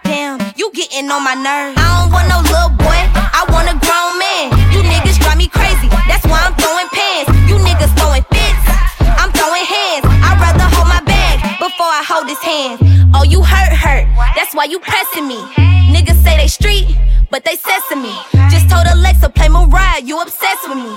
Damn, 0.03 0.39
you 0.55 0.71
getting 0.71 1.11
on 1.11 1.23
my 1.23 1.35
nerves. 1.35 1.75
I 1.77 1.87
don't 1.99 2.11
want 2.11 2.27
no 2.31 2.39
little 2.47 2.71
boy, 2.71 2.99
I 3.11 3.43
want 3.51 3.67
a 3.67 3.75
grown 3.75 4.15
man. 4.15 4.55
You 4.71 4.81
niggas 4.87 5.19
drive 5.19 5.37
me 5.37 5.47
crazy, 5.47 5.89
that's 6.07 6.25
why 6.25 6.39
I'm 6.39 6.55
throwing 6.55 6.87
pants. 6.95 7.31
You 7.49 7.59
niggas 7.59 7.91
throwing 7.99 8.23
fits, 8.31 8.63
I'm 9.19 9.31
throwing 9.35 9.65
hands. 9.65 10.06
I 11.97 12.03
hold 12.05 12.29
his 12.29 12.37
hand. 12.45 12.77
Oh, 13.17 13.25
you 13.25 13.41
hurt, 13.41 13.73
hurt, 13.73 14.05
that's 14.37 14.53
why 14.53 14.65
you 14.65 14.77
pressing 14.77 15.25
me. 15.25 15.41
Niggas 15.89 16.21
say 16.21 16.37
they 16.37 16.45
street, 16.45 16.85
but 17.31 17.41
they 17.43 17.57
sesame. 17.57 18.13
Just 18.53 18.69
told 18.69 18.85
Alexa, 18.85 19.33
play 19.33 19.49
Mariah, 19.49 20.05
you 20.05 20.21
obsessed 20.21 20.69
with 20.69 20.77
me. 20.77 20.93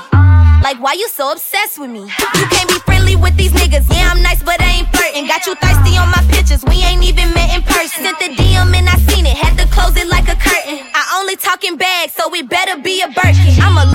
Like, 0.60 0.76
why 0.76 0.92
you 0.92 1.08
so 1.08 1.32
obsessed 1.32 1.78
with 1.78 1.88
me? 1.88 2.04
You 2.04 2.46
can't 2.52 2.68
be 2.68 2.76
friendly 2.84 3.16
with 3.16 3.34
these 3.38 3.52
niggas. 3.52 3.88
Yeah, 3.88 4.12
I'm 4.12 4.20
nice, 4.20 4.42
but 4.42 4.60
I 4.60 4.84
ain't 4.84 4.92
flirting. 4.92 5.24
Got 5.24 5.46
you 5.46 5.54
thirsty 5.56 5.96
on 5.96 6.12
my 6.12 6.20
pictures. 6.28 6.60
We 6.68 6.84
ain't 6.84 7.00
even 7.02 7.32
met 7.32 7.48
in 7.56 7.62
person. 7.64 8.04
Sent 8.04 8.18
the 8.20 8.36
DM 8.36 8.68
and 8.76 8.84
I 8.84 9.00
seen 9.08 9.24
it. 9.24 9.32
Had 9.40 9.56
to 9.56 9.64
close 9.72 9.96
it 9.96 10.06
like 10.06 10.28
a 10.28 10.36
curtain. 10.36 10.84
I 10.92 11.16
only 11.16 11.36
talking 11.36 11.80
bags, 11.80 12.12
so 12.12 12.28
it 12.34 12.44
better 12.46 12.76
be 12.76 13.00
a 13.00 13.08
Birkin. 13.08 13.56
I'm 13.56 13.80
a. 13.80 13.88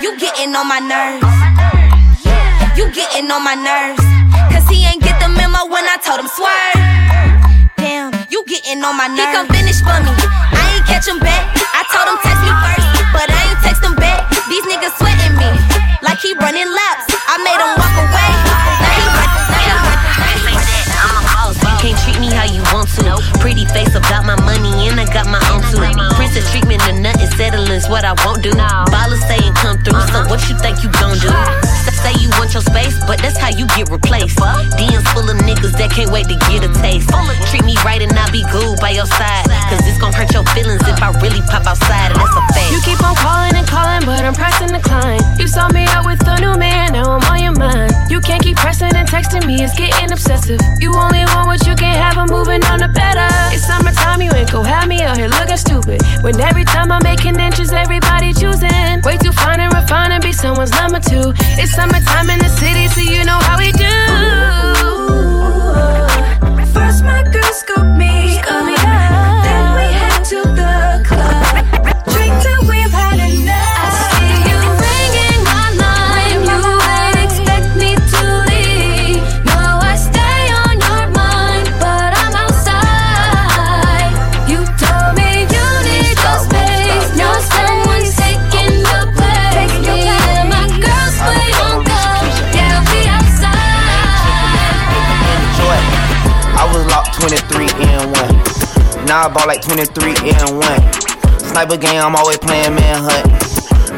You 0.00 0.16
getting 0.16 0.56
on 0.56 0.64
my 0.64 0.80
nerves. 0.80 1.28
You 2.72 2.88
getting 2.94 3.30
on 3.30 3.44
my 3.44 3.52
nerves. 3.52 4.12
Cause 4.52 4.68
he 4.68 4.84
ain't 4.84 5.02
get 5.02 5.16
the 5.18 5.28
memo 5.32 5.64
when 5.72 5.84
I 5.88 5.96
told 6.04 6.20
him 6.20 6.28
swerve. 6.28 6.76
Damn, 7.80 8.12
you 8.28 8.44
getting 8.44 8.84
on 8.84 8.94
my 8.94 9.08
nerves. 9.08 9.24
He 9.24 9.34
come 9.34 9.48
finish 9.48 9.80
for 9.80 9.96
me. 10.04 10.12
I 10.52 10.76
ain't 10.76 10.86
catch 10.86 11.08
him 11.08 11.18
back. 11.18 11.48
I 11.72 11.82
told 11.88 12.06
him 12.12 12.18
text 12.20 12.44
me 12.44 12.52
first, 12.60 12.86
but 13.16 13.26
I 13.32 13.40
ain't 13.48 13.60
text 13.64 13.82
him 13.82 13.96
back. 13.96 14.28
These 14.52 14.64
niggas 14.68 14.92
sweating 15.00 15.34
me 15.40 15.48
like 16.04 16.20
he 16.20 16.36
running 16.36 16.68
laps. 16.68 17.08
I 17.26 17.40
made 17.40 17.56
him 17.56 17.72
walk 17.80 17.96
away. 17.96 18.30
Now 18.76 18.92
he 18.92 19.04
run, 19.16 19.28
now 19.48 19.62
he 19.64 19.72
run, 19.72 19.98
now 20.20 20.28
he 20.30 20.38
run. 20.44 20.60
I'm 21.00 21.16
a 21.16 21.22
boss. 21.32 21.56
You 21.56 21.74
can't 21.80 21.98
treat 22.04 22.20
me 22.20 22.28
how 22.28 22.44
you 22.44 22.60
want 22.70 22.92
to. 23.00 23.18
Pretty 23.40 23.64
face 23.72 23.96
about 23.96 24.28
my 24.28 24.36
money 24.44 24.88
and 24.92 25.00
I 25.00 25.08
got 25.08 25.26
my 25.26 25.40
own 25.50 25.64
too. 25.72 25.80
Princess 26.14 26.44
treatment 26.52 26.84
and 26.86 27.02
nothing 27.02 27.32
settling's 27.34 27.88
what 27.88 28.04
I 28.04 28.12
won't 28.22 28.44
do. 28.44 28.52
Ballers 28.92 29.24
saying 29.26 29.56
come 29.56 29.80
through, 29.80 29.98
so 30.12 30.28
what 30.28 30.44
you 30.46 30.54
think 30.60 30.84
you 30.84 30.92
gon' 31.00 31.18
do? 31.18 31.32
Want 32.52 32.68
your 32.68 32.74
space, 32.76 33.00
but 33.08 33.16
that's 33.16 33.38
how 33.38 33.48
you 33.48 33.64
get 33.72 33.88
replaced. 33.88 34.36
DMs 34.76 35.08
full 35.16 35.24
of 35.24 35.40
niggas 35.40 35.72
that 35.80 35.88
can't 35.88 36.12
wait 36.12 36.28
to 36.28 36.36
get 36.52 36.60
a 36.60 36.68
taste. 36.84 37.08
Treat 37.48 37.64
me 37.64 37.80
right 37.80 38.04
and 38.04 38.12
I'll 38.12 38.28
be 38.28 38.44
good 38.52 38.76
by 38.76 38.92
your 38.92 39.08
side. 39.08 39.48
Cause 39.72 39.80
it's 39.88 39.96
gon' 39.96 40.12
hurt 40.12 40.28
your 40.36 40.44
feelings 40.52 40.84
if 40.84 41.00
I 41.00 41.16
really 41.24 41.40
pop 41.48 41.64
outside, 41.64 42.12
and 42.12 42.20
that's 42.20 42.36
a 42.36 42.44
fact. 42.52 42.68
You 42.68 42.84
keep 42.84 43.00
on 43.00 43.16
calling 43.16 43.56
and 43.56 43.64
calling, 43.64 44.04
but 44.04 44.20
I'm 44.20 44.36
pressing 44.36 44.68
decline. 44.68 45.24
You 45.40 45.48
saw 45.48 45.72
me 45.72 45.88
out 45.96 46.04
with 46.04 46.20
a 46.28 46.36
new 46.44 46.52
man, 46.60 46.92
now 46.92 47.16
I'm 47.16 47.24
on 47.32 47.40
your 47.40 47.56
mind. 47.56 47.88
You 48.12 48.20
can't 48.20 48.44
keep 48.44 48.60
pressing 48.60 48.92
and 48.92 49.08
texting 49.08 49.48
me, 49.48 49.64
it's 49.64 49.72
getting 49.72 50.12
obsessive. 50.12 50.60
You 50.76 50.92
only 50.92 51.24
want 51.32 51.48
what 51.48 51.64
you 51.64 51.72
can 51.72 51.96
have, 51.96 52.20
I'm 52.20 52.28
moving 52.28 52.60
on 52.68 52.84
to 52.84 52.88
better. 52.92 53.32
It's 53.48 53.64
summertime, 53.64 54.20
you 54.20 54.28
ain't 54.36 54.52
gon' 54.52 54.68
have 54.68 54.92
me 54.92 55.00
out 55.00 55.16
here 55.16 55.32
looking 55.32 55.56
stupid. 55.56 56.04
When 56.20 56.36
every 56.36 56.68
time 56.68 56.92
I'm 56.92 57.00
making 57.00 57.40
inches, 57.40 57.72
everybody 57.72 58.01
someone's 60.32 60.70
number 60.72 61.00
two. 61.00 61.32
It's 61.60 61.72
summertime 61.74 62.30
in 62.30 62.38
the 62.38 62.48
city, 62.48 62.88
so 62.88 63.00
you 63.00 63.24
know 63.24 63.38
how 63.38 63.58
we 63.58 63.72
do. 63.72 64.11
I 99.22 99.30
ball 99.30 99.46
like 99.46 99.62
23 99.62 100.34
and 100.34 100.58
1. 100.58 101.38
Sniper 101.38 101.78
game, 101.78 102.02
I'm 102.02 102.18
always 102.18 102.42
playing 102.42 102.74
manhunt. 102.74 103.30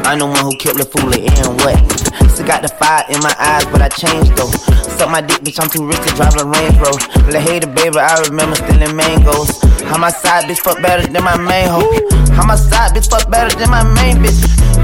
I'm 0.05 0.21
the 0.21 0.29
one 0.29 0.45
who 0.45 0.53
killed 0.61 0.77
the 0.77 0.85
fool 0.85 1.09
and 1.09 1.49
what? 1.65 1.81
Still 2.29 2.45
got 2.45 2.61
the 2.61 2.69
fire 2.69 3.09
in 3.09 3.17
my 3.25 3.33
eyes, 3.41 3.65
but 3.73 3.81
I 3.81 3.89
changed 3.89 4.37
though. 4.37 4.53
Suck 5.01 5.09
my 5.09 5.25
dick, 5.25 5.41
bitch, 5.41 5.57
I'm 5.57 5.73
too 5.73 5.89
rich 5.89 5.97
to 6.05 6.13
drive 6.13 6.37
a 6.37 6.45
Range 6.45 6.77
Rover. 6.77 7.01
La 7.33 7.41
hater, 7.41 7.73
baby, 7.73 7.97
I 7.97 8.21
remember 8.29 8.53
stealing 8.53 8.93
mangoes. 8.93 9.49
How 9.89 9.97
my 9.97 10.13
side 10.13 10.45
bitch 10.45 10.61
fuck 10.61 10.85
better 10.85 11.09
than 11.09 11.25
my 11.25 11.41
main 11.41 11.73
hoe. 11.73 11.89
How 12.37 12.45
my 12.45 12.61
side 12.61 12.93
bitch 12.93 13.09
fuck 13.09 13.25
better 13.33 13.49
than 13.57 13.73
my 13.73 13.81
main 13.97 14.21
bitch. 14.21 14.37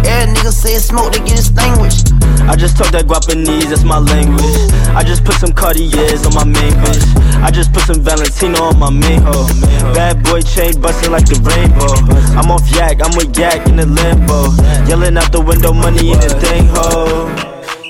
Every 0.09 0.33
nigga 0.33 0.57
say 0.57 0.81
smoke, 0.81 1.13
they 1.13 1.21
get 1.21 1.37
extinguished. 1.37 2.10
I 2.51 2.57
just 2.57 2.77
talk 2.77 2.91
that 2.91 3.07
Guapanese, 3.07 3.71
that's 3.71 3.85
my 3.85 4.03
language. 4.03 4.43
I 4.91 5.07
just 5.07 5.23
put 5.23 5.39
some 5.39 5.53
Cartiers 5.53 6.27
on 6.27 6.35
my 6.35 6.43
main 6.43 6.75
bitch. 6.83 7.07
I 7.47 7.51
just 7.51 7.73
put 7.73 7.87
some 7.87 8.03
Valentino 8.03 8.75
on 8.75 8.77
my 8.77 8.91
main 8.91 9.23
hoe. 9.23 9.47
Bad 9.95 10.25
boy 10.27 10.43
chain 10.43 10.75
bustin' 10.83 11.15
like 11.15 11.31
the 11.31 11.39
rainbow. 11.47 11.95
I'm 12.35 12.51
off 12.51 12.67
yak, 12.75 12.99
I'm 13.07 13.15
with 13.15 13.39
yak 13.39 13.69
in 13.71 13.77
the 13.77 13.87
limbo. 13.87 14.51
Yelling 14.91 15.17
out 15.17 15.31
the 15.31 15.41
window, 15.41 15.73
money 15.73 16.11
in 16.11 16.19
the 16.19 16.31
thing 16.43 16.67
ho. 16.75 17.31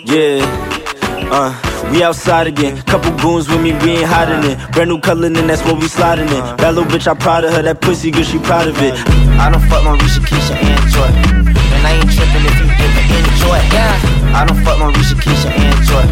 Yeah, 0.05 0.45
uh. 1.33 1.57
We 1.91 2.05
outside 2.05 2.47
again, 2.47 2.77
couple 2.83 3.11
goons 3.17 3.49
with 3.49 3.63
me, 3.63 3.73
we 3.83 3.99
ain't 3.99 4.07
hiding 4.07 4.45
it. 4.49 4.57
Brand 4.71 4.91
new 4.91 5.01
color, 5.01 5.27
and 5.27 5.49
that's 5.49 5.65
what 5.65 5.81
we 5.81 5.89
sliding 5.89 6.29
in. 6.29 6.43
That 6.61 6.75
little 6.77 6.85
bitch, 6.85 7.09
I 7.09 7.15
proud 7.15 7.43
of 7.43 7.53
her, 7.55 7.63
that 7.63 7.81
pussy 7.81 8.13
good, 8.13 8.27
she 8.27 8.39
proud 8.39 8.69
of 8.69 8.77
it. 8.79 8.95
I 9.41 9.51
don't 9.51 9.65
fuck 9.67 9.83
Marisha, 9.83 10.21
Keisha, 10.21 10.55
and 10.55 10.87
Joy. 10.93 11.09
And 11.09 11.87
I 11.87 11.99
ain't 11.99 12.13
tripping 12.13 12.50
enjoy. 13.41 13.59
Yeah. 13.73 14.37
I 14.37 14.45
don't 14.47 14.63
fuck 14.65 14.79
Marisha, 14.79 15.15
Keisha, 15.15 15.51
and 15.51 15.87
Joy. 15.87 16.05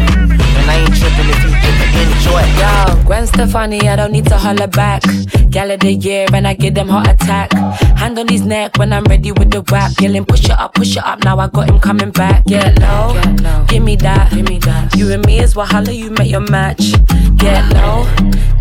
And 0.59 0.69
I 0.69 0.75
ain't 0.75 0.95
tripping 0.95 1.29
if 1.29 1.43
you 1.43 1.51
didn't 1.61 2.17
enjoy. 2.17 2.43
Yo, 2.59 3.03
Gwen 3.05 3.27
Stefani, 3.27 3.87
I 3.87 3.95
don't 3.95 4.11
need 4.11 4.25
to 4.25 4.37
holler 4.37 4.67
back. 4.67 5.03
Gal 5.49 5.71
of 5.71 5.79
the 5.79 5.93
year, 5.93 6.27
and 6.33 6.47
I 6.47 6.53
give 6.53 6.75
them 6.75 6.89
heart 6.89 7.07
attack. 7.07 7.53
Hand 7.97 8.19
on 8.19 8.27
his 8.27 8.41
neck 8.41 8.77
when 8.77 8.93
I'm 8.93 9.03
ready 9.05 9.31
with 9.31 9.51
the 9.51 9.63
rap. 9.71 9.91
Yelling, 9.99 10.25
push 10.25 10.45
it 10.45 10.51
up, 10.51 10.73
push 10.75 10.97
it 10.97 11.05
up. 11.05 11.23
Now 11.23 11.39
I 11.39 11.47
got 11.47 11.69
him 11.69 11.79
coming 11.79 12.11
back. 12.11 12.45
Get 12.45 12.79
low, 12.79 13.19
give 13.67 13.83
me 13.83 13.95
that, 13.97 14.31
give 14.31 14.47
me 14.47 14.59
that. 14.59 14.95
You 14.95 15.11
and 15.11 15.25
me 15.25 15.39
is 15.39 15.53
Wahala, 15.55 15.95
you 15.95 16.11
met 16.11 16.27
your 16.27 16.41
match. 16.41 16.93
Get 17.37 17.73
low, 17.73 18.05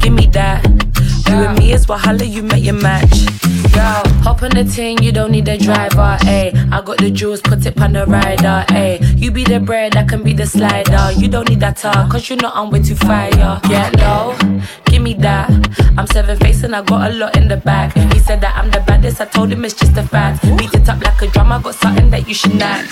give 0.01 0.13
me 0.13 0.27
that. 0.29 0.88
You 1.29 1.35
and 1.45 1.59
me 1.59 1.73
is 1.73 1.87
Wahala, 1.87 2.27
you 2.27 2.43
met 2.43 2.63
your 2.63 2.75
match. 2.75 3.29
Yo, 3.77 4.03
hop 4.25 4.43
on 4.43 4.51
the 4.51 4.65
ting, 4.65 5.03
you 5.03 5.13
don't 5.13 5.31
need 5.31 5.47
a 5.49 5.59
driver, 5.59 6.17
ayy. 6.23 6.55
I 6.73 6.81
got 6.81 6.99
the 6.99 7.11
jewels, 7.11 7.43
put 7.43 7.65
it 7.67 7.79
on 7.81 7.93
the 7.93 8.07
rider, 8.07 8.65
ayy. 8.69 9.19
You 9.19 9.31
be 9.31 9.45
the 9.45 9.61
bread, 9.61 9.97
I 9.97 10.05
can 10.05 10.23
be 10.23 10.33
the 10.33 10.47
slider. 10.47 11.13
You 11.13 11.29
don't 11.29 11.49
need 11.49 11.61
that 11.61 11.77
talk, 11.77 12.11
cause 12.11 12.31
you 12.31 12.37
know 12.37 12.51
I'm 12.55 12.71
way 12.71 12.83
too 12.83 12.95
fire. 12.95 13.61
Get 13.69 13.99
low, 14.01 14.37
give 14.87 15.03
me 15.03 15.15
that. 15.15 15.51
I'm 15.99 16.07
seven 16.07 16.39
face 16.39 16.63
and 16.63 16.75
I 16.75 16.83
got 16.83 17.11
a 17.11 17.15
lot 17.15 17.37
in 17.37 17.49
the 17.49 17.57
bag. 17.57 17.93
He 18.13 18.21
said 18.21 18.41
that 18.41 18.57
I'm 18.57 18.71
the 18.71 18.81
baddest, 18.81 19.21
I 19.21 19.27
told 19.27 19.53
him 19.53 19.65
it's 19.65 19.75
just 19.75 19.97
a 19.97 20.03
fact. 20.03 20.43
Beat 20.57 20.73
it 20.75 20.89
up 20.89 21.03
like 21.03 21.21
a 21.21 21.27
drum, 21.27 21.53
I 21.53 21.61
got 21.61 21.75
something 21.75 22.09
that 22.11 22.27
you 22.27 22.35
should 22.35 22.55
knack. 22.55 22.87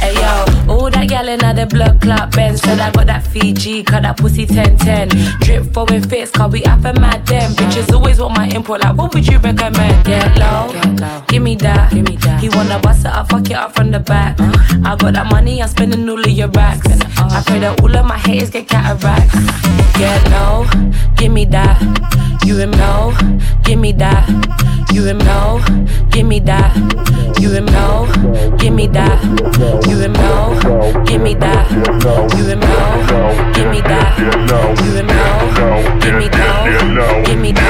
Hey 0.00 0.14
yo, 0.14 0.72
all 0.72 0.90
that 0.90 1.10
yelling 1.10 1.42
at 1.42 1.56
the 1.56 1.66
blood 1.66 2.00
clot 2.00 2.30
Ben 2.32 2.56
Said 2.56 2.78
I 2.78 2.90
got 2.92 3.06
that 3.08 3.26
Fiji, 3.26 3.82
cut 3.82 4.02
that 4.02 4.16
pussy 4.16 4.46
1010. 4.46 5.08
Drip 5.40 5.72
flowing 5.72 6.02
fits, 6.02 6.30
cause 6.30 6.52
we 6.52 6.62
have 6.62 6.84
a 6.84 6.92
mad 6.94 7.26
them. 7.26 7.52
Bitches 7.52 7.81
always 7.90 8.20
want 8.20 8.36
my 8.36 8.48
input, 8.48 8.80
like 8.80 8.96
what 8.96 9.14
would 9.14 9.26
you 9.26 9.38
recommend? 9.38 10.04
Get 10.04 10.36
low, 10.38 10.72
give 11.28 11.42
me 11.42 11.56
that. 11.56 11.92
Give 11.92 12.08
me 12.08 12.16
that. 12.16 12.40
He 12.40 12.48
wanna 12.50 12.78
bust 12.78 13.06
it 13.06 13.12
up, 13.12 13.28
fuck 13.30 13.48
it 13.50 13.56
up 13.56 13.74
from 13.74 13.90
the 13.90 14.00
back. 14.00 14.38
I 14.84 14.96
got 14.96 15.14
that 15.14 15.26
money, 15.30 15.62
I'm 15.62 15.68
spending 15.68 16.08
all 16.08 16.20
of 16.20 16.30
your 16.30 16.48
racks. 16.48 16.86
I 17.16 17.42
pray 17.46 17.60
that 17.60 17.80
all 17.80 17.96
of 17.96 18.06
my 18.06 18.18
haters 18.18 18.50
get 18.50 18.68
cataracts. 18.68 19.34
Get 19.98 20.30
low, 20.30 20.66
give 21.16 21.32
me 21.32 21.44
that. 21.46 21.80
You 22.44 22.58
him 22.58 22.72
low, 22.72 23.14
give 23.62 23.78
me 23.78 23.92
that. 23.92 24.28
You 24.92 25.04
him 25.04 25.18
low, 25.20 25.60
give 26.10 26.26
me 26.26 26.40
that. 26.40 26.76
You 27.40 27.50
him 27.50 27.66
low, 27.66 28.06
give 28.58 28.74
me 28.74 28.86
that. 28.88 29.22
You 29.88 29.98
him 30.00 30.12
low, 30.14 31.04
give 31.04 31.22
me 31.22 31.34
that. 31.34 31.70
You 32.36 32.44
him 32.44 32.60
low, 32.60 33.52
give 33.54 33.70
me 33.70 33.80
that. 33.80 34.18
You 34.18 34.92
him 34.92 35.06
low, 35.06 35.98
give 36.00 36.14
me 36.14 36.28
low, 36.28 37.22
give 37.24 37.38
me 37.38 37.52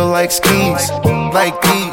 feel 0.00 0.08
like 0.08 0.30
skis. 0.32 0.88
Like 1.36 1.60
these, 1.60 1.92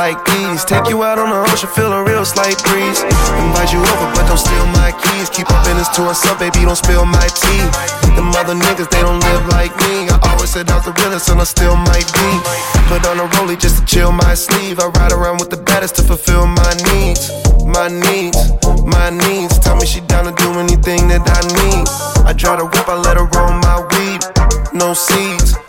like 0.00 0.18
these. 0.24 0.64
Take 0.64 0.88
you 0.88 1.04
out 1.04 1.18
on 1.18 1.28
the 1.28 1.40
ocean, 1.52 1.68
feel 1.76 1.92
a 1.92 2.02
real 2.02 2.24
slight 2.24 2.56
breeze. 2.64 3.04
Invite 3.44 3.70
you 3.72 3.80
over, 3.84 4.08
but 4.16 4.24
don't 4.24 4.40
steal 4.40 4.66
my 4.80 4.90
keys. 4.96 5.28
Keep 5.28 5.50
up 5.52 5.66
in 5.68 5.76
this 5.76 5.88
to 5.96 6.08
up, 6.08 6.38
baby, 6.38 6.64
don't 6.64 6.76
spill 6.76 7.04
my 7.04 7.28
tea. 7.36 7.64
Them 8.16 8.32
other 8.40 8.56
niggas, 8.56 8.88
they 8.88 9.02
don't 9.04 9.20
live 9.20 9.44
like 9.52 9.76
me. 9.84 10.08
I 10.08 10.16
always 10.32 10.50
said 10.50 10.70
I 10.70 10.76
was 10.76 10.86
the 10.86 10.96
realest, 11.04 11.28
and 11.28 11.40
I 11.40 11.44
still 11.44 11.76
might 11.76 12.08
be. 12.16 12.30
Put 12.88 13.04
on 13.06 13.20
a 13.20 13.28
rollie 13.36 13.60
just 13.60 13.78
to 13.78 13.84
chill 13.84 14.12
my 14.12 14.34
sleeve. 14.34 14.80
I 14.80 14.86
ride 14.96 15.12
around 15.12 15.38
with 15.38 15.50
the 15.50 15.60
baddest 15.60 15.96
to 15.96 16.02
fulfill 16.02 16.46
my 16.46 16.72
needs. 16.92 17.28
My 17.64 17.88
needs, 17.88 18.40
my 18.88 19.10
needs. 19.10 19.58
Tell 19.58 19.76
me 19.76 19.86
she 19.86 20.00
down 20.00 20.24
to 20.24 20.32
do 20.32 20.48
anything 20.64 21.08
that 21.12 21.24
I 21.28 21.40
need. 21.60 21.84
I 22.24 22.32
try 22.32 22.56
the 22.56 22.64
whip, 22.64 22.88
I 22.88 22.96
let 22.96 23.16
her 23.20 23.28
roll 23.36 23.52
my 23.68 23.76
weed. 23.92 24.20
No 24.72 24.94
seeds. 24.94 25.63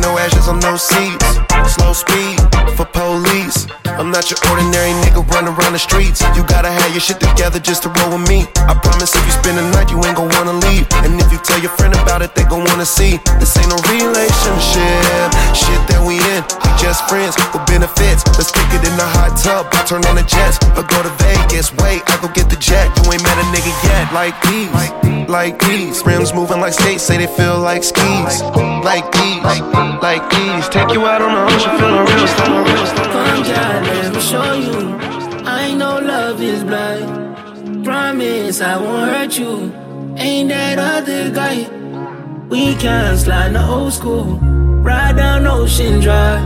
No 0.00 0.18
ashes 0.18 0.48
on 0.48 0.58
no 0.60 0.76
seeds. 0.76 1.49
Slow 1.70 1.92
speed 1.92 2.38
for 2.74 2.84
police. 2.86 3.66
I'm 3.86 4.10
not 4.10 4.30
your 4.30 4.40
ordinary 4.50 4.90
nigga 5.06 5.22
running 5.30 5.54
around 5.54 5.72
the 5.72 5.78
streets. 5.78 6.20
You 6.34 6.42
gotta 6.50 6.70
have 6.70 6.90
your 6.90 7.00
shit 7.00 7.20
together 7.20 7.60
just 7.60 7.84
to 7.84 7.88
roll 8.00 8.18
with 8.18 8.26
me. 8.28 8.48
I 8.66 8.74
promise 8.74 9.14
if 9.14 9.22
you 9.22 9.32
spend 9.32 9.58
the 9.58 9.66
night, 9.70 9.90
you 9.90 10.02
ain't 10.02 10.16
gon' 10.16 10.30
wanna 10.34 10.56
leave. 10.66 10.88
And 11.04 11.20
if 11.20 11.30
you 11.30 11.38
tell 11.38 11.60
your 11.60 11.70
friend 11.78 11.94
about 11.94 12.22
it, 12.22 12.34
they 12.34 12.42
gon' 12.44 12.64
wanna 12.64 12.86
see. 12.86 13.20
This 13.38 13.54
ain't 13.56 13.68
no 13.68 13.78
relationship. 13.86 15.30
Shit 15.54 15.80
that 15.92 16.02
we 16.02 16.18
in, 16.34 16.42
we 16.42 16.70
just 16.80 17.06
friends 17.06 17.36
with 17.38 17.52
benefits. 17.68 18.26
Let's 18.34 18.50
kick 18.50 18.66
it 18.74 18.82
in 18.82 18.96
the 18.96 19.06
hot 19.20 19.36
tub. 19.36 19.68
I 19.70 19.84
turn 19.84 20.02
on 20.10 20.16
the 20.16 20.26
jets. 20.26 20.58
I 20.74 20.82
go 20.82 20.98
to 21.06 21.12
Vegas. 21.22 21.70
Wait, 21.78 22.02
I 22.10 22.18
go 22.18 22.26
get 22.32 22.48
the 22.50 22.58
jet. 22.58 22.90
You 22.98 23.12
ain't 23.12 23.22
met 23.22 23.36
a 23.38 23.46
nigga 23.54 23.70
yet. 23.86 24.10
Like 24.10 24.34
these, 24.48 24.72
like 25.28 25.60
these. 25.60 26.02
Rims 26.02 26.34
moving 26.34 26.58
like 26.58 26.72
skates, 26.72 27.04
say 27.04 27.18
they 27.18 27.28
feel 27.28 27.60
like 27.60 27.84
skis. 27.84 28.42
Like 28.80 29.06
these, 29.12 29.44
like 30.00 30.24
these. 30.32 30.64
Take 30.72 30.90
you 30.96 31.04
out 31.04 31.20
on 31.20 31.36
the 31.36 31.44
feeling 31.60 32.06
real. 32.08 32.26
Come 33.14 33.42
down, 33.42 33.84
let 33.84 34.14
me 34.14 34.20
show 34.20 34.52
you. 34.54 34.78
I 35.46 35.74
know 35.74 35.98
love 35.98 36.40
is 36.40 36.64
blind. 36.64 37.84
Promise 37.84 38.60
I 38.60 38.76
won't 38.76 39.10
hurt 39.10 39.38
you. 39.38 39.72
Ain't 40.16 40.48
that 40.50 40.78
other 40.78 41.30
guy? 41.30 41.68
We 42.48 42.74
can 42.74 43.16
slide 43.16 43.52
the 43.52 43.66
old 43.66 43.92
school. 43.92 44.38
Ride 44.82 45.16
down 45.16 45.46
Ocean 45.46 46.00
Drive. 46.00 46.42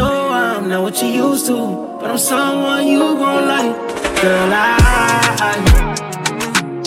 No, 0.00 0.28
I'm 0.28 0.68
not 0.68 0.82
what 0.82 1.00
you 1.02 1.08
used 1.08 1.46
to, 1.46 1.98
but 2.00 2.10
I'm 2.10 2.18
someone 2.18 2.86
you 2.86 2.98
gon' 2.98 3.46
like. 3.46 3.76
Girl, 4.20 4.50
I 4.52 5.54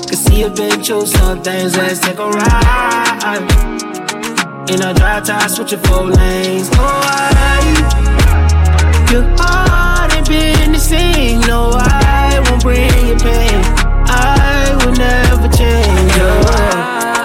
can 0.07 0.17
see 0.17 0.41
you've 0.41 0.55
been 0.55 0.83
through 0.83 1.05
some 1.05 1.41
things. 1.41 1.75
Let's 1.77 1.99
take 1.99 2.17
a 2.19 2.29
ride. 2.29 4.06
In 4.69 4.81
a 4.81 4.93
dry 4.93 5.21
tie, 5.21 5.47
switching 5.47 5.79
four 5.79 6.03
lanes. 6.03 6.69
Oh, 6.73 6.77
I 6.79 7.47
your 9.11 9.23
heart 9.37 10.13
ain't 10.13 10.27
been 10.27 10.73
the 10.73 10.79
same. 10.79 11.39
No, 11.41 11.71
I 11.73 12.43
won't 12.45 12.61
bring 12.61 13.07
you 13.07 13.15
pain. 13.15 13.63
I 14.05 14.75
will 14.83 14.91
never 14.91 15.47
change. 15.55 16.11
Oh, 16.19 16.41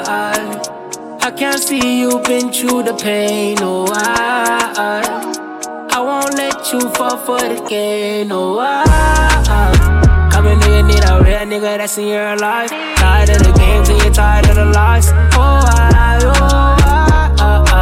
I, 0.06 1.18
I 1.20 1.30
can't 1.32 1.58
see 1.58 2.00
you 2.00 2.20
been 2.20 2.52
through 2.52 2.84
the 2.84 2.94
pain. 2.94 3.56
No, 3.56 3.86
I, 3.88 5.02
I 5.90 6.00
won't 6.00 6.34
let 6.36 6.72
you 6.72 6.80
fall 6.94 7.16
for 7.18 7.40
the 7.40 7.66
game. 7.68 8.28
No, 8.28 8.60
I, 8.60 10.30
coming 10.32 10.62
in, 10.62 10.70
you 10.70 10.82
need 10.94 11.04
a 11.04 11.20
real 11.20 11.44
nigga 11.50 11.76
that's 11.78 11.98
in 11.98 12.06
your 12.06 12.36
life. 12.36 12.70
Tired 12.70 13.30
of 13.30 13.38
the 13.38 13.52
games 13.58 13.88
and 13.88 14.00
you're 14.00 14.12
tired 14.12 14.48
of 14.48 14.54
the 14.54 14.66
lies. 14.66 15.10
Oh, 15.10 15.40
I, 15.40 16.20
oh, 16.22 16.71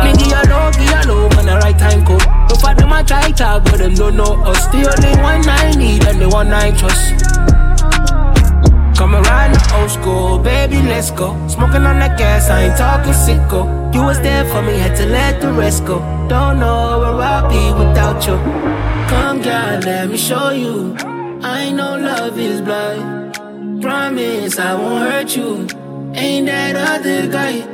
I. 0.00 0.12
Nigga, 0.12 0.26
you 0.26 0.48
know, 0.48 0.70
you 0.80 1.06
know 1.06 1.36
when 1.36 1.46
the 1.46 1.56
right 1.62 1.78
time 1.78 2.04
come. 2.04 2.18
No 2.48 2.54
for 2.56 2.74
them 2.74 2.92
I 2.92 3.02
try 3.02 3.30
talk, 3.32 3.64
but 3.64 3.78
them 3.78 3.94
don't 3.94 4.16
know 4.16 4.42
us. 4.44 4.66
The 4.68 4.88
only 4.88 5.12
one 5.22 5.48
I 5.48 5.74
need 5.76 6.04
and 6.04 6.20
the 6.20 6.28
one 6.28 6.52
I 6.52 6.70
trust. 6.72 7.26
Come 8.98 9.14
around 9.14 9.54
the 9.54 9.76
old 9.80 9.90
school, 9.90 10.38
baby, 10.38 10.76
let's 10.82 11.10
go. 11.10 11.32
Smoking 11.48 11.86
on 11.86 11.98
that 12.00 12.18
gas, 12.18 12.50
I 12.50 12.64
ain't 12.64 12.76
talking 12.76 13.14
sicko. 13.14 13.94
You 13.94 14.02
was 14.02 14.20
there 14.20 14.44
for 14.44 14.60
me, 14.62 14.76
had 14.76 14.94
to 14.96 15.06
let 15.06 15.40
the 15.40 15.50
rest 15.52 15.86
go. 15.86 16.00
Don't 16.28 16.60
know 16.60 16.98
where 17.00 17.26
I'll 17.32 17.48
be 17.48 17.72
without 17.78 18.26
you. 18.26 18.36
Come, 19.08 19.40
girl, 19.40 19.80
let 19.80 20.10
me 20.10 20.18
show 20.18 20.50
you. 20.50 20.96
I 21.42 21.70
know 21.70 21.96
love 21.96 22.38
is 22.38 22.60
blind. 22.60 23.80
Promise 23.80 24.58
I 24.58 24.74
won't 24.74 25.10
hurt 25.10 25.34
you. 25.34 25.66
Ain't 26.14 26.46
that 26.46 26.76
other 26.76 27.26
guy? 27.26 27.69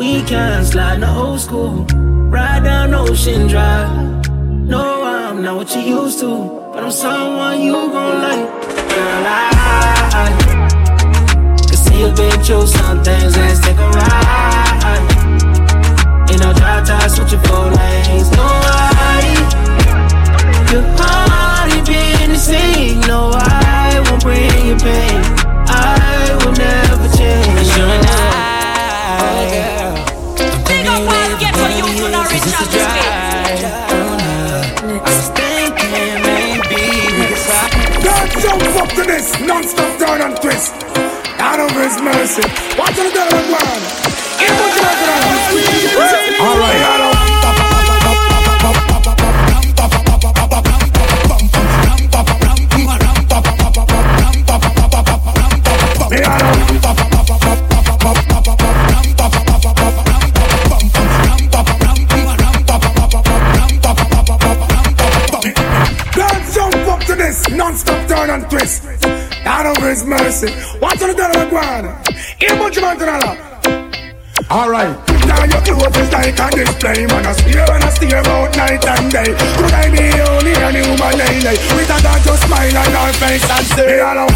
We 0.00 0.22
can 0.22 0.64
slide 0.64 1.02
the 1.02 1.14
old 1.14 1.40
school. 1.40 1.84
Ride 2.32 2.64
down 2.64 2.94
Ocean 2.94 3.48
Drive. 3.48 4.30
No, 4.30 5.02
I'm 5.04 5.42
not 5.42 5.56
what 5.56 5.76
you 5.76 5.82
used 5.82 6.20
to, 6.20 6.70
but 6.72 6.82
I'm 6.82 6.90
someone 6.90 7.60
you 7.60 7.72
gon' 7.72 8.22
like. 8.22 8.48
Girl, 8.88 9.24
I, 9.28 10.32
can 11.68 11.76
see 11.76 12.00
you 12.00 12.10
been 12.12 12.40
through 12.42 12.66
some 12.66 13.04
things. 13.04 13.36
Let's 13.36 13.60
take 13.60 13.76
a 13.76 13.90
ride. 13.90 15.04
In 16.32 16.40
a 16.48 16.54
dry 16.54 16.82
tie, 16.82 17.06
switching 17.08 17.40
four 17.40 17.68
lanes. 17.68 18.30
No, 18.30 18.48
I, 18.48 19.36
your 20.72 20.82
heart 20.96 21.74
ain't 21.74 21.86
been 21.86 22.30
the 22.30 22.38
same. 22.38 23.00
No, 23.02 23.32
I 23.34 24.02
won't 24.08 24.22
bring 24.22 24.66
you 24.66 24.76
pain. 24.76 25.20
I 25.68 26.40
will 26.40 26.52
never 26.52 27.06
change. 27.18 27.68
You 27.76 27.84
and 27.84 28.06
I, 28.08 28.30
Big 29.50 29.79
non-stop 39.50 39.98
turn 39.98 40.20
and 40.20 40.36
twist. 40.40 40.72
Out 41.38 41.60
of 41.60 41.70
his 41.72 42.00
mercy. 42.00 42.42
Watch 42.78 42.96
the 42.96 43.10
girl 43.12 43.34
and 43.34 43.50
one. 43.50 43.82
All 46.40 46.58
right. 46.58 47.29
His 69.90 70.04
mercy. 70.04 70.46
Watch 70.80 71.00
the 71.00 71.12
girl 71.12 71.34
and 71.34 71.50
one. 71.50 71.86
Here 72.38 72.56
much 72.56 72.80
man 72.80 72.96
to 72.98 73.04
the 73.04 73.50
Alright, 74.50 74.96
now 75.26 75.44
your 75.44 75.62
clothes 75.62 75.96
is 75.96 76.10
like 76.12 76.38
a 76.38 76.50
display 76.50 77.06
Man, 77.06 77.26
I 77.26 77.32
steer 77.32 77.60
and 77.60 77.84
I 77.84 77.90
steer 77.90 78.18
about 78.18 78.56
night 78.56 78.84
and 78.84 79.12
day. 79.12 79.30
Could 79.30 79.74
I 79.74 79.90
be 79.90 80.10
only 80.26 80.52
a 80.52 80.70
human 80.74 81.18
lady 81.18 81.54
With 81.74 81.90
a 81.90 82.02
dog 82.02 82.22
just 82.24 82.46
smile 82.46 82.78
on 82.78 82.90
her 82.90 83.12
face 83.14 83.50
and 83.50 83.66
say 83.66 84.00
Hello 84.02 84.26